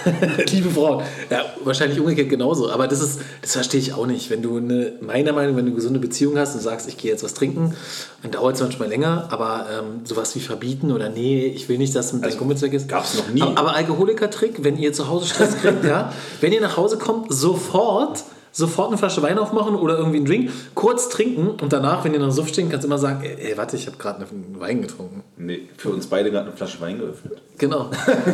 liebe 0.50 0.70
Frauen. 0.70 1.04
Ja, 1.30 1.44
wahrscheinlich 1.62 2.00
umgekehrt 2.00 2.28
genauso. 2.28 2.68
Aber 2.70 2.88
das 2.88 3.00
ist, 3.00 3.20
das 3.40 3.52
verstehe 3.52 3.78
ich 3.78 3.92
auch 3.92 4.06
nicht. 4.06 4.28
Wenn 4.28 4.42
du 4.42 4.56
eine, 4.56 4.92
meiner 5.00 5.32
Meinung 5.32 5.52
nach, 5.52 5.58
wenn 5.58 5.66
du 5.66 5.70
eine 5.70 5.76
gesunde 5.76 6.00
Beziehung 6.00 6.36
hast 6.36 6.54
und 6.54 6.62
sagst, 6.62 6.88
ich 6.88 6.96
gehe 6.96 7.10
jetzt 7.10 7.22
was 7.22 7.34
trinken, 7.34 7.76
dann 8.22 8.32
dauert 8.32 8.56
es 8.56 8.60
manchmal 8.60 8.88
länger, 8.88 9.28
aber 9.30 9.66
ähm, 9.70 10.00
sowas 10.04 10.34
wie 10.34 10.40
verbieten 10.40 10.90
oder 10.90 11.08
nee, 11.08 11.46
ich 11.46 11.68
will 11.68 11.78
nicht, 11.78 11.94
dass 11.94 12.12
mit 12.12 12.24
also, 12.24 12.36
dein 12.36 12.46
Kumpel 12.46 12.60
weg 12.60 12.74
ist. 12.74 12.88
Gab 12.88 13.04
es 13.04 13.14
noch 13.14 13.28
nie. 13.28 13.42
Aber, 13.42 13.58
aber 13.58 13.76
Alkoholiker-Trick, 13.76 14.64
wenn 14.64 14.76
ihr 14.76 14.92
zu 14.92 15.08
Hause 15.08 15.26
Stress 15.26 15.58
kriegt, 15.58 15.84
ja, 15.84 16.12
wenn 16.40 16.52
ihr 16.52 16.60
nach 16.60 16.76
Hause 16.76 16.98
kommt, 16.98 17.32
sofort 17.32 18.24
sofort 18.56 18.88
eine 18.88 18.96
Flasche 18.96 19.22
Wein 19.22 19.38
aufmachen 19.38 19.74
oder 19.74 19.98
irgendwie 19.98 20.16
einen 20.16 20.26
Drink, 20.26 20.50
kurz 20.74 21.10
trinken 21.10 21.50
und 21.60 21.72
danach, 21.72 22.04
wenn 22.04 22.14
ihr 22.14 22.20
noch 22.20 22.30
Suff 22.30 22.48
stehen, 22.48 22.70
kannst 22.70 22.84
du 22.84 22.88
immer 22.88 22.96
sagen, 22.96 23.22
ey, 23.22 23.50
ey 23.50 23.56
warte, 23.58 23.76
ich 23.76 23.86
habe 23.86 23.98
gerade 23.98 24.26
einen 24.26 24.58
Wein 24.58 24.80
getrunken. 24.80 25.22
Nee, 25.36 25.68
für 25.76 25.90
uns 25.90 26.06
beide 26.06 26.30
gerade 26.30 26.46
eine 26.46 26.56
Flasche 26.56 26.80
Wein 26.80 26.98
geöffnet. 26.98 27.42
Genau. 27.58 27.90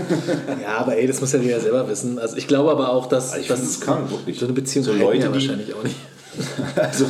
ja, 0.63 0.79
aber 0.79 0.97
ey, 0.97 1.09
das 1.09 1.21
muss 1.21 1.33
ja 1.33 1.41
jeder 1.41 1.59
selber 1.59 1.89
wissen. 1.89 2.21
Also 2.21 2.37
ich 2.37 2.47
glaube 2.47 2.71
aber 2.71 2.91
auch, 2.91 3.07
dass... 3.07 3.37
Ich 3.37 3.49
das 3.49 3.63
ist 3.63 3.81
krank, 3.81 4.11
wirklich. 4.11 4.39
So 4.39 4.47
eine 4.47 4.55
Beziehung 4.55 4.85
so 4.85 4.93
Leute, 4.93 5.25
ja 5.25 5.33
wahrscheinlich 5.33 5.75
auch 5.75 5.83
nicht. 5.83 5.97
also 6.77 7.05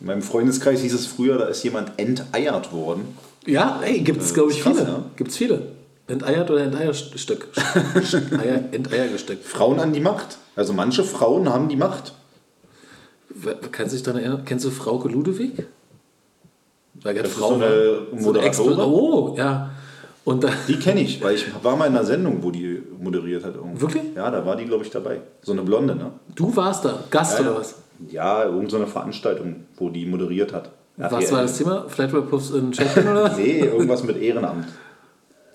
in 0.00 0.06
meinem 0.06 0.22
Freundeskreis 0.22 0.80
hieß 0.80 0.94
es 0.94 1.06
früher, 1.06 1.36
da 1.36 1.46
ist 1.46 1.62
jemand 1.62 1.92
enteiert 1.98 2.72
worden. 2.72 3.16
Ja, 3.44 3.80
ey, 3.84 4.00
gibt 4.00 4.22
es, 4.22 4.32
glaube 4.32 4.50
ich, 4.52 4.62
viele. 4.62 4.82
Ja? 4.82 5.02
Gibt 5.16 5.30
es 5.30 5.36
viele. 5.36 5.60
Enteiert 6.08 6.50
oder 6.50 6.62
Enteierstück? 6.62 7.48
Eier, 8.38 8.64
Enteiergestück. 8.72 9.42
Frauen 9.42 9.78
an 9.78 9.92
die 9.92 10.00
Macht. 10.00 10.38
Also 10.54 10.72
manche 10.72 11.04
Frauen 11.04 11.48
haben 11.48 11.68
die 11.68 11.76
Macht. 11.76 12.14
Kannst 13.72 13.92
du 13.92 13.96
dich 13.96 14.02
daran 14.02 14.20
erinnern? 14.20 14.42
Kennst 14.44 14.64
du 14.64 14.70
Frauke 14.70 15.08
Ludewig? 15.08 15.66
Da 17.02 17.12
das 17.12 17.32
Frau, 17.32 17.48
so 17.50 17.54
eine 17.54 18.06
Moderatorin? 18.12 18.78
oh, 18.78 19.34
ja. 19.36 19.70
Und 20.24 20.42
da, 20.42 20.48
die 20.66 20.76
kenne 20.76 21.00
ich, 21.02 21.22
weil 21.22 21.36
ich 21.36 21.46
war 21.62 21.76
mal 21.76 21.86
in 21.86 21.94
einer 21.94 22.04
Sendung, 22.04 22.42
wo 22.42 22.50
die 22.50 22.82
moderiert 22.98 23.44
hat. 23.44 23.54
Irgendwo. 23.54 23.80
Wirklich? 23.82 24.02
Ja, 24.16 24.28
da 24.30 24.44
war 24.44 24.56
die, 24.56 24.64
glaube 24.64 24.84
ich, 24.84 24.90
dabei. 24.90 25.20
So 25.42 25.52
eine 25.52 25.62
Blonde, 25.62 25.94
ne? 25.94 26.10
Du 26.34 26.54
warst 26.56 26.84
da, 26.84 27.04
Gast 27.10 27.38
ja, 27.38 27.44
oder 27.44 27.60
was? 27.60 27.76
Ja, 28.10 28.44
irgendeine 28.44 28.86
so 28.86 28.90
Veranstaltung, 28.90 29.66
wo 29.76 29.88
die 29.88 30.04
moderiert 30.04 30.52
hat. 30.52 30.72
Was 30.96 31.30
war 31.30 31.42
das 31.42 31.58
Thema? 31.58 31.84
Flatware 31.88 32.22
Puffs 32.22 32.50
in 32.50 32.72
Tschechien 32.72 33.06
oder 33.06 33.24
was? 33.24 33.36
nee, 33.36 33.60
irgendwas 33.60 34.02
mit 34.02 34.20
Ehrenamt. 34.20 34.66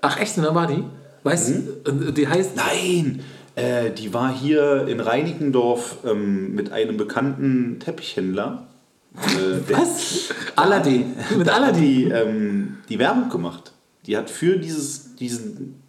Ach 0.01 0.19
echt, 0.19 0.37
da 0.37 0.55
war 0.55 0.67
die? 0.67 0.83
Weißt 1.23 1.49
du, 1.49 1.91
mhm. 1.91 2.13
die 2.13 2.27
heißt... 2.27 2.55
Nein! 2.55 3.21
Äh, 3.55 3.91
die 3.91 4.13
war 4.13 4.33
hier 4.33 4.87
in 4.87 4.99
Reinickendorf 4.99 5.97
ähm, 6.05 6.53
mit 6.55 6.71
einem 6.71 6.97
bekannten 6.97 7.79
Teppichhändler. 7.79 8.67
Äh, 9.15 9.73
Was? 9.73 10.33
Aladdin. 10.55 11.13
Mit 11.37 11.49
Aladdin. 11.49 11.81
Die, 11.81 12.03
ähm, 12.05 12.77
die 12.89 12.99
Werbung 12.99 13.29
gemacht. 13.29 13.73
Die 14.05 14.15
hat 14.17 14.29
für 14.29 14.57
dieses, 14.57 15.15
diesen 15.15 15.81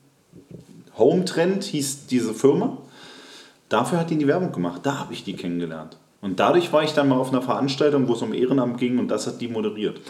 Home-Trend, 0.99 1.65
hieß 1.65 2.07
diese 2.07 2.35
Firma, 2.35 2.79
dafür 3.69 4.01
hat 4.01 4.11
die 4.11 4.19
die 4.19 4.27
Werbung 4.27 4.53
gemacht. 4.53 4.81
Da 4.85 4.99
habe 4.99 5.13
ich 5.13 5.25
die 5.25 5.35
kennengelernt. 5.35 5.97
Und 6.21 6.39
dadurch 6.39 6.73
war 6.73 6.85
ich 6.85 6.93
dann 6.93 7.09
mal 7.09 7.17
auf 7.17 7.31
einer 7.31 7.43
Veranstaltung, 7.43 8.07
wo 8.09 8.13
es 8.13 8.23
um 8.23 8.33
Ehrenamt 8.33 8.79
ging 8.79 8.99
und 8.99 9.09
das 9.09 9.27
hat 9.27 9.41
die 9.41 9.49
moderiert. 9.49 10.01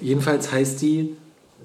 Jedenfalls 0.00 0.52
heißt 0.52 0.82
die 0.82 1.16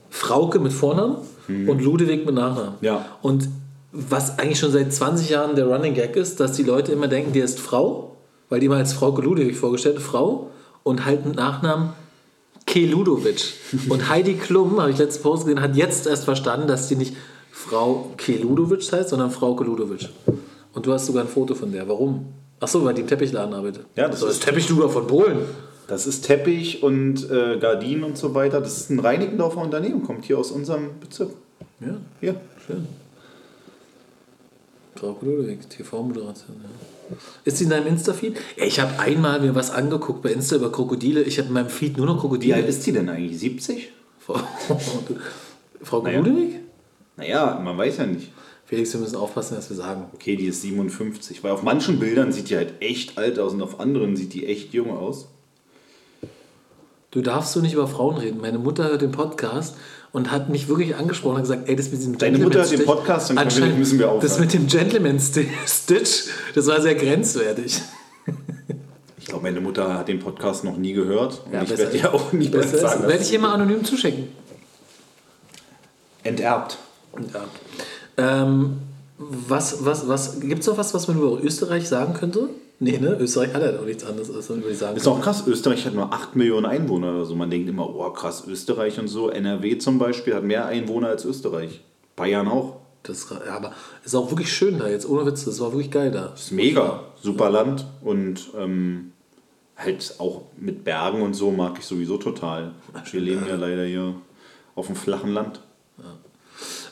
Frauke 0.09 0.59
mit 0.59 0.71
Vornamen 0.71 1.17
mhm. 1.47 1.69
und 1.69 1.81
Ludewig 1.81 2.25
mit 2.25 2.35
Nachnamen. 2.35 2.75
Ja. 2.81 3.05
Und 3.21 3.49
was 3.91 4.37
eigentlich 4.39 4.59
schon 4.59 4.71
seit 4.71 4.93
20 4.93 5.29
Jahren 5.29 5.55
der 5.55 5.65
Running 5.67 5.93
Gag 5.93 6.15
ist, 6.15 6.39
dass 6.39 6.53
die 6.53 6.63
Leute 6.63 6.91
immer 6.91 7.07
denken, 7.07 7.33
die 7.33 7.39
ist 7.39 7.59
Frau, 7.59 8.17
weil 8.49 8.59
die 8.59 8.67
mal 8.69 8.77
als 8.77 8.93
Frau 8.93 9.09
Ludewig 9.19 9.55
vorgestellt, 9.55 9.99
Frau, 9.99 10.49
und 10.83 11.05
halt 11.05 11.25
mit 11.25 11.35
Nachnamen 11.35 11.89
Keludovic. 12.65 13.53
Und 13.89 14.09
Heidi 14.09 14.35
Klum, 14.35 14.79
habe 14.79 14.91
ich 14.91 14.97
letzte 14.97 15.23
Post 15.23 15.45
gesehen, 15.45 15.61
hat 15.61 15.75
jetzt 15.75 16.05
erst 16.05 16.25
verstanden, 16.25 16.67
dass 16.67 16.87
die 16.87 16.95
nicht 16.95 17.15
Frau 17.51 18.11
Keludovic 18.17 18.91
heißt, 18.91 19.09
sondern 19.09 19.31
Frau 19.31 19.55
Keludovic. 19.55 20.07
Und 20.73 20.85
du 20.85 20.93
hast 20.93 21.07
sogar 21.07 21.23
ein 21.23 21.29
Foto 21.29 21.55
von 21.55 21.71
der. 21.71 21.87
Warum? 21.89 22.27
Ach 22.59 22.67
so, 22.67 22.83
weil 22.85 22.93
die 22.93 23.01
im 23.01 23.07
Teppichladen 23.07 23.53
arbeitet. 23.55 23.85
Ja, 23.95 24.07
das 24.07 24.19
so, 24.19 24.27
ist- 24.27 24.43
Teppichluder 24.43 24.89
von 24.89 25.07
Polen. 25.07 25.39
Das 25.87 26.05
ist 26.05 26.21
Teppich 26.27 26.83
und 26.83 27.27
äh, 27.31 27.57
Gardinen 27.57 28.03
und 28.03 28.15
so 28.17 28.35
weiter. 28.35 28.61
Das 28.61 28.77
ist 28.77 28.91
ein 28.91 28.99
Reinickendorfer 28.99 29.61
Unternehmen, 29.61 30.03
kommt 30.03 30.25
hier 30.25 30.37
aus 30.37 30.51
unserem 30.51 30.99
Bezirk. 30.99 31.31
Ja, 31.79 31.97
Hier. 32.21 32.35
schön. 32.67 32.87
Frau 34.99 35.13
Keludovic, 35.13 35.69
TV-Moderation. 35.69 36.57
Ja. 36.61 37.15
Ist 37.45 37.57
sie 37.57 37.63
in 37.63 37.69
deinem 37.69 37.87
Insta-Feed? 37.87 38.35
Ja, 38.57 38.65
ich 38.65 38.79
habe 38.79 38.99
einmal 38.99 39.39
mir 39.39 39.55
was 39.55 39.71
angeguckt 39.71 40.21
bei 40.21 40.31
Insta 40.31 40.57
über 40.57 40.71
Krokodile. 40.71 41.23
Ich 41.23 41.37
habe 41.37 41.47
in 41.47 41.53
meinem 41.53 41.69
Feed 41.69 41.97
nur 41.97 42.05
noch 42.05 42.17
Wie 42.17 42.21
Krokodile. 42.21 42.55
alt 42.55 42.67
ist 42.67 42.85
die 42.85 42.91
denn 42.91 43.07
eigentlich? 43.07 43.39
70? 43.39 43.91
Frau, 44.19 44.39
Frau 45.81 46.01
Naja. 46.01 46.23
Naja, 47.15 47.61
man 47.63 47.77
weiß 47.77 47.97
ja 47.97 48.05
nicht. 48.05 48.31
Felix, 48.65 48.93
wir 48.93 48.99
müssen 48.99 49.15
aufpassen, 49.15 49.57
was 49.57 49.69
wir 49.69 49.77
sagen. 49.77 50.05
Okay, 50.13 50.35
die 50.35 50.45
ist 50.45 50.61
57. 50.61 51.43
Weil 51.43 51.51
auf 51.51 51.63
manchen 51.63 51.99
Bildern 51.99 52.31
sieht 52.31 52.49
die 52.49 52.57
halt 52.57 52.73
echt 52.81 53.17
alt 53.17 53.39
aus 53.39 53.53
und 53.53 53.61
auf 53.61 53.79
anderen 53.79 54.15
sieht 54.15 54.33
die 54.33 54.45
echt 54.45 54.73
jung 54.73 54.95
aus. 54.95 55.29
Du 57.11 57.21
darfst 57.21 57.53
so 57.53 57.61
nicht 57.61 57.73
über 57.73 57.87
Frauen 57.87 58.17
reden. 58.17 58.39
Meine 58.39 58.59
Mutter 58.59 58.83
hört 58.83 59.01
den 59.01 59.11
Podcast 59.11 59.75
und 60.11 60.31
hat 60.31 60.49
mich 60.49 60.67
wirklich 60.67 60.95
angesprochen 60.95 61.35
und 61.35 61.41
gesagt, 61.41 61.69
ey, 61.69 61.75
das 61.75 61.91
mit 61.91 61.99
diesem 61.99 62.17
Deine 62.17 62.39
Mutter 62.39 62.59
hört 62.59 62.71
den 62.71 62.85
Podcast, 62.85 63.29
dann 63.29 63.37
wir- 63.37 63.65
müssen 63.75 63.99
wir 63.99 64.07
aufhören. 64.07 64.21
Das 64.21 64.39
mit 64.39 64.53
dem 64.53 64.67
Gentleman-Stitch, 64.67 66.23
das 66.55 66.67
war 66.67 66.81
sehr 66.81 66.95
grenzwertig. 66.95 67.81
Ich 69.17 69.25
glaube, 69.25 69.43
meine 69.43 69.61
Mutter 69.61 69.93
hat 69.97 70.07
den 70.07 70.19
Podcast 70.19 70.63
noch 70.63 70.77
nie 70.77 70.93
gehört. 70.93 71.43
Und 71.45 71.53
Ja, 71.53 71.61
ich 71.61 71.77
werde 71.77 71.97
ja 71.97 72.11
auch 72.11 72.31
nie 72.33 72.49
Besser 72.49 72.79
sagen. 72.79 73.03
ist, 73.03 73.07
werde 73.09 73.23
ich 73.23 73.39
mal 73.39 73.53
anonym 73.53 73.83
zuschicken. 73.85 74.29
Enterbt. 76.23 76.77
Ja. 77.33 77.45
Ähm, 78.41 78.79
was, 79.17 79.85
was, 79.85 80.07
was, 80.07 80.39
gibt 80.39 80.61
es 80.61 80.67
noch 80.67 80.77
was, 80.77 80.93
was 80.93 81.07
man 81.07 81.17
über 81.17 81.41
Österreich 81.43 81.87
sagen 81.87 82.13
könnte? 82.13 82.49
Nee, 82.81 82.97
ne? 82.97 83.17
Österreich 83.19 83.53
hat 83.53 83.61
ja 83.61 83.77
auch 83.77 83.85
nichts 83.85 84.05
anderes, 84.05 84.33
als 84.33 84.49
über 84.49 84.69
die 84.69 84.75
sagen 84.75 84.95
Ist 84.95 85.07
auch 85.07 85.19
krass, 85.19 85.45
Österreich 85.45 85.85
hat 85.85 85.93
nur 85.93 86.13
8 86.13 86.35
Millionen 86.37 86.65
Einwohner 86.65 87.11
oder 87.11 87.25
so. 87.25 87.35
Man 87.35 87.49
denkt 87.49 87.67
immer, 87.67 87.93
oh 87.93 88.09
krass, 88.11 88.45
Österreich 88.47 88.97
und 88.99 89.09
so. 89.09 89.29
NRW 89.29 89.77
zum 89.77 89.99
Beispiel 89.99 90.33
hat 90.33 90.43
mehr 90.43 90.65
Einwohner 90.65 91.09
als 91.09 91.25
Österreich. 91.25 91.81
Bayern 92.15 92.47
auch. 92.47 92.77
Das, 93.03 93.27
ja, 93.29 93.55
aber 93.55 93.73
ist 94.03 94.15
auch 94.15 94.29
wirklich 94.29 94.51
schön 94.51 94.77
da 94.77 94.87
jetzt, 94.87 95.07
ohne 95.07 95.25
Witz. 95.25 95.45
Das 95.45 95.59
war 95.59 95.71
wirklich 95.71 95.91
geil 95.91 96.11
da. 96.11 96.33
Ist 96.33 96.51
mega. 96.51 97.03
Super 97.21 97.49
Land. 97.49 97.85
Und 98.01 98.49
ähm, 98.57 99.11
halt 99.75 100.15
auch 100.19 100.43
mit 100.57 100.83
Bergen 100.83 101.21
und 101.21 101.33
so 101.33 101.51
mag 101.51 101.77
ich 101.79 101.85
sowieso 101.85 102.17
total. 102.17 102.71
Wir 103.11 103.21
leben 103.21 103.45
ja 103.47 103.55
leider 103.55 103.85
hier 103.85 104.15
auf 104.75 104.87
dem 104.87 104.95
flachen 104.95 105.33
Land. 105.33 105.61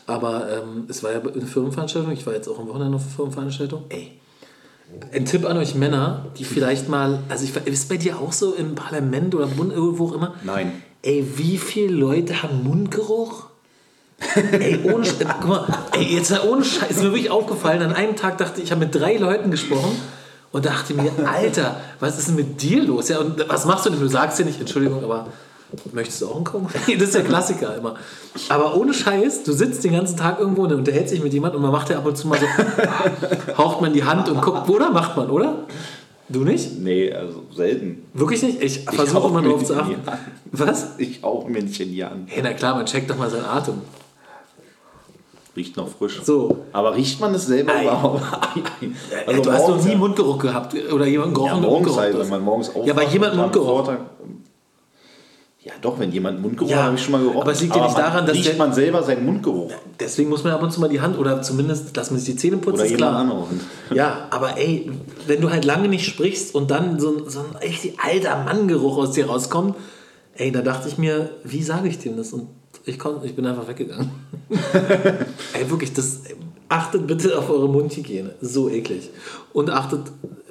Aber 0.06 0.50
ähm, 0.50 0.86
es 0.88 1.04
war 1.04 1.12
ja 1.12 1.20
eine 1.20 1.46
Firmenveranstaltung. 1.46 2.12
Ich 2.14 2.26
war 2.26 2.34
jetzt 2.34 2.48
auch 2.48 2.60
am 2.60 2.68
Wochenende 2.68 2.96
auf 2.96 3.04
einer 3.04 3.12
Firmenveranstaltung. 3.12 3.84
Ey, 3.90 4.14
ein 5.14 5.26
Tipp 5.26 5.46
an 5.46 5.58
euch 5.58 5.76
Männer, 5.76 6.26
die 6.38 6.44
vielleicht 6.46 6.90
mal, 6.90 7.20
also 7.30 7.44
ich, 7.44 7.56
ist 7.68 7.90
bei 7.90 7.98
dir 7.98 8.20
auch 8.20 8.32
so 8.32 8.54
im 8.54 8.76
Parlament 8.76 9.36
oder 9.36 9.48
Bund, 9.48 9.72
irgendwo 9.74 10.08
auch 10.08 10.14
immer? 10.14 10.34
Nein. 10.44 10.72
Ey, 11.04 11.26
wie 11.36 11.58
viele 11.58 11.94
Leute 11.94 12.42
haben 12.44 12.64
Mundgeruch? 12.64 13.46
ey, 14.52 14.80
ohne 14.84 15.06
Sch- 15.06 15.14
guck 15.40 15.48
mal, 15.50 15.68
ey, 15.94 16.16
jetzt 16.16 16.34
ohne 16.44 16.64
Scheiß, 16.64 16.90
ist 16.92 16.98
mir 17.04 17.12
wirklich 17.12 17.30
aufgefallen. 17.30 17.82
An 17.84 17.94
einem 17.94 18.16
Tag 18.16 18.38
dachte 18.40 18.60
ich, 18.60 18.66
ich 18.66 18.72
habe 18.72 18.86
mit 18.86 18.96
drei 18.96 19.18
Leuten 19.18 19.52
gesprochen 19.52 19.92
und 20.52 20.66
dachte 20.66 20.94
mir, 20.96 21.12
Alter, 21.32 21.80
was 22.00 22.18
ist 22.18 22.30
denn 22.30 22.36
mit 22.36 22.62
dir 22.62 22.84
los? 22.84 23.10
Ja, 23.10 23.20
und 23.20 23.48
was 23.48 23.66
machst 23.66 23.86
du 23.86 23.92
denn? 23.92 24.00
Du 24.00 24.08
sagst 24.08 24.40
ja 24.40 24.46
nicht, 24.46 24.60
Entschuldigung, 24.60 25.04
aber 25.04 25.28
möchtest 25.94 26.22
du 26.22 26.28
auch 26.28 26.36
einen 26.36 26.46
Kuchen? 26.46 26.68
das 26.72 26.88
ist 26.88 27.16
der 27.16 27.24
Klassiker 27.24 27.76
immer. 27.78 27.96
Aber 28.50 28.76
ohne 28.76 28.94
Scheiß, 28.94 29.44
du 29.44 29.52
sitzt 29.52 29.84
den 29.84 29.94
ganzen 29.94 30.18
Tag 30.18 30.40
irgendwo 30.40 30.64
und 30.64 30.74
unterhältst 30.74 31.14
dich 31.14 31.22
mit 31.22 31.34
jemandem 31.34 31.58
und 31.58 31.64
man 31.64 31.72
macht 31.72 31.90
ja 31.90 31.98
ab 31.98 32.06
und 32.06 32.18
zu 32.18 32.28
mal 32.28 32.40
so, 32.40 32.46
haucht 33.58 33.82
man 33.82 33.94
die 33.94 34.04
Hand 34.04 34.30
und 34.30 34.42
guckt, 34.42 34.70
oder? 34.70 34.90
Macht 34.92 35.18
man, 35.18 35.30
oder? 35.30 35.66
Du 36.30 36.44
nicht? 36.44 36.80
Nee, 36.80 37.14
also 37.14 37.44
selten. 37.56 38.04
Wirklich 38.14 38.44
nicht? 38.44 38.62
Ich 38.62 38.82
versuche 38.82 39.24
hauch 39.24 39.30
immer 39.30 39.42
drauf 39.42 39.64
zu 39.64 39.76
achten. 39.76 39.96
Was? 40.52 40.96
Ich 40.98 41.24
auch 41.24 41.48
Männchen 41.48 41.90
hier 41.90 42.12
an. 42.12 42.24
Hey, 42.28 42.42
na 42.44 42.54
klar, 42.54 42.76
man 42.76 42.86
checkt 42.86 43.10
doch 43.10 43.18
mal 43.18 43.30
seinen 43.30 43.46
Atem. 43.46 43.76
Riecht 45.56 45.76
noch 45.76 45.88
frisch. 45.88 46.22
So. 46.24 46.66
Aber 46.72 46.96
riecht 46.96 47.20
man 47.20 47.34
es 47.34 47.48
selber 47.48 47.74
Ei. 47.74 47.84
überhaupt? 47.84 48.22
Also 49.26 49.42
du 49.42 49.52
hast 49.52 49.68
noch 49.68 49.84
nie 49.84 49.92
ja. 49.92 49.98
Mundgeruch 49.98 50.38
gehabt 50.38 50.76
oder 50.92 51.06
jemanden 51.06 51.36
Ja, 51.36 51.42
gerochen, 51.42 51.62
der 51.62 51.70
morgens 51.70 51.88
Mundgeruch 51.88 51.98
halt, 51.98 52.20
wenn 52.20 52.30
man 52.30 52.44
morgens 52.44 52.70
aufwacht. 52.70 52.88
Ja, 52.88 52.94
bei 52.94 53.06
jemandem 53.06 53.40
Mundgeruch. 53.42 53.90
Ja, 55.68 55.74
doch, 55.82 56.00
wenn 56.00 56.12
jemand 56.12 56.42
Mundgeruch 56.42 56.70
Ja, 56.72 56.78
hat, 56.78 56.84
habe 56.86 56.96
ich 56.96 57.04
schon 57.04 57.12
mal 57.12 57.22
gerochen. 57.22 57.42
aber 57.42 57.52
es 57.52 57.62
liegt 57.62 57.76
ja 57.76 57.84
nicht 57.84 57.98
daran, 57.98 58.26
dass 58.26 58.36
riecht 58.36 58.48
der- 58.48 58.56
man 58.58 58.74
selber 58.74 59.04
seinen 59.04 59.26
Mundgeruch. 59.26 59.72
Deswegen 60.00 60.30
muss 60.30 60.44
man 60.44 60.54
ab 60.54 60.64
und 60.64 60.72
zu 60.72 60.80
mal 60.80 60.88
die 60.90 61.02
Hand 61.02 61.18
oder 61.20 61.42
zumindest, 61.42 61.96
dass 61.98 62.10
man 62.12 62.20
sich 62.20 62.34
die 62.34 62.40
Zähne 62.40 62.58
putzt, 62.58 62.76
Oder 62.80 62.86
ist 62.86 62.96
klar. 62.96 63.18
anrauchen. 63.18 63.60
Ja, 63.94 64.28
aber 64.30 64.58
ey, 64.58 64.90
wenn 65.28 65.42
du 65.42 65.50
halt 65.50 65.66
lange 65.66 65.88
nicht 65.90 66.06
sprichst 66.06 66.56
und 66.56 66.72
dann 66.72 67.00
so, 67.00 67.18
ein- 67.18 67.30
so 67.30 67.40
ein 67.42 67.56
richtig 67.58 68.00
alter 68.00 68.44
Manngeruch 68.46 68.98
aus 68.98 69.12
dir 69.12 69.28
rauskommt, 69.28 69.76
ey, 70.36 70.52
da 70.52 70.62
dachte 70.62 70.88
ich 70.88 70.98
mir, 70.98 71.32
wie 71.44 71.62
sage 71.64 71.90
ich 71.90 72.00
dem 72.00 72.16
das? 72.18 72.32
Und 72.34 72.48
ich, 72.86 72.98
kon, 72.98 73.16
ich 73.24 73.36
bin 73.36 73.46
einfach 73.46 73.68
weggegangen. 73.68 74.10
ey, 75.54 75.70
wirklich, 75.70 75.94
das, 75.94 76.22
achtet 76.70 77.08
bitte 77.08 77.38
auf 77.38 77.50
eure 77.50 77.68
Mundhygiene. 77.70 78.36
So 78.42 78.70
eklig. 78.70 79.10
Und 79.54 79.70
achtet, 79.70 80.00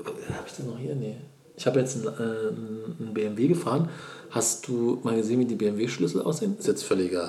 habe 0.05 0.45
ich 0.47 0.53
das 0.57 0.67
noch 0.67 0.79
hier? 0.79 0.95
Nee. 0.95 1.17
Ich 1.57 1.67
habe 1.67 1.81
jetzt 1.81 1.97
einen, 1.97 2.07
äh, 2.07 3.03
einen 3.03 3.15
BMW 3.15 3.49
gefahren. 3.49 3.89
Hast 4.31 4.69
du 4.69 4.99
mal 5.03 5.17
gesehen, 5.17 5.41
wie 5.41 5.45
die 5.45 5.55
BMW-Schlüssel 5.55 6.23
aussehen? 6.23 6.57
Ist 6.59 6.67
jetzt 6.67 6.85
völliger 6.85 7.25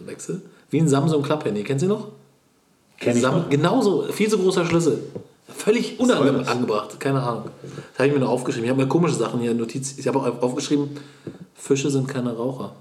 äh, 0.00 0.06
Wechsel. 0.06 0.42
Wie 0.70 0.78
ein 0.80 0.88
Samsung 0.88 1.22
Club-Handy. 1.22 1.64
Kennt 1.64 1.82
ihr 1.82 1.88
noch? 1.88 2.08
Kenn 2.98 3.16
ich 3.16 3.22
Sam- 3.22 3.42
noch. 3.42 3.50
Genauso, 3.50 4.04
viel 4.12 4.28
zu 4.28 4.38
großer 4.38 4.64
Schlüssel. 4.66 4.98
Völlig 5.48 6.00
unangebracht, 6.00 6.98
keine 6.98 7.22
Ahnung. 7.22 7.44
Das 7.62 7.98
habe 7.98 8.08
ich 8.08 8.14
mir 8.14 8.20
noch 8.20 8.30
aufgeschrieben. 8.30 8.64
Ich 8.64 8.70
habe 8.70 8.82
mir 8.82 8.88
komische 8.88 9.14
Sachen 9.14 9.40
hier, 9.40 9.54
Notiz. 9.54 9.94
Ich 9.98 10.08
habe 10.08 10.18
auch 10.18 10.42
aufgeschrieben, 10.42 10.88
Fische 11.54 11.90
sind 11.90 12.08
keine 12.08 12.34
Raucher. 12.34 12.74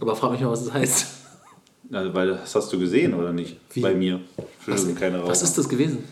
Aber 0.00 0.16
frag 0.16 0.32
mich 0.32 0.40
mal, 0.40 0.50
was 0.50 0.64
das 0.64 0.72
heißt. 0.72 1.06
Also, 1.92 2.14
weil 2.14 2.28
das 2.28 2.54
hast 2.54 2.72
du 2.72 2.78
gesehen, 2.78 3.12
oder 3.14 3.32
nicht? 3.32 3.58
Wie? 3.74 3.80
Bei 3.80 3.94
mir. 3.94 4.20
Fische 4.60 4.78
sind 4.78 4.98
keine 4.98 5.18
Raucher. 5.18 5.30
Was 5.30 5.42
ist 5.42 5.58
das 5.58 5.68
gewesen? 5.68 6.04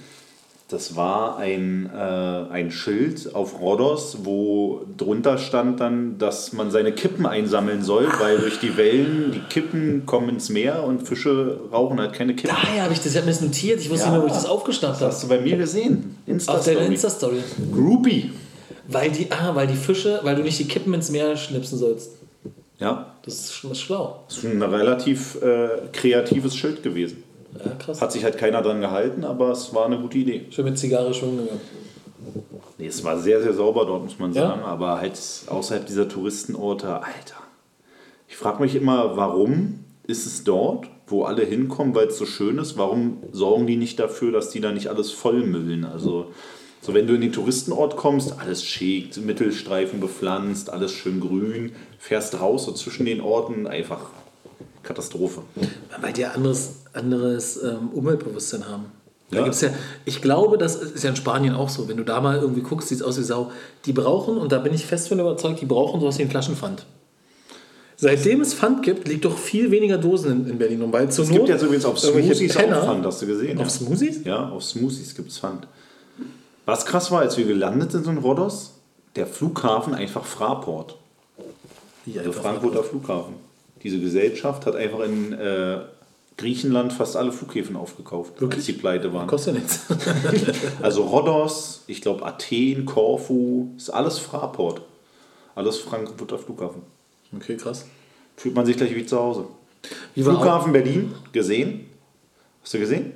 Das 0.71 0.95
war 0.95 1.37
ein, 1.39 1.91
äh, 1.93 1.99
ein 1.99 2.71
Schild 2.71 3.35
auf 3.35 3.61
Rhodos, 3.61 4.19
wo 4.23 4.83
drunter 4.97 5.37
stand 5.37 5.81
dann, 5.81 6.17
dass 6.19 6.53
man 6.53 6.71
seine 6.71 6.93
Kippen 6.93 7.27
einsammeln 7.27 7.83
soll, 7.83 8.07
weil 8.21 8.39
durch 8.39 8.61
die 8.61 8.77
Wellen 8.77 9.33
die 9.33 9.41
Kippen 9.53 10.07
kommen 10.07 10.29
ins 10.29 10.49
Meer 10.49 10.85
und 10.85 11.09
Fische 11.09 11.59
rauchen 11.73 11.99
halt 11.99 12.13
keine 12.13 12.37
Kippen. 12.37 12.55
Daher 12.55 12.85
habe 12.85 12.93
ich 12.93 13.01
das, 13.01 13.09
ich 13.13 13.17
habe 13.17 13.27
mir 13.27 13.33
das 13.33 13.41
notiert. 13.41 13.81
Ich 13.81 13.91
wusste 13.91 14.07
Ja. 14.07 14.11
nicht 14.13 14.19
mehr, 14.19 14.23
wo 14.23 14.27
ich 14.29 14.33
das 14.41 14.47
aufgeschnappt 14.47 15.01
Das 15.01 15.09
hast 15.17 15.23
habe. 15.25 15.35
du 15.35 15.41
bei 15.41 15.45
mir 15.45 15.57
gesehen. 15.57 16.17
Auf 16.47 16.65
deiner 16.65 16.83
Insta-Story. 16.83 16.87
Insta-Story. 16.87 17.37
Groupie. 17.73 18.31
Weil 18.87 19.11
die, 19.11 19.27
ah, 19.33 19.55
weil 19.55 19.67
die 19.67 19.75
Fische, 19.77 20.21
weil 20.23 20.37
du 20.37 20.43
nicht 20.43 20.59
die 20.61 20.67
Kippen 20.69 20.95
ins 20.95 21.11
Meer 21.11 21.37
schnipsen 21.37 21.79
sollst. 21.79 22.13
Ja, 22.79 23.15
Das 23.25 23.35
ist 23.35 23.55
schon 23.55 23.75
schlau. 23.75 24.25
das 24.29 24.39
ist 24.39 24.45
ein 24.45 24.63
relativ 24.63 25.37
äh, 25.43 25.69
kreatives 25.93 26.55
Schild 26.57 26.83
gewesen. 26.83 27.25
Ja, 27.59 27.73
krass. 27.79 28.01
Hat 28.01 28.13
sich 28.13 28.25
halt 28.25 28.39
keiner 28.39 28.63
dran 28.63 28.81
gehalten, 28.81 29.25
aber 29.25 29.51
es 29.51 29.75
war 29.75 29.87
eine 29.87 29.99
gute 29.99 30.19
Idee. 30.19 30.47
Schön 30.51 30.65
mit 30.67 30.79
Zigarre 30.79 31.13
schwimmen 31.13 31.39
gegangen. 31.39 31.61
Nee, 32.79 32.87
es 32.87 33.03
war 33.05 33.19
sehr, 33.19 33.43
sehr 33.43 33.53
sauber 33.53 33.85
dort, 33.87 34.05
muss 34.05 34.19
man 34.19 34.33
Ja? 34.33 34.49
sagen. 34.49 34.63
Aber 34.63 35.01
halt 35.01 35.19
außerhalb 35.49 35.87
dieser 35.87 36.09
Touristenorte, 36.09 36.95
Alter. 36.95 37.37
Ich 38.29 38.37
frage 38.37 38.63
mich 38.63 38.75
immer, 38.75 39.17
warum 39.17 39.81
ist 40.07 40.27
es 40.27 40.45
dort, 40.45 40.87
wo 41.07 41.25
alle 41.25 41.45
hinkommen, 41.45 41.95
weil 41.95 42.07
es 42.07 42.19
so 42.19 42.25
schön 42.27 42.59
ist, 42.59 42.79
warum 42.79 43.19
sorgen 43.33 43.67
die 43.67 43.77
nicht 43.77 43.99
dafür, 43.99 44.33
dass 44.33 44.51
die 44.51 44.61
da 44.61 44.71
nicht 44.73 44.87
alles 44.89 45.11
vollmüllen? 45.11 45.85
Also, 45.85 46.31
so 46.81 46.95
wenn 46.95 47.07
du 47.07 47.15
in 47.15 47.21
den 47.21 47.33
Touristenort 47.33 47.97
kommst, 47.97 48.39
alles 48.39 48.65
schick, 48.65 49.17
Mittelstreifen 49.19 50.01
bepflanzt, 50.01 50.71
alles 50.71 50.93
schön 50.93 51.21
grün, 51.21 51.73
fährst 51.99 52.41
raus 52.41 52.65
so 52.65 52.73
zwischen 52.73 53.05
den 53.07 53.21
Orten, 53.21 53.67
einfach 53.67 54.01
Katastrophe. 54.83 55.43
Weil 56.01 56.13
die 56.13 56.25
anderes, 56.25 56.77
anderes 56.93 57.63
ähm, 57.63 57.89
Umweltbewusstsein 57.93 58.69
haben. 58.69 58.87
Da 59.31 59.39
Ja. 59.39 59.45
gibt's 59.45 59.61
ja, 59.61 59.71
ich 60.05 60.21
glaube, 60.23 60.59
das 60.59 60.77
ist 60.77 61.05
ja 61.05 61.11
in 61.11 61.17
Spanien 61.17 61.55
auch 61.55 61.69
so. 61.69 61.89
Wenn 61.89 61.97
du 61.97 62.05
da 62.05 62.21
mal 62.21 62.39
irgendwie 62.39 62.63
guckst, 62.63 62.89
sieht 62.89 62.99
es 62.99 63.05
aus 63.05 63.19
wie 63.19 63.23
Sau. 63.23 63.53
Die 63.85 63.93
brauchen, 63.93 64.37
und 64.39 64.51
da 64.51 64.59
bin 64.59 64.75
ich 64.75 64.85
fest 64.87 65.09
von 65.09 65.21
überzeugt, 65.21 65.61
die 65.61 65.67
brauchen 65.67 66.01
sowas 66.01 66.19
wie 66.19 66.23
einen 66.23 66.31
Flaschenpfand. 66.31 66.85
Seitdem 67.97 68.41
es 68.41 68.55
Pfand 68.55 68.83
gibt, 68.83 69.07
liegt 69.09 69.27
doch 69.27 69.37
viel 69.37 69.71
weniger 69.71 69.99
Dosen 69.99 70.45
in, 70.47 70.51
in 70.53 70.59
Berlin 70.59 70.81
rum. 70.81 70.93
Weil 70.93 71.11
zur 71.13 71.25
Es 71.27 71.31
gibt 71.31 71.49
jetzt 71.49 71.63
übrigens 71.63 71.85
auf 71.85 71.99
Smoothies 71.99 72.55
Penner- 72.57 72.81
auch 72.81 72.87
Pfand, 72.87 73.05
hast 73.05 73.21
du 73.23 73.27
gesehen. 73.27 73.59
Auf 73.59 73.65
ja. 73.65 73.71
Smoothies? 73.71 74.25
Ja, 74.25 74.49
auf 74.49 74.65
Smoothies 74.65 75.15
gibt 75.15 75.31
es 75.31 75.39
Pfand. 75.39 75.67
Was 76.65 76.87
krass 76.87 77.11
war, 77.11 77.21
als 77.21 77.37
wir 77.37 77.45
gelandet 77.45 77.93
sind 77.93 78.07
in 78.07 78.19
Rhodos, 78.19 78.75
der 79.17 79.27
Flughafen 79.27 79.95
einfach 79.95 80.25
Fraport. 80.25 80.97
Ja, 82.07 82.15
Der 82.15 82.23
einfach 82.27 82.43
Frankfurter 82.43 82.83
Flughafen. 82.83 83.35
Diese 83.83 83.99
Gesellschaft 84.01 84.65
hat 84.67 84.77
einfach 84.77 85.01
in 85.01 85.33
äh, 85.35 85.79
Griechenland 86.41 86.93
fast 86.93 87.17
alle 87.17 87.33
Flughäfen 87.33 87.77
aufgekauft, 87.77 88.41
Wirklich? 88.41 88.61
als 88.61 88.67
die 88.67 88.73
pleite 88.73 89.13
waren. 89.13 89.27
Kostet 89.27 89.55
ja 89.55 89.61
nichts. 89.61 89.87
Also 90.83 91.03
Rhodos, 91.05 91.85
ich 91.87 92.01
glaube 92.01 92.25
Athen, 92.25 92.87
Korfu, 92.87 93.69
ist 93.77 93.91
alles 93.91 94.19
Fraport. 94.19 94.81
Alles 95.55 95.79
Frankfurter 95.79 96.39
Flughafen. 96.39 96.83
Okay, 97.37 97.57
krass. 97.57 97.87
Fühlt 98.37 98.55
man 98.55 98.65
sich 98.65 98.79
gleich 98.79 98.95
wie 98.95 99.05
zu 99.05 99.19
Hause. 99.19 99.45
Wie 100.15 100.23
Flughafen 100.23 100.73
Berlin, 100.73 101.15
gesehen? 101.33 101.87
Hast 102.63 102.73
du 102.73 102.79
gesehen? 102.79 103.13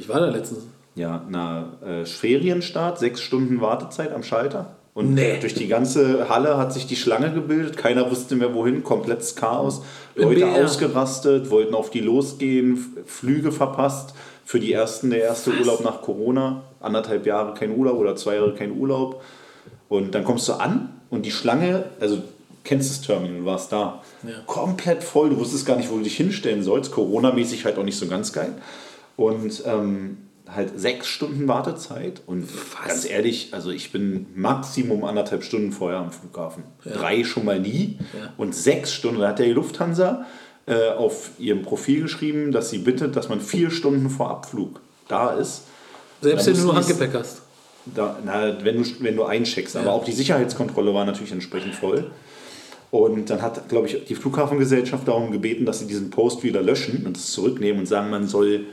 Ich 0.00 0.08
war 0.08 0.20
da 0.20 0.30
letztens. 0.30 0.60
Ja, 0.94 1.24
na, 1.28 1.72
äh, 1.84 2.04
Ferienstart, 2.04 2.98
sechs 2.98 3.20
Stunden 3.20 3.60
Wartezeit 3.60 4.12
am 4.12 4.22
Schalter. 4.22 4.76
Und 4.94 5.14
Nee. 5.14 5.38
durch 5.40 5.54
die 5.54 5.68
ganze 5.68 6.28
Halle 6.28 6.58
hat 6.58 6.72
sich 6.72 6.86
die 6.86 6.96
Schlange 6.96 7.32
gebildet. 7.32 7.76
Keiner 7.78 8.10
wusste 8.10 8.36
mehr 8.36 8.54
wohin. 8.54 8.82
Komplettes 8.84 9.34
Chaos. 9.36 9.82
Leute 10.14 10.46
ausgerastet, 10.48 11.48
wollten 11.50 11.74
auf 11.74 11.88
die 11.90 12.00
losgehen, 12.00 12.94
Flüge 13.06 13.52
verpasst. 13.52 14.14
Für 14.44 14.60
die 14.60 14.72
ersten 14.72 15.08
der 15.10 15.22
erste 15.22 15.50
Urlaub 15.50 15.82
nach 15.82 16.02
Corona. 16.02 16.62
Anderthalb 16.80 17.24
Jahre 17.26 17.54
kein 17.54 17.74
Urlaub 17.74 17.98
oder 17.98 18.16
zwei 18.16 18.34
Jahre 18.34 18.54
kein 18.54 18.72
Urlaub. 18.78 19.22
Und 19.88 20.14
dann 20.14 20.24
kommst 20.24 20.46
du 20.48 20.54
an 20.54 20.90
und 21.10 21.24
die 21.24 21.30
Schlange, 21.30 21.84
also 22.00 22.18
kennst 22.64 22.90
das 22.90 23.00
Terminal, 23.00 23.38
du 23.40 23.44
warst 23.46 23.72
da, 23.72 24.02
Ja. 24.22 24.30
komplett 24.46 25.02
voll. 25.02 25.30
Du 25.30 25.38
wusstest 25.38 25.64
gar 25.64 25.76
nicht, 25.76 25.90
wo 25.90 25.96
du 25.96 26.02
dich 26.02 26.16
hinstellen 26.16 26.62
sollst. 26.62 26.92
Corona-mäßig 26.92 27.64
halt 27.64 27.78
auch 27.78 27.84
nicht 27.84 27.96
so 27.98 28.06
ganz 28.08 28.32
geil. 28.32 28.52
Und 29.16 29.62
ähm, 29.66 30.18
halt 30.54 30.78
sechs 30.78 31.06
Stunden 31.08 31.48
Wartezeit. 31.48 32.22
Und 32.26 32.48
ganz 32.86 33.08
ehrlich, 33.08 33.48
also 33.52 33.70
ich 33.70 33.92
bin 33.92 34.26
Maximum 34.34 35.04
anderthalb 35.04 35.44
Stunden 35.44 35.72
vorher 35.72 35.98
am 36.00 36.10
Flughafen. 36.12 36.64
Drei 36.84 37.24
schon 37.24 37.44
mal 37.44 37.58
nie. 37.60 37.98
Ja. 38.18 38.32
Und 38.36 38.54
sechs 38.54 38.92
Stunden, 38.92 39.20
da 39.20 39.28
hat 39.28 39.38
der 39.38 39.48
Lufthansa 39.48 40.26
äh, 40.66 40.90
auf 40.90 41.30
ihrem 41.38 41.62
Profil 41.62 42.02
geschrieben, 42.02 42.52
dass 42.52 42.70
sie 42.70 42.78
bittet, 42.78 43.16
dass 43.16 43.28
man 43.28 43.40
vier 43.40 43.70
Stunden 43.70 44.10
vor 44.10 44.30
Abflug 44.30 44.80
da 45.08 45.30
ist. 45.32 45.62
Selbst 46.20 46.46
wenn 46.46 46.54
du 46.54 46.62
nur 46.62 46.76
Handgepäck 46.76 47.14
hast. 47.14 47.42
da, 47.86 48.16
na, 48.24 48.64
wenn, 48.64 48.82
du, 48.82 48.88
wenn 49.00 49.16
du 49.16 49.24
eincheckst. 49.24 49.74
Aber 49.76 49.86
Ja. 49.86 49.92
auch 49.92 50.04
die 50.04 50.12
Sicherheitskontrolle 50.12 50.94
war 50.94 51.04
natürlich 51.04 51.32
entsprechend 51.32 51.74
voll. 51.74 52.10
Und 52.92 53.30
dann 53.30 53.40
hat, 53.40 53.68
glaube 53.70 53.88
ich, 53.88 54.04
die 54.04 54.14
Flughafengesellschaft 54.14 55.08
darum 55.08 55.32
gebeten, 55.32 55.64
dass 55.64 55.78
sie 55.78 55.86
diesen 55.86 56.10
Post 56.10 56.42
wieder 56.44 56.60
löschen 56.62 57.06
und 57.06 57.16
es 57.16 57.32
zurücknehmen 57.32 57.80
und 57.80 57.86
sagen, 57.86 58.10
man 58.10 58.28
soll 58.28 58.66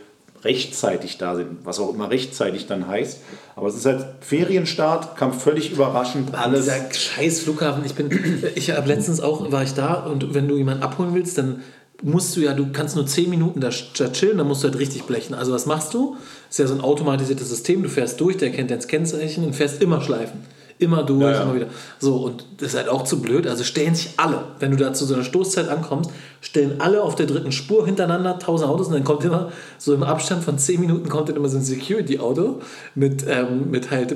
rechtzeitig 0.43 1.17
da 1.17 1.35
sein, 1.35 1.57
was 1.63 1.79
auch 1.79 1.93
immer 1.93 2.09
rechtzeitig 2.09 2.67
dann 2.67 2.87
heißt. 2.87 3.19
Aber 3.55 3.67
es 3.67 3.75
ist 3.75 3.85
halt 3.85 4.05
Ferienstart, 4.21 5.17
kam 5.17 5.33
völlig 5.33 5.71
überraschend 5.71 6.33
alles. 6.35 6.65
Dieser 6.65 6.93
scheiß 6.93 7.41
Flughafen. 7.41 7.83
Ich 7.85 7.95
bin, 7.95 8.09
ich 8.55 8.71
habe 8.71 8.87
letztens 8.87 9.19
auch, 9.21 9.51
war 9.51 9.63
ich 9.63 9.73
da 9.73 9.95
und 10.05 10.33
wenn 10.33 10.47
du 10.47 10.57
jemanden 10.57 10.83
abholen 10.83 11.13
willst, 11.13 11.37
dann 11.37 11.61
musst 12.01 12.35
du 12.35 12.41
ja, 12.41 12.53
du 12.53 12.71
kannst 12.71 12.95
nur 12.95 13.05
10 13.05 13.29
Minuten 13.29 13.59
da, 13.59 13.69
da 13.97 14.09
chillen, 14.11 14.37
dann 14.37 14.47
musst 14.47 14.63
du 14.63 14.69
halt 14.69 14.79
richtig 14.79 15.03
blechen. 15.03 15.33
Also 15.33 15.51
was 15.51 15.65
machst 15.65 15.93
du? 15.93 16.15
ist 16.49 16.59
ja 16.59 16.67
so 16.67 16.73
ein 16.73 16.81
automatisiertes 16.81 17.49
System, 17.49 17.83
du 17.83 17.89
fährst 17.89 18.19
durch, 18.19 18.37
der 18.37 18.51
kennt 18.51 18.71
dein 18.71 18.79
Kennzeichen 18.79 19.43
und 19.43 19.55
fährst 19.55 19.81
immer 19.81 20.01
Schleifen. 20.01 20.41
Immer 20.79 21.03
durch, 21.03 21.21
Ja, 21.21 21.31
ja. 21.33 21.41
immer 21.43 21.55
wieder. 21.55 21.67
So, 21.99 22.15
und 22.15 22.45
das 22.57 22.69
ist 22.69 22.77
halt 22.77 22.87
auch 22.89 23.03
zu 23.03 23.21
blöd. 23.21 23.45
Also 23.47 23.63
stellen 23.65 23.93
sich 23.95 24.13
alle, 24.17 24.43
wenn 24.59 24.71
du 24.71 24.77
da 24.77 24.93
zu 24.93 25.05
so 25.05 25.13
einer 25.13 25.23
Stoßzeit 25.25 25.67
ankommst, 25.67 26.09
stellen 26.41 26.79
alle 26.79 27.01
auf 27.03 27.15
der 27.15 27.25
dritten 27.25 27.51
Spur 27.51 27.85
hintereinander 27.85 28.39
tausend 28.39 28.69
Autos 28.69 28.87
und 28.87 28.93
dann 28.93 29.03
kommt 29.03 29.25
immer 29.25 29.51
so 29.77 29.93
im 29.93 30.03
Abstand 30.03 30.41
von 30.41 30.57
zehn 30.57 30.79
Minuten 30.79 31.09
kommt 31.09 31.27
dann 31.27 31.35
immer 31.35 31.49
so 31.49 31.57
ein 31.57 31.63
Security-Auto 31.63 32.61
mit, 32.95 33.25
ähm, 33.27 33.69
mit 33.69 33.91
halt 33.91 34.15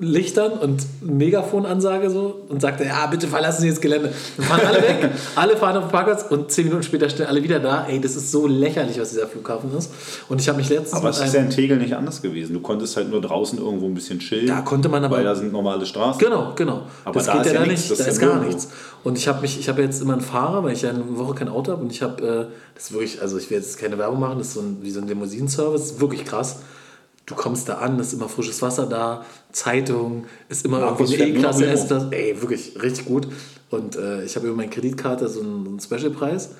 Lichtern 0.00 0.50
und 0.52 0.84
Megafonansage 1.00 2.10
so 2.10 2.40
und 2.48 2.60
sagt, 2.60 2.80
ja, 2.84 3.06
bitte 3.06 3.28
verlassen 3.28 3.62
Sie 3.62 3.70
das 3.70 3.80
Gelände. 3.80 4.12
Dann 4.36 4.46
fahren 4.46 4.60
alle 4.66 4.82
weg, 4.82 5.10
alle 5.36 5.56
fahren 5.56 5.76
auf 5.76 5.84
den 5.84 5.90
Parkplatz 5.92 6.24
und 6.28 6.50
zehn 6.50 6.64
Minuten 6.64 6.82
später 6.82 7.08
stehen 7.08 7.26
alle 7.26 7.42
wieder 7.42 7.60
da. 7.60 7.86
Ey, 7.86 8.00
das 8.00 8.16
ist 8.16 8.32
so 8.32 8.48
lächerlich, 8.48 9.00
was 9.00 9.10
dieser 9.10 9.28
Flughafen 9.28 9.70
ist. 9.78 9.92
Und 10.28 10.40
ich 10.40 10.48
habe 10.48 10.58
mich 10.58 10.68
letztens 10.68 10.94
Aber 10.94 11.10
es 11.10 11.20
ist 11.20 11.34
ja 11.34 11.40
in 11.40 11.50
Tegel 11.50 11.76
nicht 11.78 11.94
anders 11.94 12.20
gewesen. 12.20 12.52
Du 12.54 12.60
konntest 12.60 12.96
halt 12.96 13.10
nur 13.10 13.20
draußen 13.20 13.58
irgendwo 13.60 13.86
ein 13.86 13.94
bisschen 13.94 14.18
chillen. 14.18 14.48
Da 14.48 14.60
konnte 14.62 14.88
man 14.88 15.04
aber- 15.04 15.18
Weil 15.18 15.24
da 15.24 15.36
sind 15.36 15.52
normale 15.52 15.86
Straßen. 15.86 15.99
Genau, 16.18 16.52
genau. 16.54 16.82
Aber 17.04 17.14
das 17.14 17.26
da 17.26 17.34
geht 17.34 17.46
ja, 17.46 17.52
ja 17.52 17.60
da 17.60 17.66
nichts, 17.66 17.82
nicht, 17.82 17.90
das 17.92 17.98
da 17.98 18.04
ist 18.12 18.18
gar 18.18 18.28
nirgendwo. 18.34 18.48
nichts. 18.48 18.68
Und 19.04 19.18
ich 19.18 19.28
habe 19.28 19.40
mich, 19.40 19.58
ich 19.58 19.68
habe 19.68 19.82
jetzt 19.82 20.02
immer 20.02 20.14
einen 20.14 20.22
Fahrer, 20.22 20.64
weil 20.64 20.72
ich 20.72 20.82
ja 20.82 20.90
eine 20.90 21.18
Woche 21.18 21.34
kein 21.34 21.48
Auto 21.48 21.72
habe 21.72 21.82
und 21.82 21.92
ich 21.92 22.02
habe, 22.02 22.22
äh, 22.22 22.54
das 22.74 22.84
ist 22.84 22.92
wirklich, 22.92 23.22
also 23.22 23.38
ich 23.38 23.50
will 23.50 23.58
jetzt 23.58 23.78
keine 23.78 23.96
Werbung 23.98 24.20
machen, 24.20 24.38
das 24.38 24.48
ist 24.48 24.54
so 24.54 24.60
ein, 24.60 24.78
wie 24.82 24.90
so 24.90 25.00
ein 25.00 25.08
Limousinenservice, 25.08 26.00
wirklich 26.00 26.24
krass. 26.24 26.60
Du 27.26 27.34
kommst 27.34 27.68
da 27.68 27.78
an, 27.78 27.98
ist 27.98 28.12
immer 28.12 28.28
frisches 28.28 28.60
Wasser 28.60 28.86
da, 28.86 29.24
Zeitung, 29.52 30.24
ist 30.48 30.64
immer 30.64 30.80
Markus 30.80 31.12
irgendwie 31.12 31.30
eine 31.30 31.38
E-Klasse, 31.38 31.86
das, 31.88 32.06
ey, 32.10 32.40
wirklich 32.40 32.74
richtig 32.82 33.06
gut. 33.06 33.28
Und 33.70 33.96
äh, 33.96 34.24
ich 34.24 34.34
habe 34.36 34.48
über 34.48 34.56
meine 34.56 34.70
Kreditkarte 34.70 35.28
so 35.28 35.40
einen, 35.40 35.66
einen 35.66 35.80
Specialpreis 35.80 36.50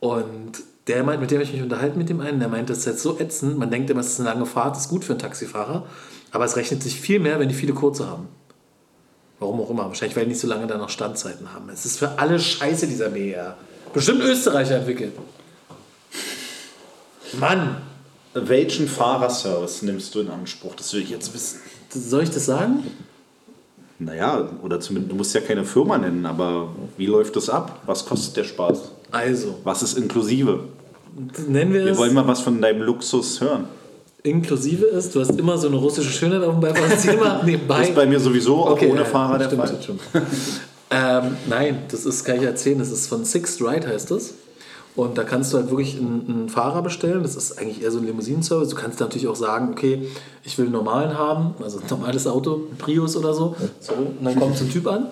und 0.00 0.62
der 0.86 1.04
meint, 1.04 1.20
mit 1.20 1.30
dem 1.30 1.36
habe 1.36 1.44
ich 1.44 1.52
mich 1.52 1.62
unterhalten 1.62 1.98
mit 1.98 2.08
dem 2.08 2.20
einen, 2.20 2.40
der 2.40 2.48
meint, 2.48 2.68
das 2.68 2.78
ist 2.78 2.86
jetzt 2.86 3.02
so 3.02 3.18
ätzend, 3.18 3.58
man 3.58 3.70
denkt 3.70 3.88
immer, 3.90 4.00
es 4.00 4.08
ist 4.08 4.20
eine 4.20 4.28
lange 4.28 4.46
Fahrt, 4.46 4.76
ist 4.76 4.88
gut 4.88 5.04
für 5.04 5.12
einen 5.12 5.20
Taxifahrer, 5.20 5.86
aber 6.32 6.44
es 6.44 6.56
rechnet 6.56 6.82
sich 6.82 7.00
viel 7.00 7.20
mehr, 7.20 7.38
wenn 7.38 7.48
die 7.48 7.54
viele 7.54 7.72
kurze 7.72 8.06
haben. 8.06 8.28
Warum 9.42 9.60
auch 9.60 9.70
immer. 9.70 9.86
Wahrscheinlich, 9.86 10.16
weil 10.16 10.24
die 10.24 10.30
nicht 10.30 10.40
so 10.40 10.46
lange 10.46 10.66
da 10.66 10.78
noch 10.78 10.88
Standzeiten 10.88 11.52
haben. 11.52 11.68
Es 11.68 11.84
ist 11.84 11.98
für 11.98 12.18
alle 12.18 12.38
scheiße, 12.38 12.86
dieser 12.86 13.10
BR. 13.10 13.56
Bestimmt 13.92 14.22
Österreicher 14.22 14.76
entwickelt. 14.76 15.12
Mann, 17.38 17.76
Welchen 18.34 18.88
Fahrerservice 18.88 19.82
nimmst 19.82 20.14
du 20.14 20.20
in 20.20 20.30
Anspruch? 20.30 20.74
Das 20.76 20.92
will 20.94 21.02
ich 21.02 21.10
jetzt 21.10 21.34
wissen. 21.34 21.60
soll 21.90 22.22
ich 22.22 22.30
das 22.30 22.46
sagen? 22.46 22.84
Naja, 23.98 24.48
oder 24.62 24.80
zumindest, 24.80 25.12
du 25.12 25.16
musst 25.16 25.34
ja 25.34 25.40
keine 25.42 25.64
Firma 25.64 25.98
nennen, 25.98 26.24
aber 26.24 26.68
wie 26.96 27.06
läuft 27.06 27.36
das 27.36 27.50
ab? 27.50 27.80
Was 27.86 28.06
kostet 28.06 28.36
der 28.38 28.44
Spaß? 28.44 28.90
Also, 29.10 29.58
Was 29.64 29.82
ist 29.82 29.98
inklusive? 29.98 30.60
nennen 31.46 31.72
wir 31.74 31.84
Wir 31.84 31.92
es 31.92 31.98
wollen 31.98 32.14
mal 32.14 32.26
was 32.26 32.40
von 32.40 32.60
deinem 32.62 32.82
Luxus 32.82 33.40
hören. 33.40 33.66
Inklusive 34.22 34.86
ist, 34.86 35.14
du 35.14 35.20
hast 35.20 35.38
immer 35.38 35.58
so 35.58 35.68
eine 35.68 35.76
russische 35.76 36.10
Schönheit 36.10 36.42
auf 36.42 36.52
dem 36.52 36.60
Beifahrerzimmer 36.60 37.42
nebenbei. 37.44 37.78
Das 37.80 37.88
ist 37.88 37.94
bei 37.94 38.06
mir 38.06 38.20
sowieso 38.20 38.64
auch 38.64 38.70
Okay, 38.72 38.90
ohne 38.90 39.00
ja, 39.00 39.04
Fahrer 39.06 39.38
der 39.38 39.46
stimmt, 39.46 39.68
Fall. 39.68 39.78
stimmt. 39.82 40.00
ähm, 40.90 41.36
nein, 41.48 41.78
das 41.90 42.06
ist, 42.06 42.24
kann 42.24 42.36
ich 42.36 42.42
erzählen, 42.42 42.78
das 42.78 42.90
ist 42.90 43.06
von 43.08 43.24
Sixth 43.24 43.60
Ride 43.60 43.86
heißt 43.88 44.10
das. 44.10 44.34
Und 44.94 45.16
da 45.16 45.24
kannst 45.24 45.52
du 45.52 45.56
halt 45.56 45.70
wirklich 45.70 45.96
einen, 45.96 46.26
einen 46.28 46.48
Fahrer 46.50 46.82
bestellen. 46.82 47.22
Das 47.22 47.34
ist 47.34 47.58
eigentlich 47.58 47.82
eher 47.82 47.90
so 47.90 47.98
ein 47.98 48.04
Limousinenservice. 48.04 48.68
Du 48.68 48.76
kannst 48.76 49.00
natürlich 49.00 49.26
auch 49.26 49.36
sagen, 49.36 49.70
okay, 49.72 50.06
ich 50.44 50.58
will 50.58 50.66
einen 50.66 50.74
normalen 50.74 51.16
haben, 51.16 51.54
also 51.62 51.78
ein 51.78 51.84
normales 51.88 52.26
Auto, 52.26 52.66
ein 52.70 52.76
Prius 52.76 53.16
oder 53.16 53.32
so. 53.32 53.56
so 53.80 53.94
und 53.94 54.22
dann 54.22 54.38
kommt 54.38 54.58
so 54.58 54.64
ein 54.64 54.70
Typ 54.70 54.86
an. 54.86 55.06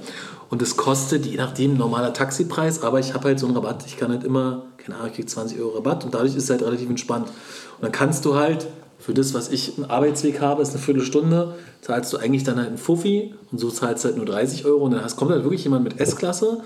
Und 0.51 0.61
es 0.61 0.77
kostet, 0.77 1.25
je 1.25 1.37
nachdem, 1.37 1.79
normaler 1.79 2.13
Taxipreis, 2.13 2.83
aber 2.83 3.01
ich 3.01 3.15
habe 3.15 3.29
halt 3.29 3.39
so 3.39 3.47
einen 3.47 3.57
Rabatt. 3.57 3.85
Ich 3.87 3.97
kann 3.97 4.11
halt 4.11 4.23
immer, 4.25 4.65
keine 4.77 4.97
Ahnung, 4.97 5.09
ich 5.09 5.15
kriege 5.15 5.29
20 5.29 5.59
Euro 5.61 5.77
Rabatt 5.77 6.05
und 6.05 6.13
dadurch 6.13 6.35
ist 6.37 6.45
es 6.45 6.51
halt 6.51 6.63
relativ 6.63 6.91
entspannt. 6.91 7.29
Und 7.29 7.83
dann 7.83 7.93
kannst 7.93 8.25
du 8.27 8.35
halt 8.35 8.67
für 9.01 9.15
das, 9.15 9.35
was 9.35 9.49
ich 9.49 9.77
einen 9.77 9.91
Arbeitsweg 9.91 10.41
habe, 10.41 10.63
ist 10.63 10.71
eine 10.71 10.79
Viertelstunde, 10.79 11.55
zahlst 11.81 12.13
du 12.13 12.19
eigentlich 12.19 12.45
dann 12.45 12.57
halt 12.57 12.69
einen 12.69 12.79
Fuffi 12.79 13.35
und 13.51 13.59
so 13.59 13.71
zahlst 13.71 14.05
du 14.05 14.09
halt 14.09 14.17
nur 14.17 14.27
30 14.27 14.67
Euro. 14.67 14.85
Und 14.85 14.93
dann 14.93 15.03
hast, 15.03 15.17
kommt 15.17 15.31
halt 15.31 15.43
wirklich 15.43 15.65
jemand 15.65 15.85
mit 15.85 15.99
S-Klasse, 15.99 16.61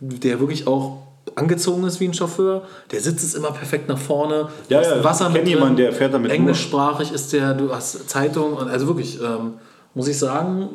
der 0.00 0.40
wirklich 0.40 0.66
auch 0.66 0.98
angezogen 1.34 1.84
ist 1.84 2.00
wie 2.00 2.06
ein 2.06 2.14
Chauffeur, 2.14 2.62
der 2.90 3.00
Sitz 3.00 3.22
ist 3.22 3.34
immer 3.34 3.52
perfekt 3.52 3.88
nach 3.88 3.98
vorne, 3.98 4.48
Ja, 4.68 4.82
ja, 4.82 5.04
Wasser 5.04 5.26
ich 5.26 5.34
mit 5.34 5.42
kenn 5.42 5.50
jemanden, 5.50 5.76
der 5.76 5.92
fährt 5.92 6.14
damit 6.14 6.32
englischsprachig 6.32 7.12
ist 7.12 7.32
der, 7.32 7.54
du 7.54 7.74
hast 7.74 8.08
Zeitung 8.08 8.54
und 8.54 8.68
also 8.68 8.86
wirklich, 8.86 9.20
ähm, 9.20 9.54
muss 9.94 10.08
ich 10.08 10.18
sagen, 10.18 10.68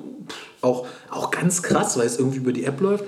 auch, 0.62 0.86
auch 1.10 1.32
ganz 1.32 1.64
krass, 1.64 1.98
weil 1.98 2.06
es 2.06 2.20
irgendwie 2.20 2.38
über 2.38 2.52
die 2.52 2.66
App 2.66 2.80
läuft. 2.82 3.06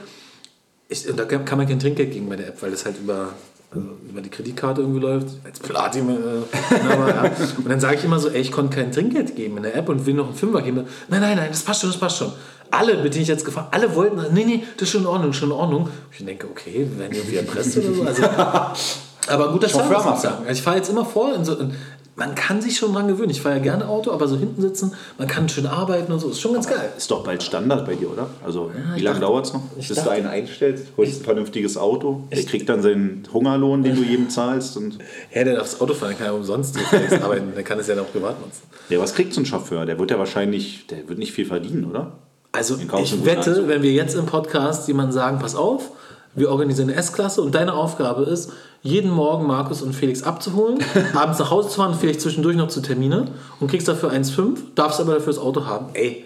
Ich, 0.89 1.09
und 1.09 1.17
da 1.17 1.25
kann 1.25 1.45
kann 1.45 1.57
man 1.57 1.67
kein 1.67 1.79
Trinkgeld 1.79 2.11
gegen 2.11 2.29
bei 2.29 2.37
der 2.37 2.47
App, 2.47 2.61
weil 2.61 2.71
das 2.71 2.85
halt 2.85 2.97
über, 2.99 3.29
also 3.70 3.88
über 4.09 4.22
die 4.22 4.30
Kreditkarte 4.30 4.82
irgendwie 4.82 5.01
läuft. 5.01 5.28
Als 5.43 5.59
Platin. 5.59 6.09
Äh, 6.09 6.13
ja. 6.13 7.32
Und 7.57 7.70
dann 7.70 7.80
sage 7.80 7.97
ich 7.97 8.03
immer 8.03 8.20
so, 8.20 8.30
ey, 8.30 8.39
ich 8.39 8.51
konnte 8.51 8.78
kein 8.78 8.91
Trinkgeld 8.91 9.36
geben 9.36 9.57
in 9.57 9.63
der 9.63 9.76
App 9.76 9.89
und 9.89 10.05
will 10.05 10.13
noch 10.13 10.28
einen 10.28 10.36
Fünfer 10.36 10.61
geben. 10.61 10.86
Nein, 11.09 11.22
nein, 11.22 11.38
nein, 11.38 11.49
das 11.49 11.63
passt 11.63 11.82
schon, 11.82 11.89
das 11.89 11.99
passt 11.99 12.18
schon. 12.18 12.32
Alle, 12.72 13.01
mit 13.01 13.13
denen 13.13 13.24
ich 13.24 13.30
jetzt 13.30 13.45
gefahren 13.45 13.68
alle 13.72 13.95
wollten, 13.95 14.34
nee, 14.34 14.43
nee, 14.43 14.63
das 14.76 14.84
ist 14.84 14.91
schon 14.91 15.01
in 15.01 15.07
Ordnung, 15.07 15.34
schon 15.34 15.49
in 15.49 15.55
Ordnung. 15.55 15.89
Ich 16.11 16.26
denke, 16.26 16.47
okay, 16.47 16.88
wir 16.89 16.99
werden 16.99 17.13
irgendwie 17.13 17.38
erpresst 17.38 17.78
oder 17.78 17.93
so. 17.93 18.03
Also, 18.03 18.24
aber 19.28 19.51
guter 19.51 19.70
Service, 19.70 19.70
muss 19.70 19.70
ich 19.70 19.72
Chauffeurmacher. 19.72 20.18
sagen. 20.18 20.45
Also 20.47 20.51
ich 20.51 20.61
fahre 20.61 20.78
jetzt 20.78 20.89
immer 20.89 21.05
vor 21.05 21.34
in 21.34 21.45
so... 21.45 21.57
In, 21.57 21.74
man 22.18 22.34
kann 22.36 22.61
sich 22.61 22.78
schon 22.78 22.93
dran 22.93 23.07
gewöhnen. 23.07 23.30
Ich 23.30 23.41
fahre 23.41 23.55
ja 23.57 23.61
gerne 23.61 23.88
Auto, 23.88 24.11
aber 24.11 24.28
so 24.28 24.36
hinten 24.38 24.59
sitzen, 24.61 24.93
man 25.20 25.28
kann 25.28 25.47
schön 25.47 25.68
arbeiten 25.68 26.11
und 26.11 26.20
so. 26.20 26.30
Ist 26.30 26.41
schon 26.41 26.51
ganz 26.53 26.68
geil. 26.68 26.89
Ist 26.97 27.09
doch 27.11 27.24
bald 27.24 27.41
Standard 27.43 27.86
bei 27.86 27.93
dir, 27.95 28.11
oder? 28.11 28.28
Also, 28.43 28.72
wie 28.93 28.97
ich 28.97 29.03
lange 29.03 29.20
dauert 29.20 29.45
es 29.45 29.53
noch? 29.53 29.61
ich 29.78 29.88
Bis 29.88 29.89
du 29.89 29.93
dachte- 29.95 30.11
einen 30.11 30.26
einstellst, 30.28 30.88
holst 30.97 31.22
ein 31.22 31.26
vernünftiges 31.26 31.78
Auto, 31.78 32.24
der 32.32 32.39
Ich- 32.39 32.47
kriegt 32.47 32.68
dann 32.70 32.82
seinen 32.82 33.24
Hungerlohn, 33.32 33.84
den 33.84 33.95
du 33.95 34.01
jedem 34.09 34.30
zahlst. 34.30 34.76
Und 34.78 34.97
Ja, 35.34 35.43
der 35.43 35.55
darf 35.55 35.70
das 35.72 35.80
Auto 35.80 35.93
fahren, 35.93 36.15
kann 36.18 36.26
ja 36.28 36.34
umsonst 36.34 36.76
arbeiten. 37.24 37.53
Der 37.55 37.63
kann 37.63 37.80
es 37.80 37.88
ja 37.88 37.93
noch 37.95 38.11
privat 38.11 38.41
nutzen. 38.41 38.63
ja, 38.89 38.99
was 38.99 39.13
kriegt 39.13 39.34
so 39.34 39.41
ein 39.41 39.45
Chauffeur? 39.45 39.86
Der 39.86 39.99
wird 39.99 40.09
ja 40.11 40.18
wahrscheinlich, 40.18 40.88
der 40.88 41.07
wird 41.07 41.20
nicht 41.20 41.32
viel 41.34 41.45
verdienen, 41.45 41.86
oder? 41.86 42.13
Also 42.51 42.76
du 42.78 42.82
ich 42.99 43.26
wette, 43.26 43.68
wenn 43.68 43.84
wir 43.84 43.91
jetzt 43.91 44.15
im 44.15 44.26
Podcast 44.26 44.88
jemandem 44.88 45.11
sagen, 45.11 45.38
pass 45.38 45.53
auf, 45.55 45.91
wir 46.38 46.51
organisieren 46.51 46.89
eine 46.89 46.97
S-Klasse 46.99 47.41
und 47.41 47.55
deine 47.55 47.73
Aufgabe 47.73 48.23
ist, 48.23 48.51
jeden 48.83 49.09
Morgen 49.09 49.47
Markus 49.47 49.81
und 49.81 49.93
Felix 49.93 50.21
abzuholen, 50.21 50.77
abends 51.15 51.39
nach 51.39 51.49
Hause 51.49 51.69
zu 51.69 51.75
fahren, 51.77 51.97
vielleicht 51.99 52.21
zwischendurch 52.21 52.55
noch 52.55 52.67
zu 52.67 52.81
Termine 52.81 53.29
und 53.59 53.69
kriegst 53.69 53.88
dafür 53.88 54.11
1,5, 54.11 54.57
darfst 54.75 55.01
aber 55.01 55.15
dafür 55.15 55.33
das 55.33 55.41
Auto 55.41 55.65
haben. 55.65 55.88
Ey, 55.93 56.25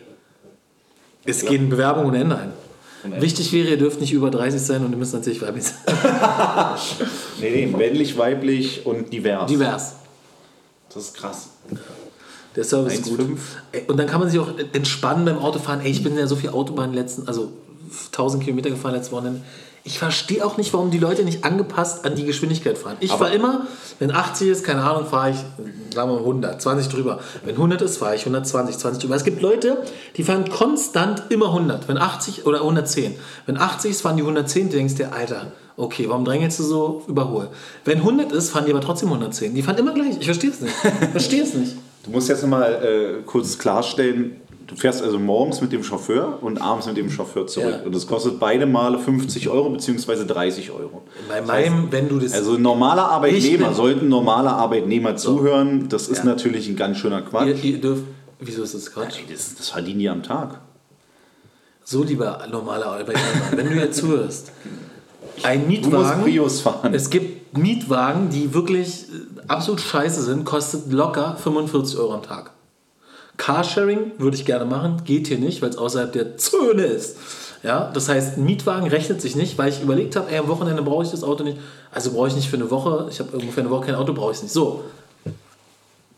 es 1.23 1.45
gehen 1.45 1.69
Bewerbungen 1.69 2.09
ohne 2.09 2.19
Ende 2.19 2.37
ein. 2.37 2.53
Wichtig 3.21 3.51
wäre, 3.53 3.69
ihr 3.69 3.77
dürft 3.77 4.01
nicht 4.01 4.11
über 4.11 4.29
30 4.29 4.61
sein 4.61 4.85
und 4.85 4.91
ihr 4.91 4.97
müsst 4.97 5.13
natürlich 5.13 5.41
weiblich 5.41 5.63
sein. 5.63 5.75
Nee, 7.39 7.65
nee, 7.65 7.65
männlich, 7.65 8.17
weiblich 8.17 8.85
und 8.85 9.11
divers. 9.11 9.47
Divers. 9.47 9.95
Das 10.93 11.05
ist 11.05 11.17
krass. 11.17 11.49
Der 12.55 12.63
Service 12.63 12.93
ist 12.95 13.07
1,5. 13.07 13.17
gut. 13.17 13.37
Ey, 13.71 13.83
Und 13.87 13.97
dann 13.97 14.07
kann 14.07 14.19
man 14.19 14.29
sich 14.29 14.39
auch 14.39 14.49
entspannen 14.73 15.25
beim 15.25 15.39
Autofahren. 15.39 15.81
Ey, 15.81 15.89
ich 15.89 16.03
bin 16.03 16.15
ja 16.17 16.27
so 16.27 16.35
viel 16.35 16.49
Autobahn 16.51 16.93
letzten, 16.93 17.27
also 17.27 17.51
1000 18.07 18.43
Kilometer 18.43 18.69
gefahren 18.69 18.93
letztes 18.93 19.11
Wochenende. 19.11 19.41
Ich 19.83 19.97
verstehe 19.97 20.45
auch 20.45 20.57
nicht, 20.57 20.73
warum 20.73 20.91
die 20.91 20.99
Leute 20.99 21.23
nicht 21.23 21.43
angepasst 21.43 22.05
an 22.05 22.15
die 22.15 22.25
Geschwindigkeit 22.25 22.77
fahren. 22.77 22.97
Ich 22.99 23.11
fahre 23.11 23.33
immer, 23.33 23.65
wenn 23.97 24.11
80 24.11 24.49
ist, 24.49 24.63
keine 24.63 24.83
Ahnung, 24.83 25.07
fahre 25.07 25.31
ich, 25.31 25.37
sagen 25.93 26.09
wir 26.09 26.15
mal 26.15 26.19
100, 26.19 26.61
20 26.61 26.87
drüber. 26.87 27.19
Wenn 27.43 27.55
100 27.55 27.81
ist, 27.81 27.97
fahre 27.97 28.15
ich 28.15 28.21
120, 28.21 28.77
20 28.77 29.01
drüber. 29.01 29.15
Es 29.15 29.23
gibt 29.23 29.41
Leute, 29.41 29.77
die 30.17 30.23
fahren 30.23 30.47
konstant 30.49 31.23
immer 31.29 31.47
100. 31.47 31.87
Wenn 31.87 31.97
80 31.97 32.45
oder 32.45 32.59
110. 32.59 33.15
Wenn 33.47 33.57
80 33.57 33.91
ist, 33.91 34.01
fahren 34.01 34.17
die 34.17 34.23
110. 34.23 34.69
Du 34.69 34.77
denkst 34.77 34.95
dir, 34.95 35.13
Alter, 35.13 35.51
okay, 35.77 36.07
warum 36.07 36.25
drängelst 36.25 36.59
du 36.59 36.63
so 36.63 37.03
überhol? 37.07 37.49
Wenn 37.83 37.99
100 37.99 38.31
ist, 38.33 38.51
fahren 38.51 38.65
die 38.65 38.71
aber 38.71 38.81
trotzdem 38.81 39.09
110. 39.09 39.55
Die 39.55 39.63
fahren 39.63 39.77
immer 39.79 39.93
gleich. 39.93 40.15
Ich 40.19 40.25
verstehe 40.25 40.51
es 40.51 40.61
nicht. 40.61 40.75
verstehe 41.11 41.41
es 41.41 41.55
nicht. 41.55 41.75
Du 42.03 42.11
musst 42.11 42.29
jetzt 42.29 42.43
nochmal 42.43 42.73
äh, 42.73 43.23
kurz 43.23 43.57
klarstellen, 43.57 44.41
du 44.71 44.75
fährst 44.77 45.03
also 45.03 45.19
morgens 45.19 45.61
mit 45.61 45.71
dem 45.71 45.83
Chauffeur 45.83 46.39
und 46.41 46.59
abends 46.61 46.87
mit 46.87 46.97
dem 46.97 47.09
Chauffeur 47.11 47.45
zurück. 47.45 47.75
Ja. 47.79 47.85
Und 47.85 47.93
das 47.93 48.07
kostet 48.07 48.39
beide 48.39 48.65
Male 48.65 48.97
50 48.97 49.49
Euro 49.49 49.69
bzw. 49.69 50.25
30 50.25 50.71
Euro. 50.71 51.03
Bei 51.29 51.41
meinem, 51.41 51.91
wenn 51.91 52.09
du 52.09 52.17
das. 52.19 52.33
Also 52.33 52.57
normaler 52.57 53.03
Arbeitnehmer, 53.09 53.73
sollten 53.73 54.09
normale 54.09 54.49
Arbeitnehmer 54.49 55.15
zuhören, 55.15 55.87
das 55.89 56.07
ist 56.07 56.19
Ja. 56.19 56.25
natürlich 56.25 56.67
ein 56.67 56.75
ganz 56.75 56.97
schöner 56.97 57.21
Quatsch. 57.21 57.47
ihr, 57.47 57.63
ihr 57.73 57.81
dürft. 57.81 58.03
Wieso 58.39 58.63
ist 58.63 58.73
das 58.73 58.91
Quatsch? 58.91 59.19
Das, 59.31 59.53
das 59.55 59.69
verdienen 59.69 59.99
die 59.99 60.09
am 60.09 60.23
Tag. 60.23 60.59
So, 61.83 62.03
lieber 62.03 62.39
normaler 62.49 62.87
Arbeitnehmer, 62.87 63.21
wenn 63.55 63.67
du 63.69 63.75
jetzt 63.75 63.97
zuhörst, 63.99 64.51
ein 65.43 65.61
Du 65.61 65.89
musst 65.89 66.17
Mietwagen. 66.23 66.49
Fahren. 66.49 66.93
Es 66.93 67.09
gibt 67.09 67.57
Mietwagen, 67.57 68.29
die 68.29 68.53
wirklich 68.53 69.05
äh, 69.09 69.41
absolut 69.47 69.81
scheiße 69.81 70.21
sind, 70.21 70.45
kostet 70.45 70.91
locker 70.91 71.35
45 71.37 71.97
Euro 71.99 72.13
am 72.13 72.23
Tag. 72.23 72.51
Carsharing 73.41 74.11
würde 74.19 74.37
ich 74.37 74.45
gerne 74.45 74.65
machen, 74.65 75.01
geht 75.03 75.25
hier 75.25 75.39
nicht, 75.39 75.63
weil 75.63 75.71
es 75.71 75.77
außerhalb 75.77 76.13
der 76.13 76.37
Zone 76.37 76.83
ist. 76.83 77.17
Ja, 77.63 77.89
das 77.91 78.07
heißt, 78.07 78.37
ein 78.37 78.45
Mietwagen 78.45 78.87
rechnet 78.87 79.19
sich 79.19 79.35
nicht, 79.35 79.57
weil 79.57 79.69
ich 79.69 79.81
überlegt 79.81 80.15
habe, 80.15 80.29
ey, 80.29 80.37
am 80.37 80.47
Wochenende 80.47 80.83
brauche 80.83 81.03
ich 81.03 81.09
das 81.09 81.23
Auto 81.23 81.43
nicht. 81.43 81.57
Also 81.91 82.11
brauche 82.11 82.27
ich 82.27 82.35
nicht 82.35 82.51
für 82.51 82.57
eine 82.57 82.69
Woche. 82.69 83.07
Ich 83.09 83.19
habe 83.19 83.31
irgendwo 83.31 83.51
für 83.51 83.61
eine 83.61 83.71
Woche 83.71 83.87
kein 83.87 83.95
Auto, 83.95 84.13
brauche 84.13 84.29
ich 84.29 84.37
es 84.37 84.43
nicht. 84.43 84.53
So. 84.53 84.83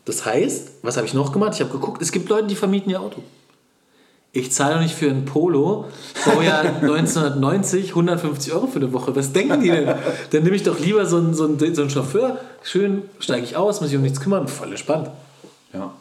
Das 0.04 0.26
heißt, 0.26 0.72
was 0.82 0.98
habe 0.98 1.06
ich 1.06 1.14
noch 1.14 1.32
gemacht? 1.32 1.54
Ich 1.54 1.60
habe 1.60 1.70
geguckt, 1.70 2.02
es 2.02 2.12
gibt 2.12 2.28
Leute, 2.28 2.46
die 2.46 2.56
vermieten 2.56 2.90
ihr 2.90 3.00
Auto. 3.00 3.22
Ich 4.32 4.52
zahle 4.52 4.74
doch 4.74 4.82
nicht 4.82 4.94
für 4.94 5.08
ein 5.08 5.24
Polo, 5.24 5.86
Baujahr 6.26 6.60
1990, 6.82 7.88
150 7.90 8.52
Euro 8.52 8.66
für 8.66 8.80
eine 8.80 8.92
Woche. 8.92 9.16
Was 9.16 9.32
denken 9.32 9.62
die 9.62 9.70
denn? 9.70 9.86
Dann 10.30 10.42
nehme 10.42 10.56
ich 10.56 10.62
doch 10.62 10.78
lieber 10.78 11.06
so 11.06 11.16
einen, 11.16 11.32
so 11.32 11.44
einen, 11.44 11.74
so 11.74 11.80
einen 11.80 11.90
Chauffeur. 11.90 12.38
Schön 12.62 13.04
steige 13.18 13.44
ich 13.44 13.56
aus, 13.56 13.80
muss 13.80 13.88
ich 13.88 13.96
um 13.96 14.02
nichts 14.02 14.20
kümmern. 14.20 14.46
Voll 14.46 14.68
entspannt. 14.68 15.08
Ja. 15.72 15.94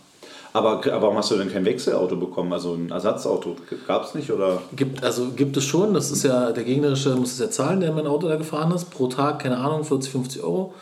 Aber, 0.53 0.85
aber 0.85 1.01
warum 1.01 1.17
hast 1.17 1.31
du 1.31 1.35
denn 1.35 1.51
kein 1.51 1.65
Wechselauto 1.65 2.15
bekommen? 2.15 2.53
Also 2.53 2.75
ein 2.75 2.91
Ersatzauto 2.91 3.55
gab 3.87 4.05
es 4.05 4.13
nicht? 4.13 4.31
Oder? 4.31 4.61
Gibt, 4.75 5.03
also 5.03 5.31
gibt 5.35 5.57
es 5.57 5.65
schon, 5.65 5.95
das 5.95 6.11
ist 6.11 6.23
ja, 6.23 6.51
der 6.51 6.63
gegnerische 6.63 7.15
muss 7.15 7.31
es 7.31 7.39
ja 7.39 7.49
zahlen, 7.49 7.79
der 7.79 7.91
mein 7.91 8.05
Auto 8.05 8.27
da 8.27 8.35
gefahren 8.35 8.71
ist. 8.71 8.91
Pro 8.91 9.07
Tag, 9.07 9.39
keine 9.39 9.57
Ahnung, 9.57 9.83
40, 9.83 10.11
50 10.11 10.43
Euro. 10.43 10.75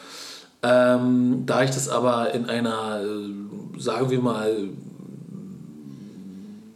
Ähm, 0.62 1.44
da 1.46 1.64
ich 1.64 1.72
das 1.72 1.88
aber 1.88 2.34
in 2.34 2.50
einer, 2.50 3.02
äh, 3.02 3.80
sagen 3.80 4.10
wir 4.12 4.20
mal, 4.20 4.54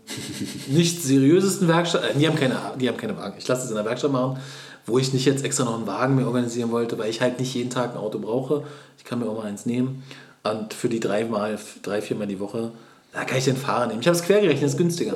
nicht 0.67 1.03
seriösesten 1.03 1.67
Werkstatt, 1.67 2.03
äh, 2.03 2.17
die 2.17 2.27
haben 2.27 2.37
keine, 2.37 2.55
die 2.79 2.87
haben 2.87 2.97
keine 2.97 3.17
Wagen. 3.17 3.35
Ich 3.37 3.47
lasse 3.47 3.65
es 3.65 3.69
in 3.69 3.75
der 3.75 3.85
Werkstatt 3.85 4.13
machen, 4.13 4.39
wo 4.85 4.97
ich 4.97 5.11
nicht 5.13 5.25
jetzt 5.25 5.43
extra 5.43 5.65
noch 5.65 5.75
einen 5.75 5.85
Wagen 5.87 6.15
mir 6.15 6.27
organisieren 6.27 6.71
wollte, 6.71 6.97
weil 6.97 7.09
ich 7.09 7.19
halt 7.19 7.39
nicht 7.39 7.53
jeden 7.53 7.69
Tag 7.69 7.91
ein 7.91 7.97
Auto 7.97 8.19
brauche. 8.19 8.63
Ich 8.97 9.03
kann 9.03 9.19
mir 9.19 9.27
auch 9.27 9.37
mal 9.37 9.47
eins 9.47 9.65
nehmen. 9.65 10.01
Und 10.43 10.73
für 10.73 10.89
die 10.89 10.99
dreimal, 10.99 11.59
drei, 11.81 12.01
viermal 12.01 12.27
die 12.27 12.39
Woche, 12.39 12.71
da 13.15 13.23
kann 13.23 13.37
ich 13.37 13.45
den 13.45 13.57
Fahrer 13.57 13.87
nehmen. 13.87 14.01
Ich 14.01 14.07
habe 14.07 14.15
es 14.17 14.23
quer 14.23 14.41
gerechnet, 14.41 14.69
ist 14.69 14.77
günstiger. 14.77 15.15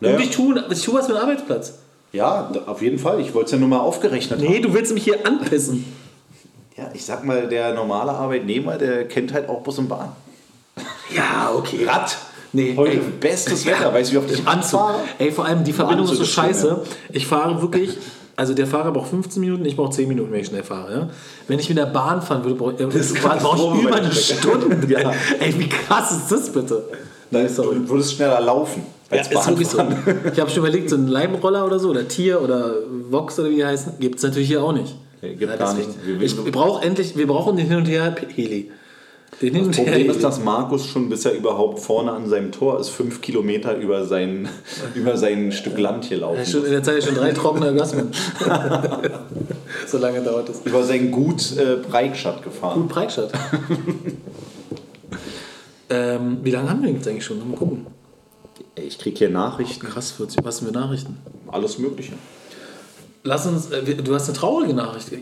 Naja. 0.00 0.16
Und 0.16 0.22
ich 0.22 0.30
tue, 0.30 0.64
ich 0.70 0.82
tue 0.82 0.94
was 0.94 1.06
für 1.06 1.12
den 1.14 1.22
Arbeitsplatz. 1.22 1.74
Ja, 2.12 2.50
auf 2.66 2.80
jeden 2.82 2.98
Fall. 2.98 3.20
Ich 3.20 3.34
wollte 3.34 3.46
es 3.46 3.52
ja 3.52 3.58
nur 3.58 3.68
mal 3.68 3.80
aufgerechnet 3.80 4.40
Nee, 4.40 4.56
haben. 4.56 4.62
du 4.62 4.72
willst 4.74 4.94
mich 4.94 5.04
hier 5.04 5.26
anpissen. 5.26 5.84
Ja, 6.76 6.90
ich 6.94 7.04
sag 7.04 7.24
mal, 7.24 7.48
der 7.48 7.74
normale 7.74 8.12
Arbeitnehmer, 8.12 8.78
der 8.78 9.08
kennt 9.08 9.32
halt 9.32 9.48
auch 9.48 9.60
Bus 9.62 9.78
und 9.78 9.88
Bahn. 9.88 10.12
Ja, 11.14 11.50
okay. 11.54 11.84
Rad. 11.84 12.16
Nee, 12.52 12.74
Heute 12.76 12.92
ey. 12.92 13.00
bestes 13.20 13.66
Wetter. 13.66 13.92
Weißt 13.92 14.10
du, 14.10 14.14
wie 14.14 14.18
oft 14.18 14.30
ich 14.30 14.46
Anzug. 14.46 14.80
fahre? 14.80 15.00
Ey, 15.18 15.30
vor 15.32 15.44
allem 15.44 15.64
die 15.64 15.72
Verbindung 15.72 16.04
ist 16.06 16.12
so 16.12 16.18
Anzug 16.22 16.26
ist 16.28 16.34
schön, 16.34 16.44
scheiße. 16.44 16.82
Ich 17.12 17.26
fahre 17.26 17.60
wirklich, 17.60 17.98
also 18.38 18.54
der 18.54 18.66
Fahrer 18.68 18.92
braucht 18.92 19.10
15 19.10 19.40
Minuten, 19.40 19.64
ich 19.64 19.74
brauche 19.76 19.90
10 19.90 20.06
Minuten, 20.08 20.30
wenn 20.32 20.40
ich 20.40 20.46
schnell 20.46 20.62
fahre. 20.62 20.92
Ja? 20.92 21.08
Wenn 21.48 21.58
ich 21.58 21.68
mit 21.68 21.76
der 21.76 21.86
Bahn 21.86 22.22
fahren 22.22 22.44
würde, 22.44 22.54
brauche 22.56 22.72
ich, 22.72 22.80
ich 22.80 23.24
über 23.82 23.96
eine. 23.96 24.12
Stunde. 24.12 24.86
Ja. 24.88 25.12
Ey, 25.40 25.58
wie 25.58 25.68
krass 25.68 26.12
ist 26.12 26.30
das 26.30 26.50
bitte? 26.52 26.84
Nein, 27.30 27.48
du 27.56 27.88
würdest 27.88 28.14
schneller 28.14 28.40
laufen 28.40 28.82
Ja, 29.10 29.18
als 29.18 29.28
ist 29.30 29.48
wirklich 29.48 29.68
so. 29.68 29.78
Ich 30.32 30.38
habe 30.40 30.48
schon 30.50 30.60
überlegt, 30.60 30.88
so 30.88 30.96
einen 30.96 31.08
Leimroller 31.08 31.66
oder 31.66 31.78
so, 31.78 31.90
oder 31.90 32.06
Tier 32.06 32.40
oder 32.40 32.74
Vox 33.10 33.38
oder 33.40 33.50
wie 33.50 33.56
die 33.56 33.66
heißen, 33.66 33.94
gibt 33.98 34.16
es 34.18 34.22
natürlich 34.22 34.48
hier 34.48 34.62
auch 34.62 34.72
nicht. 34.72 34.94
Nee, 35.20 35.34
gibt 35.34 35.58
gar 35.58 35.74
deswegen. 35.74 35.88
nicht. 35.88 36.06
Wir- 36.06 36.22
Ich, 36.22 36.44
wir 36.44 36.52
brauchen 36.52 36.82
endlich, 36.84 37.16
wir 37.16 37.26
brauchen 37.26 37.56
den 37.56 37.66
Hin 37.66 37.76
und 37.78 37.86
Her 37.86 38.14
Das 39.40 39.76
Problem 39.76 40.10
ist, 40.10 40.24
dass 40.24 40.42
Markus 40.42 40.86
schon, 40.86 41.08
bis 41.08 41.24
er 41.24 41.32
überhaupt 41.32 41.78
vorne 41.78 42.10
an 42.12 42.28
seinem 42.28 42.50
Tor 42.50 42.80
ist, 42.80 42.88
fünf 42.88 43.20
Kilometer 43.20 43.76
über 43.76 44.04
sein, 44.04 44.48
über 44.94 45.16
sein 45.16 45.52
Stück 45.52 45.78
Land 45.78 46.06
hier 46.06 46.18
laufen 46.18 46.38
Ja, 46.38 46.44
schon, 46.44 46.60
muss. 46.60 46.68
in 46.68 46.74
der 46.74 46.82
Zeit 46.82 47.04
schon 47.04 47.14
drei 47.14 47.32
trockene 47.32 47.66
Orgasmen. 47.66 48.10
so 49.86 49.98
lange 49.98 50.22
dauert 50.22 50.48
das. 50.48 50.62
Über 50.64 50.82
sein 50.82 51.12
Gut 51.12 51.56
äh, 51.56 51.76
Breitscheid 51.76 52.42
gefahren. 52.42 52.80
Gut 52.82 52.88
Preikstadt. 52.88 53.30
ähm, 55.90 56.38
wie 56.42 56.50
lange 56.50 56.70
haben 56.70 56.82
wir 56.82 56.90
jetzt 56.90 57.06
eigentlich 57.06 57.24
schon? 57.24 57.38
Mal 57.48 57.56
gucken. 57.56 57.86
Ich 58.74 58.98
krieg 58.98 59.18
hier 59.18 59.30
Nachrichten, 59.30 59.86
Krass, 59.86 60.10
40. 60.12 60.44
Was 60.44 60.58
sind 60.58 60.72
wir 60.72 60.80
Nachrichten? 60.80 61.16
alles 61.46 61.78
Mögliche. 61.78 62.12
Lass 63.22 63.46
uns, 63.46 63.70
äh, 63.70 63.82
du 63.94 64.14
hast 64.14 64.28
eine 64.28 64.36
traurige 64.36 64.74
Nachricht. 64.74 65.12
Äh, 65.12 65.16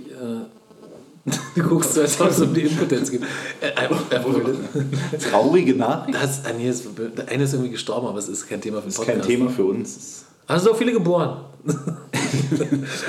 du 1.55 1.63
guckst 1.63 1.95
so, 1.95 2.03
als 2.03 2.21
ob 2.21 2.31
es 2.31 2.41
um 2.41 2.55
die 2.55 2.63
Impotenz 2.63 3.11
geht. 3.11 3.23
Äh, 3.61 3.67
äh, 3.67 4.17
äh, 4.17 5.19
Traurige 5.19 5.75
Nachrichten. 5.75 6.13
das, 6.13 6.45
eine 6.45 6.65
ist 6.69 7.53
irgendwie 7.53 7.71
gestorben, 7.71 8.07
aber 8.07 8.19
es 8.19 8.29
ist 8.29 8.49
kein 8.49 8.61
Thema 8.61 8.81
für 8.81 8.89
ist 8.89 9.03
kein. 9.03 9.21
Thema 9.23 9.51
für 9.51 9.65
uns. 9.65 10.25
Hast 10.47 10.67
du 10.67 10.71
auch 10.71 10.77
viele 10.77 10.93
geboren? 10.93 11.39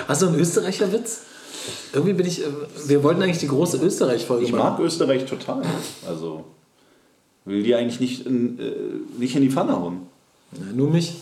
Hast 0.07 0.21
du 0.21 0.27
einen 0.27 0.39
Österreicher 0.39 0.91
Witz? 0.91 1.21
Irgendwie 1.93 2.13
bin 2.13 2.25
ich. 2.25 2.41
Wir 2.87 3.03
wollten 3.03 3.21
eigentlich 3.21 3.37
die 3.37 3.47
große 3.47 3.77
Österreich-Folge 3.77 4.45
Ich 4.45 4.51
mag 4.51 4.79
Österreich 4.79 5.25
total. 5.25 5.61
Also 6.07 6.45
will 7.47 7.63
die 7.63 7.75
eigentlich 7.75 7.99
nicht 7.99 8.25
in, 8.25 8.59
äh, 8.59 8.73
nicht 9.17 9.35
in 9.35 9.41
die 9.41 9.49
Pfanne 9.49 9.73
hauen. 9.73 10.01
Ja, 10.51 10.73
nur 10.73 10.89
mich, 10.89 11.15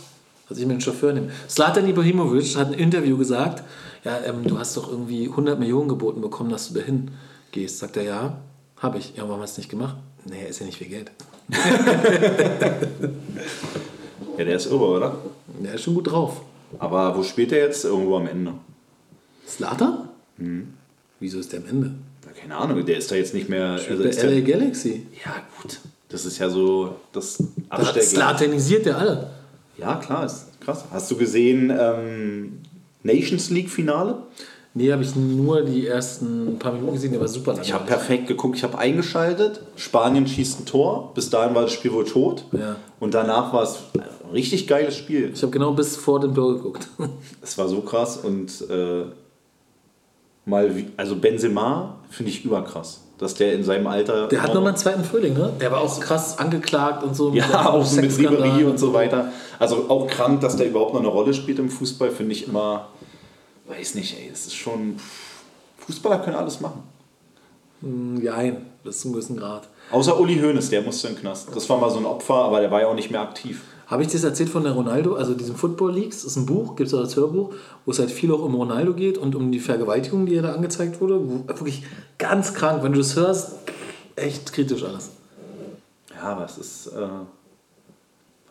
dass 0.50 0.58
ich 0.58 0.66
mir 0.66 0.74
einen 0.74 0.82
Chauffeur 0.82 1.14
nehme. 1.14 1.30
Slatan 1.50 1.88
Ibrahimovic 1.88 2.56
hat 2.56 2.68
in 2.68 2.74
einem 2.74 2.84
Interview 2.84 3.18
gesagt, 3.18 3.64
ja, 4.06 4.20
ähm, 4.26 4.44
du 4.46 4.58
hast 4.58 4.78
doch 4.78 4.90
irgendwie 4.90 5.26
100 5.28 5.60
Millionen 5.60 5.90
geboten 5.90 6.22
bekommen, 6.22 6.50
dass 6.52 6.70
du 6.70 6.76
dahin 6.80 7.12
gehst. 7.52 7.80
Sagt 7.80 7.98
er, 7.98 8.04
ja, 8.04 8.38
habe 8.78 8.98
ich. 9.00 9.16
Ja, 9.18 9.28
warum 9.28 9.42
hast 9.42 9.52
du 9.58 9.62
es 9.62 9.66
nicht 9.66 9.70
gemacht? 9.70 9.98
Nee, 10.26 10.48
ist 10.48 10.60
ja 10.60 10.66
nicht 10.66 10.78
viel 10.78 10.88
Geld. 10.88 11.12
Ja, 14.38 14.44
der 14.44 14.56
ist 14.56 14.66
irre, 14.68 14.86
oder? 14.86 15.16
Der 15.64 15.74
ist 15.76 15.84
schon 15.84 15.94
gut 15.96 16.12
drauf. 16.12 16.42
Aber 16.80 17.16
wo 17.18 17.24
spielt 17.24 17.52
er 17.52 17.60
jetzt? 17.60 17.86
Irgendwo 17.86 18.18
am 18.18 18.28
Ende. 18.28 18.54
Slatan? 19.48 20.10
Wieso 21.20 21.40
ist 21.40 21.54
der 21.54 21.62
am 21.62 21.68
Ende? 21.68 21.92
Ja, 22.26 22.32
keine 22.42 22.58
Ahnung, 22.58 22.86
der 22.86 22.98
ist 22.98 23.10
da 23.12 23.16
jetzt 23.16 23.34
nicht 23.34 23.48
mehr. 23.48 23.72
Also 23.72 24.04
Bei 24.04 24.10
ist 24.10 24.22
LA 24.24 24.30
der, 24.30 24.42
Galaxy. 24.42 25.06
ja, 25.24 25.36
gut. 25.62 25.80
Das 26.10 26.26
ist 26.26 26.38
ja 26.40 26.50
so 26.50 26.96
das 27.14 27.38
Das 27.38 27.48
Abstellgleis. 27.70 28.12
Slatanisiert 28.12 28.86
der 28.86 28.98
alle. 28.98 29.30
Ja, 29.78 29.96
klar, 29.96 30.26
ist 30.26 30.48
krass. 30.60 30.86
Hast 30.92 31.10
du 31.12 31.18
gesehen 31.18 31.72
ähm, 31.78 32.60
Nations 33.06 33.50
League 33.52 33.70
Finale? 33.70 34.24
Nee, 34.74 34.92
habe 34.92 35.04
ich 35.04 35.16
nur 35.16 35.62
die 35.62 35.88
ersten 35.88 36.60
paar 36.60 36.74
Minuten 36.74 36.94
gesehen, 36.94 37.12
der 37.12 37.22
war 37.22 37.30
super 37.30 37.58
Ich 37.62 37.72
habe 37.72 37.86
perfekt 37.86 38.28
geguckt, 38.28 38.58
ich 38.58 38.64
habe 38.64 38.78
eingeschaltet. 38.78 39.62
Spanien 39.78 40.28
schießt 40.28 40.62
ein 40.62 40.66
Tor. 40.66 41.12
Bis 41.14 41.30
dahin 41.30 41.56
war 41.56 41.62
das 41.62 41.72
Spiel 41.72 41.94
wohl 41.94 42.04
tot. 42.04 42.44
Ja. 42.52 42.76
Und 43.00 43.14
danach 43.14 43.54
war 43.54 43.64
es 43.64 43.78
ein 43.96 44.32
richtig 44.34 44.68
geiles 44.68 44.98
Spiel. 44.98 45.32
Ich 45.34 45.42
habe 45.44 45.52
genau 45.52 45.72
bis 45.72 45.96
vor 45.96 46.20
dem 46.20 46.36
Tor 46.36 46.56
geguckt. 46.56 46.90
Es 47.42 47.58
war 47.58 47.70
so 47.70 47.82
krass 47.82 48.18
und 48.18 48.50
äh, 48.70 49.06
mal, 50.44 50.76
wie, 50.76 50.88
also 50.98 51.16
Benzema 51.16 52.00
finde 52.10 52.32
ich 52.32 52.44
überkrass, 52.44 53.02
dass 53.18 53.36
der 53.36 53.54
in 53.54 53.64
seinem 53.64 53.88
Alter. 53.88 54.28
Der 54.28 54.42
hat 54.42 54.54
nochmal 54.54 54.70
einen 54.70 54.78
zweiten 54.78 55.06
Frühling, 55.06 55.36
ne? 55.36 55.54
Der 55.62 55.72
war 55.72 55.80
auch 55.80 56.00
krass 56.02 56.38
angeklagt 56.38 57.02
und 57.04 57.16
so. 57.16 57.34
Ja, 57.34 57.70
auch 57.70 57.90
mit 57.94 58.18
Ribery 58.18 58.66
und 58.66 58.78
so 58.78 58.94
weiter. 58.94 59.32
Also 59.60 59.90
auch 59.90 60.08
krank, 60.08 60.42
dass 60.42 60.58
der 60.58 60.68
überhaupt 60.68 60.94
noch 60.94 61.02
eine 61.02 61.10
Rolle 61.10 61.34
spielt 61.34 61.60
im 61.60 61.70
Fußball, 61.70 62.12
finde 62.12 62.34
ich 62.34 62.48
immer. 62.48 62.90
Weiß 63.68 63.96
nicht, 63.96 64.18
ey, 64.18 64.30
es 64.32 64.48
ist 64.48 64.56
schon. 64.56 64.98
Fußballer 65.80 66.20
können 66.20 66.36
alles 66.36 66.62
machen. 66.62 66.84
Nein, 67.82 68.66
bis 68.84 69.02
zum 69.02 69.14
gewissen 69.14 69.38
Grad. 69.38 69.68
Außer 69.92 70.20
Uli 70.20 70.40
Hoeneß, 70.40 70.70
der 70.70 70.82
musste 70.82 71.08
in 71.08 71.16
den 71.16 71.22
Knast. 71.22 71.50
Das 71.54 71.70
war 71.70 71.78
mal 71.78 71.90
so 71.90 71.98
ein 71.98 72.06
Opfer, 72.06 72.36
aber 72.36 72.60
der 72.60 72.72
war 72.72 72.82
ja 72.82 72.88
auch 72.88 72.96
nicht 72.96 73.12
mehr 73.12 73.22
aktiv. 73.22 73.62
Habe 73.88 74.02
ich 74.02 74.08
dir 74.08 74.16
das 74.16 74.24
erzählt 74.24 74.50
von 74.50 74.64
der 74.64 74.74
Ronaldo, 74.74 75.14
also 75.14 75.36
diesem 75.36 75.56
Football 75.56 75.94
Leaks, 75.94 76.24
ist 76.24 76.38
ein 76.38 76.48
Buch, 76.48 76.76
gibt 76.76 76.88
es 76.88 76.94
auch 76.96 77.02
als 77.02 77.16
Hörbuch, 77.16 77.54
wo 77.86 77.92
es 77.92 78.00
halt 78.00 78.10
viel 78.10 78.32
auch 78.32 78.42
um 78.42 78.56
Ronaldo 78.56 78.94
geht 78.96 79.20
und 79.20 79.36
um 79.36 79.52
die 79.52 79.60
Vergewaltigung, 79.60 80.26
die 80.26 80.36
er 80.36 80.42
da 80.42 80.54
angezeigt 80.54 81.00
wurde. 81.02 81.20
Wo, 81.22 81.48
wirklich 81.48 81.84
ganz 82.18 82.56
krank, 82.56 82.82
wenn 82.82 82.94
du 82.94 82.98
das 82.98 83.16
hörst, 83.16 83.52
echt 84.16 84.52
kritisch 84.54 84.84
alles. 84.84 85.12
Ja, 86.16 86.24
aber 86.32 86.46
es 86.46 86.58
ist. 86.58 86.88
Äh, 86.88 87.08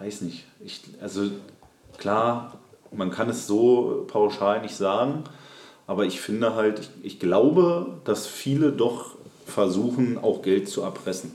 weiß 0.04 0.22
nicht. 0.22 0.44
Ich, 0.60 0.82
also 1.00 1.30
klar, 1.96 2.58
man 2.92 3.10
kann 3.10 3.28
es 3.30 3.46
so 3.46 4.04
pauschal 4.06 4.62
nicht 4.62 4.76
sagen. 4.76 5.24
Aber 5.86 6.04
ich 6.04 6.20
finde 6.20 6.54
halt, 6.54 6.80
ich, 6.80 7.14
ich 7.14 7.20
glaube, 7.20 7.98
dass 8.04 8.26
viele 8.26 8.72
doch 8.72 9.16
versuchen, 9.46 10.18
auch 10.18 10.42
Geld 10.42 10.68
zu 10.68 10.82
erpressen. 10.82 11.32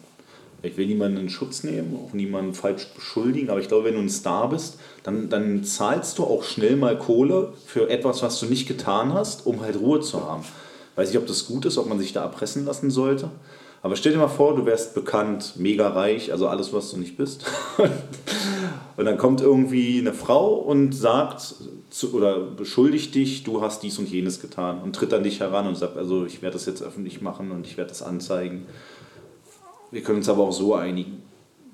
Ich 0.62 0.76
will 0.76 0.88
niemanden 0.88 1.20
in 1.20 1.30
Schutz 1.30 1.64
nehmen, 1.64 1.98
auch 2.04 2.14
niemanden 2.14 2.54
falsch 2.54 2.88
beschuldigen, 2.94 3.50
aber 3.50 3.62
ich 3.62 3.70
glaube, 3.70 3.86
wenn 3.86 3.94
du 3.94 4.02
ein 4.02 4.10
Star 4.10 4.50
bist, 4.50 4.78
dann, 5.04 5.30
dann 5.30 5.64
zahlst 5.64 6.18
du 6.18 6.26
auch 6.26 6.44
schnell 6.44 6.76
mal 6.76 6.98
Kohle 6.98 7.54
für 7.66 7.90
etwas, 7.90 8.22
was 8.24 8.40
du 8.42 8.48
nicht 8.48 8.68
getan 8.68 9.14
hast, 9.14 9.46
um 9.46 9.62
halt 9.62 9.80
Ruhe 9.80 10.02
zu 10.02 10.26
haben. 10.26 10.44
Weiß 10.96 11.10
nicht, 11.10 11.18
ob 11.18 11.28
das 11.28 11.46
gut 11.46 11.64
ist, 11.66 11.78
ob 11.78 11.88
man 11.88 12.00
sich 12.00 12.12
da 12.12 12.24
erpressen 12.24 12.66
lassen 12.66 12.92
sollte. 12.92 13.30
Aber 13.82 13.96
stell 13.96 14.12
dir 14.12 14.18
mal 14.18 14.28
vor, 14.28 14.56
du 14.56 14.66
wärst 14.66 14.94
bekannt, 14.94 15.54
mega 15.58 15.88
reich, 15.88 16.32
also 16.32 16.48
alles, 16.48 16.74
was 16.74 16.92
du 16.92 16.98
nicht 16.98 17.16
bist. 17.16 17.46
und 18.98 19.06
dann 19.06 19.18
kommt 19.18 19.40
irgendwie 19.40 20.00
eine 20.00 20.14
Frau 20.14 20.56
und 20.56 20.94
sagt 20.94 21.56
zu, 21.90 22.14
oder 22.14 22.40
beschuldigt 22.40 23.16
dich, 23.16 23.44
du 23.44 23.62
hast 23.62 23.82
dies 23.84 23.98
und 23.98 24.10
jenes 24.10 24.42
getan 24.42 24.82
und 24.82 24.96
tritt 24.96 25.14
an 25.14 25.24
dich 25.24 25.40
heran 25.40 25.66
und 25.68 25.76
sagt, 25.76 25.96
also 25.96 26.26
ich 26.26 26.42
werde 26.42 26.56
das 26.56 26.66
jetzt 26.66 26.82
öffentlich 26.82 27.22
machen 27.22 27.52
und 27.52 27.66
ich 27.66 27.78
werde 27.78 27.90
das 27.90 28.02
anzeigen. 28.02 28.66
Wir 29.92 30.02
können 30.02 30.18
uns 30.18 30.30
aber 30.30 30.44
auch 30.44 30.52
so 30.52 30.76
einigen. 30.76 31.24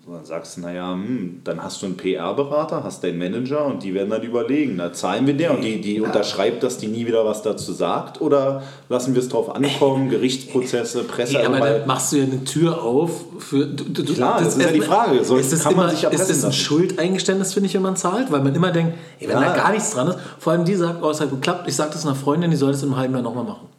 Und 0.07 0.13
dann 0.13 0.25
sagst 0.25 0.57
du, 0.57 0.61
naja, 0.61 0.91
hm, 0.91 1.41
dann 1.43 1.63
hast 1.63 1.81
du 1.81 1.87
einen 1.87 1.97
PR-Berater, 1.97 2.83
hast 2.83 3.03
deinen 3.03 3.17
Manager 3.17 3.65
und 3.65 3.81
die 3.81 3.95
werden 3.95 4.11
dann 4.11 4.21
überlegen, 4.21 4.77
da 4.77 4.93
zahlen 4.93 5.25
wir 5.25 5.33
der 5.33 5.55
und 5.55 5.63
die, 5.63 5.81
die 5.81 5.99
unterschreibt, 5.99 6.61
dass 6.61 6.77
die 6.77 6.85
nie 6.85 7.07
wieder 7.07 7.25
was 7.25 7.41
dazu 7.41 7.73
sagt 7.73 8.21
oder 8.21 8.61
lassen 8.87 9.15
wir 9.15 9.21
es 9.23 9.29
drauf 9.29 9.55
ankommen, 9.55 10.11
Gerichtsprozesse, 10.11 11.05
Presse. 11.05 11.33
Ja, 11.33 11.47
aber 11.47 11.59
dann 11.59 11.87
machst 11.87 12.11
du 12.11 12.17
ja 12.17 12.25
eine 12.25 12.43
Tür 12.43 12.83
auf 12.83 13.09
für. 13.39 13.65
Du, 13.65 14.03
du, 14.03 14.13
Klar, 14.13 14.43
das, 14.43 14.55
ist 14.55 14.61
ja 14.61 14.71
die 14.71 14.81
Frage. 14.81 15.25
Soll, 15.25 15.39
ist 15.39 15.51
das, 15.51 15.63
kann 15.63 15.73
immer, 15.73 15.87
man 15.87 15.95
sich 15.95 16.03
ist 16.03 16.29
das 16.29 16.45
ein? 16.45 16.53
Schuldeingeständnis, 16.53 17.55
finde 17.55 17.69
ich, 17.69 17.73
wenn 17.73 17.81
man 17.81 17.95
zahlt? 17.95 18.31
Weil 18.31 18.41
man 18.41 18.53
immer 18.53 18.71
denkt, 18.71 18.93
ey, 19.19 19.27
wenn 19.27 19.41
ja. 19.41 19.49
da 19.49 19.55
gar 19.55 19.71
nichts 19.71 19.89
dran 19.89 20.09
ist, 20.09 20.19
vor 20.37 20.53
allem 20.53 20.65
die 20.65 20.75
sagt, 20.75 21.01
oh, 21.01 21.09
es 21.09 21.19
hat 21.19 21.31
geklappt, 21.31 21.67
ich 21.67 21.75
sage 21.75 21.89
das 21.93 22.05
einer 22.05 22.13
Freundin, 22.13 22.51
die 22.51 22.57
soll 22.57 22.73
das 22.73 22.83
in 22.83 22.89
einem 22.89 22.97
halben 22.97 23.13
Jahr 23.15 23.23
nochmal 23.23 23.43
machen. 23.43 23.69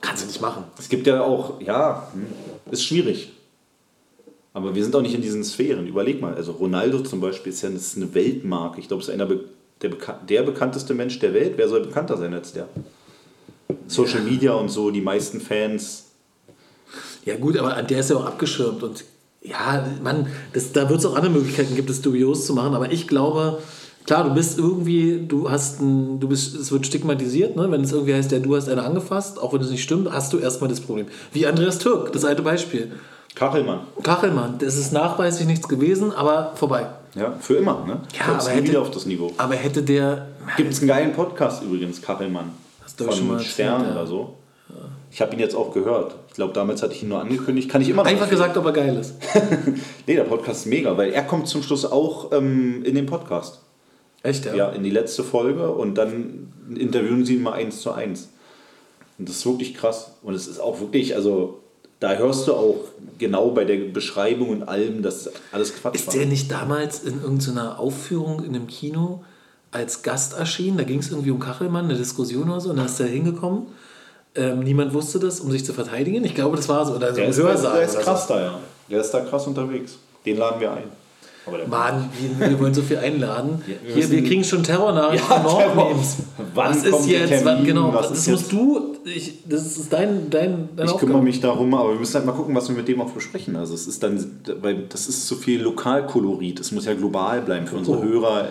Kannst 0.00 0.22
du 0.22 0.28
nicht 0.28 0.40
machen. 0.40 0.62
Es 0.78 0.88
gibt 0.88 1.04
ja 1.08 1.20
auch, 1.20 1.60
ja, 1.60 2.06
hm, 2.12 2.26
ist 2.70 2.84
schwierig. 2.84 3.32
Aber 4.54 4.74
wir 4.74 4.82
sind 4.84 4.94
auch 4.94 5.02
nicht 5.02 5.14
in 5.14 5.20
diesen 5.20 5.44
Sphären. 5.44 5.86
Überleg 5.86 6.20
mal, 6.20 6.34
also 6.34 6.52
Ronaldo 6.52 7.00
zum 7.00 7.20
Beispiel 7.20 7.52
ist 7.52 7.60
ja 7.62 7.68
ist 7.68 7.96
eine 7.96 8.14
Weltmarke. 8.14 8.80
Ich 8.80 8.86
glaube, 8.88 9.02
es 9.02 9.08
ist 9.08 9.14
einer 9.14 9.28
der, 9.82 9.90
der 10.28 10.42
bekannteste 10.44 10.94
Mensch 10.94 11.18
der 11.18 11.34
Welt. 11.34 11.54
Wer 11.56 11.68
soll 11.68 11.80
bekannter 11.80 12.16
sein 12.16 12.32
als 12.32 12.52
der? 12.52 12.68
Social. 13.88 14.22
Media 14.22 14.52
und 14.52 14.68
so, 14.68 14.92
die 14.92 15.00
meisten 15.00 15.40
Fans. 15.40 16.04
Ja 17.24 17.36
gut, 17.36 17.58
aber 17.58 17.82
der 17.82 17.98
ist 17.98 18.10
ja 18.10 18.16
auch 18.16 18.26
abgeschirmt 18.26 18.82
und 18.82 19.04
ja, 19.42 19.86
man, 20.02 20.28
das, 20.52 20.72
da 20.72 20.88
wird 20.88 21.00
es 21.00 21.06
auch 21.06 21.16
andere 21.16 21.32
Möglichkeiten 21.32 21.74
gibt, 21.74 21.90
es 21.90 22.00
dubios 22.00 22.46
zu 22.46 22.54
machen, 22.54 22.74
aber 22.74 22.92
ich 22.92 23.08
glaube, 23.08 23.58
klar, 24.06 24.24
du 24.24 24.34
bist 24.34 24.58
irgendwie, 24.58 25.24
du 25.26 25.50
hast 25.50 25.80
ein, 25.80 26.20
du 26.20 26.28
bist, 26.28 26.54
es 26.54 26.72
wird 26.72 26.86
stigmatisiert, 26.86 27.56
ne? 27.56 27.70
wenn 27.70 27.82
es 27.82 27.92
irgendwie 27.92 28.14
heißt, 28.14 28.32
ja, 28.32 28.38
du 28.38 28.56
hast 28.56 28.68
eine 28.68 28.82
angefasst, 28.82 29.38
auch 29.38 29.52
wenn 29.52 29.60
es 29.60 29.70
nicht 29.70 29.82
stimmt, 29.82 30.10
hast 30.10 30.32
du 30.32 30.38
erstmal 30.38 30.70
das 30.70 30.80
Problem. 30.80 31.06
Wie 31.32 31.46
Andreas 31.46 31.78
Türk, 31.78 32.12
das 32.12 32.24
alte 32.24 32.42
Beispiel. 32.42 32.92
Kachelmann. 33.34 33.80
Kachelmann, 34.02 34.58
das 34.58 34.76
ist 34.76 34.92
nachweislich 34.92 35.46
nichts 35.46 35.68
gewesen, 35.68 36.12
aber 36.12 36.52
vorbei. 36.54 36.86
Ja, 37.14 37.34
für 37.40 37.56
immer, 37.56 37.84
ne? 37.86 38.00
Ja, 38.18 38.34
aber 38.34 38.48
hätte, 38.48 38.68
wieder 38.68 38.82
auf 38.82 38.90
das 38.90 39.06
Niveau. 39.06 39.32
Aber 39.36 39.54
hätte 39.54 39.82
der. 39.82 40.28
Gibt 40.56 40.72
es 40.72 40.80
einen 40.80 40.88
geilen 40.88 41.12
Podcast 41.12 41.62
übrigens, 41.62 42.00
Kachelmann. 42.00 42.52
Hast 42.82 42.98
du 43.00 43.04
von 43.04 43.14
schon 43.14 43.28
mal 43.28 43.40
Stern 43.40 43.80
erzählt, 43.80 43.96
oder 43.96 44.06
so. 44.06 44.34
Ja. 44.68 44.74
Ich 45.10 45.20
habe 45.20 45.32
ihn 45.32 45.40
jetzt 45.40 45.54
auch 45.54 45.72
gehört. 45.72 46.14
Ich 46.28 46.34
glaube, 46.34 46.52
damals 46.52 46.82
hatte 46.82 46.94
ich 46.94 47.02
ihn 47.02 47.08
nur 47.08 47.20
angekündigt. 47.20 47.68
Kann 47.68 47.82
ich 47.82 47.88
immer 47.88 48.04
Einfach 48.04 48.28
gesagt, 48.28 48.56
ob 48.56 48.66
er 48.66 48.72
geil 48.72 48.96
ist. 48.96 49.14
nee, 50.06 50.14
der 50.14 50.24
Podcast 50.24 50.60
ist 50.60 50.66
mega, 50.66 50.96
weil 50.96 51.12
er 51.12 51.22
kommt 51.22 51.48
zum 51.48 51.62
Schluss 51.62 51.84
auch 51.84 52.32
ähm, 52.32 52.84
in 52.84 52.94
den 52.94 53.06
Podcast. 53.06 53.60
Echt, 54.22 54.44
ja? 54.46 54.54
Ja, 54.54 54.68
in 54.70 54.82
die 54.82 54.90
letzte 54.90 55.22
Folge 55.22 55.70
und 55.70 55.96
dann 55.96 56.52
interviewen 56.74 57.24
sie 57.24 57.36
ihn 57.36 57.42
mal 57.42 57.52
eins 57.52 57.80
zu 57.80 57.92
eins. 57.92 58.30
Und 59.18 59.28
das 59.28 59.36
ist 59.36 59.46
wirklich 59.46 59.74
krass. 59.74 60.12
Und 60.22 60.34
es 60.34 60.48
ist 60.48 60.58
auch 60.58 60.80
wirklich, 60.80 61.14
also 61.14 61.60
da 62.04 62.16
hörst 62.16 62.46
du 62.48 62.52
auch 62.52 62.76
genau 63.16 63.50
bei 63.52 63.64
der 63.64 63.76
Beschreibung 63.76 64.50
und 64.50 64.68
allem, 64.68 65.02
dass 65.02 65.30
alles 65.52 65.74
Quatsch 65.74 65.94
ist 65.94 66.06
war. 66.06 66.12
Ist 66.12 66.20
der 66.20 66.26
nicht 66.26 66.50
damals 66.50 67.02
in 67.02 67.22
irgendeiner 67.22 67.78
Aufführung 67.78 68.44
in 68.44 68.54
einem 68.54 68.66
Kino 68.66 69.24
als 69.70 70.02
Gast 70.02 70.34
erschienen? 70.34 70.76
Da 70.76 70.84
ging 70.84 70.98
es 70.98 71.10
irgendwie 71.10 71.30
um 71.30 71.40
Kachelmann, 71.40 71.86
eine 71.86 71.96
Diskussion 71.96 72.50
oder 72.50 72.60
so, 72.60 72.70
und 72.70 72.76
dann 72.76 72.86
ist 72.86 73.00
er 73.00 73.06
hingekommen. 73.06 73.68
Ähm, 74.34 74.60
niemand 74.60 74.92
wusste 74.92 75.18
das, 75.18 75.40
um 75.40 75.50
sich 75.50 75.64
zu 75.64 75.72
verteidigen. 75.72 76.22
Ich 76.24 76.34
glaube, 76.34 76.58
das 76.58 76.68
war 76.68 76.84
so. 76.84 76.94
Oder 76.94 77.08
so 77.08 77.16
der, 77.16 77.28
ist, 77.28 77.38
der 77.38 77.82
ist 77.82 77.98
krass 78.00 78.28
so. 78.28 78.34
da, 78.34 78.42
ja. 78.42 78.58
Der 78.90 79.00
ist 79.00 79.10
da 79.10 79.20
krass 79.20 79.46
unterwegs. 79.46 79.96
Den 80.26 80.36
laden 80.36 80.60
wir 80.60 80.72
ein. 80.72 80.90
Mann, 81.68 82.10
wir, 82.38 82.50
wir, 82.50 82.60
wollen 82.60 82.74
so 82.74 82.82
viel 82.82 82.98
einladen. 82.98 83.62
Ja, 83.66 83.74
wir, 83.82 83.94
Hier, 83.94 84.10
wir 84.10 84.24
kriegen 84.24 84.44
schon 84.44 84.62
Terrornachrichten 84.62 85.30
ja, 85.30 85.42
Terror. 85.42 85.96
Wann 86.54 86.68
Was 86.68 86.84
ist 86.84 87.06
jetzt? 87.06 87.44
Wann, 87.46 87.64
genau, 87.64 87.94
Was 87.94 88.10
das 88.10 88.26
musst 88.26 88.42
jetzt? 88.42 88.52
du. 88.52 88.93
Ich, 89.04 89.40
das 89.46 89.76
ist 89.76 89.92
dein, 89.92 90.30
dein, 90.30 90.70
dein 90.76 90.86
Ich 90.86 90.92
Aufgabe. 90.92 91.06
kümmere 91.06 91.22
mich 91.22 91.40
darum, 91.40 91.74
aber 91.74 91.92
wir 91.92 91.98
müssen 91.98 92.14
halt 92.14 92.24
mal 92.24 92.32
gucken, 92.32 92.54
was 92.54 92.68
wir 92.68 92.76
mit 92.76 92.88
dem 92.88 93.00
auch 93.02 93.10
besprechen. 93.10 93.54
Also 93.56 93.74
es 93.74 93.86
ist 93.86 94.02
dann, 94.02 94.40
weil 94.60 94.84
das 94.88 95.08
ist 95.08 95.26
so 95.26 95.36
viel 95.36 95.60
Lokalkolorit. 95.60 96.60
Es 96.60 96.72
muss 96.72 96.86
ja 96.86 96.94
global 96.94 97.42
bleiben 97.42 97.66
für 97.66 97.76
unsere 97.76 97.98
oh. 97.98 98.02
Hörer 98.02 98.48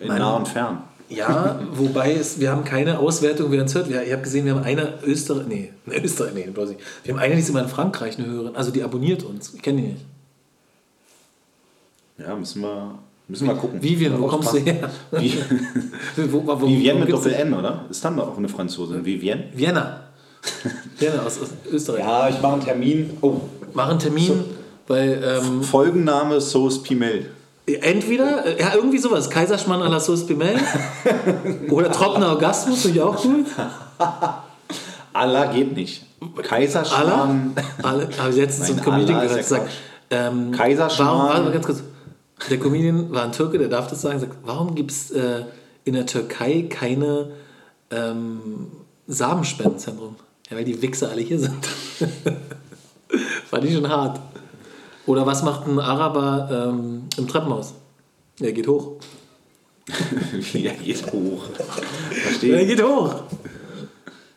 in 0.00 0.08
Meine, 0.08 0.20
nah 0.20 0.36
und 0.36 0.48
fern. 0.48 0.82
Ja, 1.08 1.60
wobei 1.72 2.14
es, 2.14 2.40
wir 2.40 2.50
haben 2.50 2.64
keine 2.64 2.98
Auswertung, 2.98 3.50
wer 3.50 3.62
uns 3.62 3.74
hört. 3.74 3.90
Wir, 3.90 4.02
ich 4.02 4.12
habe 4.12 4.22
gesehen, 4.22 4.46
wir 4.46 4.54
haben 4.54 4.64
eine 4.64 4.94
Österreich, 5.04 5.46
nee, 5.46 5.72
eine 5.86 6.02
Österreich, 6.02 6.32
nee, 6.34 6.48
wir 6.54 7.14
haben 7.14 7.20
eine, 7.20 7.34
die 7.34 7.40
ist 7.40 7.50
immer 7.50 7.62
in 7.62 7.68
Frankreich, 7.68 8.18
eine 8.18 8.28
Hörerin, 8.28 8.56
also 8.56 8.70
die 8.70 8.82
abonniert 8.82 9.22
uns. 9.22 9.52
Ich 9.54 9.60
kenne 9.60 9.82
die 9.82 9.88
nicht. 9.88 10.04
Ja, 12.18 12.34
müssen 12.34 12.62
wir, 12.62 12.98
müssen 13.32 13.48
wir 13.48 13.54
gucken. 13.54 13.82
Vivian, 13.82 14.20
wo 14.20 14.26
kommst 14.26 14.52
du 14.52 14.58
her? 14.58 14.90
Wie, 15.12 15.34
wo, 16.30 16.46
wo, 16.46 16.68
Vivienne 16.68 17.00
mit 17.00 17.10
Doppel-N, 17.10 17.54
oder? 17.54 17.86
Ist 17.90 18.04
dann 18.04 18.20
auch 18.20 18.36
eine 18.36 18.48
Franzosin. 18.48 19.04
Vivienne? 19.04 19.44
Vienna. 19.54 20.02
Vienna 20.98 21.22
aus, 21.22 21.38
Österreich. 21.70 22.00
Ja, 22.00 22.28
ich 22.28 22.42
mache 22.42 22.52
einen 22.52 22.64
Termin. 22.64 23.10
Oh. 23.22 23.40
Mach 23.72 23.88
einen 23.88 23.98
Termin, 23.98 24.26
so. 24.26 24.44
weil... 24.86 25.22
Ähm, 25.24 25.62
Folgenname 25.62 26.42
Sauce 26.42 26.82
Pimel. 26.82 27.30
Entweder, 27.64 28.60
ja, 28.60 28.74
irgendwie 28.74 28.98
sowas. 28.98 29.30
Kaiserschmarrn 29.30 29.80
à 29.82 29.88
la 29.88 29.98
Sauce 29.98 30.26
Pimel. 30.26 30.54
oder 31.70 31.90
trockener 31.90 32.28
Orgasmus, 32.28 32.82
finde 32.82 32.98
ich 32.98 33.02
auch 33.02 33.22
gut. 33.22 33.46
Allah 35.14 35.46
geht 35.46 35.74
nicht. 35.74 36.04
Kaiserschmarrn. 36.42 37.54
Allah? 37.56 37.92
Allah? 37.94 38.08
Habe 38.18 38.30
ich 38.30 38.36
letztens 38.36 38.70
ein 38.72 38.82
Comedian 38.82 39.22
gehört, 39.22 39.38
gesagt. 39.38 39.70
Ähm, 40.10 40.50
Kaiserschmarrn. 40.50 41.08
Warum, 41.08 41.28
warte 41.28 41.42
mal 41.44 41.52
ganz 41.52 41.66
kurz. 41.66 41.82
Der 42.50 42.58
Comedian 42.58 43.12
war 43.12 43.24
ein 43.24 43.32
Türke, 43.32 43.58
der 43.58 43.68
darf 43.68 43.88
das 43.88 44.02
sagen, 44.02 44.18
sagt, 44.18 44.36
warum 44.44 44.74
gibt 44.74 44.90
es 44.90 45.10
äh, 45.10 45.44
in 45.84 45.94
der 45.94 46.06
Türkei 46.06 46.66
keine 46.68 47.32
ähm, 47.90 48.68
Samenspendenzentrum? 49.06 50.16
Ja, 50.50 50.56
weil 50.56 50.64
die 50.64 50.80
Wichser 50.82 51.10
alle 51.10 51.22
hier 51.22 51.38
sind. 51.38 51.64
Fand 53.50 53.64
ich 53.64 53.74
schon 53.74 53.88
hart. 53.88 54.20
Oder 55.06 55.26
was 55.26 55.42
macht 55.42 55.66
ein 55.66 55.78
Araber 55.78 56.68
ähm, 56.68 57.04
im 57.16 57.28
Treppenhaus? 57.28 57.74
Er 58.40 58.52
geht 58.52 58.68
hoch. 58.68 58.96
er 60.54 60.74
geht 60.74 61.12
hoch. 61.12 61.44
Verstehe. 62.10 62.56
Er 62.56 62.66
geht 62.66 62.82
hoch. 62.82 63.22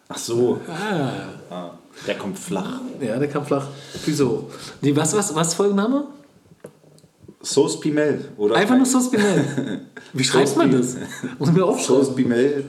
Ach 0.07 0.17
so. 0.17 0.59
Ah. 0.67 1.09
ah. 1.49 1.71
Der 2.07 2.15
kommt 2.17 2.37
flach. 2.37 2.81
Ja, 2.99 3.17
der 3.17 3.29
kommt 3.29 3.47
flach. 3.47 3.67
Wieso? 4.05 4.49
Die, 4.81 4.95
was, 4.95 5.15
was, 5.15 5.33
was 5.33 5.53
Folgenname? 5.53 6.05
Sauce 7.45 7.79
Pimel. 7.79 8.25
Oder 8.37 8.55
Einfach 8.55 8.75
nur 8.75 8.85
Sauce 8.85 9.11
Pimel. 9.11 9.81
Wie 10.13 10.23
schreibt 10.23 10.57
man 10.57 10.71
das? 10.71 10.97
Muss 11.37 11.51
mir 11.51 11.63
aufschreiben. 11.63 12.03
Sauce 12.03 12.15
Pimel. 12.15 12.65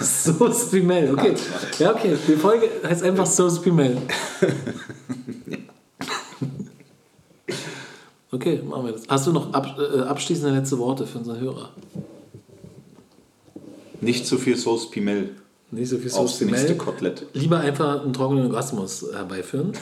Sauce 0.00 0.66
Pimel, 0.70 1.12
okay. 1.12 1.34
Ja, 1.78 1.94
okay. 1.94 2.16
Die 2.28 2.36
Folge 2.36 2.68
heißt 2.84 3.02
einfach 3.02 3.26
Sauce 3.26 3.60
Pimel. 3.60 3.96
Okay, 8.34 8.62
machen 8.66 8.86
wir 8.86 8.92
das. 8.92 9.02
Hast 9.08 9.26
du 9.26 9.32
noch 9.32 9.52
ab, 9.52 9.78
äh, 9.78 10.00
abschließende 10.00 10.58
letzte 10.58 10.78
Worte 10.78 11.06
für 11.06 11.18
unsere 11.18 11.38
Hörer? 11.38 11.68
Nicht 14.00 14.26
zu 14.26 14.38
viel 14.38 14.56
Sauce 14.56 14.90
Pimel. 14.90 15.36
Nicht 15.70 15.90
so 15.90 15.98
viel 15.98 16.08
Sauce 16.08 16.38
Pimel. 16.38 16.74
Kotelett. 16.76 17.26
Lieber 17.34 17.60
einfach 17.60 18.02
einen 18.02 18.14
trockenen 18.14 18.46
Orgasmus 18.46 19.04
herbeiführen. 19.12 19.72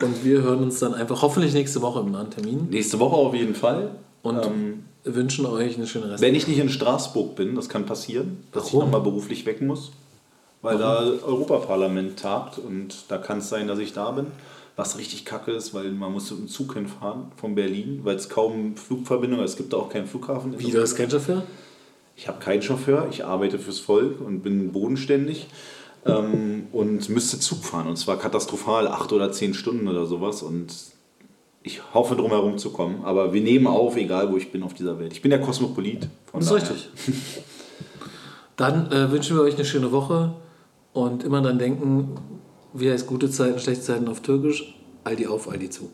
Und 0.00 0.24
wir 0.24 0.42
hören 0.42 0.62
uns 0.62 0.78
dann 0.78 0.94
einfach 0.94 1.22
hoffentlich 1.22 1.54
nächste 1.54 1.82
Woche 1.82 2.00
im 2.00 2.12
neuen 2.12 2.30
Termin. 2.30 2.68
Nächste 2.70 3.00
Woche 3.00 3.16
auf 3.16 3.34
jeden 3.34 3.54
Fall. 3.54 3.90
Und 4.22 4.44
ähm, 4.44 4.84
wünschen 5.04 5.46
euch 5.46 5.76
eine 5.76 5.86
schöne 5.86 6.10
Rest. 6.10 6.22
Wenn 6.22 6.34
ich 6.34 6.46
nicht 6.46 6.58
in 6.58 6.68
Straßburg 6.68 7.34
bin, 7.34 7.54
das 7.54 7.68
kann 7.68 7.86
passieren, 7.86 8.44
dass 8.52 8.66
Warum? 8.66 8.78
ich 8.78 8.84
nochmal 8.84 9.00
beruflich 9.00 9.46
weg 9.46 9.60
muss. 9.60 9.90
Weil 10.62 10.78
Warum? 10.78 11.18
da 11.18 11.26
Europaparlament 11.26 12.18
tagt 12.18 12.58
und 12.58 13.04
da 13.08 13.18
kann 13.18 13.38
es 13.38 13.48
sein, 13.48 13.66
dass 13.66 13.78
ich 13.78 13.92
da 13.92 14.10
bin. 14.12 14.26
Was 14.76 14.96
richtig 14.96 15.24
kacke 15.24 15.50
ist, 15.50 15.74
weil 15.74 15.90
man 15.90 16.12
muss 16.12 16.30
mit 16.30 16.40
dem 16.40 16.48
Zug 16.48 16.74
hinfahren 16.74 17.32
von 17.36 17.56
Berlin, 17.56 18.00
weil 18.04 18.14
es 18.14 18.28
kaum 18.28 18.76
Flugverbindung, 18.76 19.40
es 19.40 19.56
gibt 19.56 19.74
auch 19.74 19.88
keinen 19.88 20.06
Flughafen. 20.06 20.56
Wie, 20.56 20.70
du 20.70 20.80
hast 20.80 20.94
keinen 20.94 21.10
Chauffeur? 21.10 21.42
Ich 22.14 22.28
habe 22.28 22.38
keinen 22.38 22.62
Chauffeur, 22.62 23.08
ich 23.10 23.24
arbeite 23.24 23.58
fürs 23.58 23.80
Volk 23.80 24.20
und 24.20 24.42
bin 24.42 24.70
bodenständig 24.70 25.48
ähm, 26.08 26.66
und 26.72 27.08
müsste 27.08 27.38
Zug 27.38 27.64
fahren. 27.64 27.86
Und 27.86 27.96
zwar 27.96 28.18
katastrophal, 28.18 28.88
acht 28.88 29.12
oder 29.12 29.30
zehn 29.32 29.54
Stunden 29.54 29.88
oder 29.88 30.06
sowas. 30.06 30.42
Und 30.42 30.74
ich 31.62 31.82
hoffe, 31.94 32.16
drum 32.16 32.30
herum 32.30 32.58
zu 32.58 32.70
kommen. 32.70 33.04
Aber 33.04 33.32
wir 33.32 33.42
nehmen 33.42 33.66
auf, 33.66 33.96
egal 33.96 34.32
wo 34.32 34.36
ich 34.36 34.50
bin 34.50 34.62
auf 34.62 34.74
dieser 34.74 34.98
Welt. 34.98 35.12
Ich 35.12 35.22
bin 35.22 35.30
der 35.30 35.40
Kosmopolit. 35.40 36.08
das 36.32 36.46
ist 36.46 36.52
richtig. 36.52 36.88
Dann 38.56 38.90
äh, 38.90 39.10
wünschen 39.12 39.36
wir 39.36 39.42
euch 39.42 39.54
eine 39.54 39.64
schöne 39.64 39.92
Woche 39.92 40.34
und 40.92 41.22
immer 41.22 41.40
dran 41.42 41.58
denken, 41.58 42.16
wie 42.74 42.90
heißt 42.90 43.06
gute 43.06 43.30
Zeiten, 43.30 43.58
schlechte 43.58 43.84
Zeiten 43.84 44.08
auf 44.08 44.20
Türkisch? 44.20 44.74
Aldi 45.04 45.26
auf, 45.28 45.48
Aldi 45.48 45.70
zu. 45.70 45.90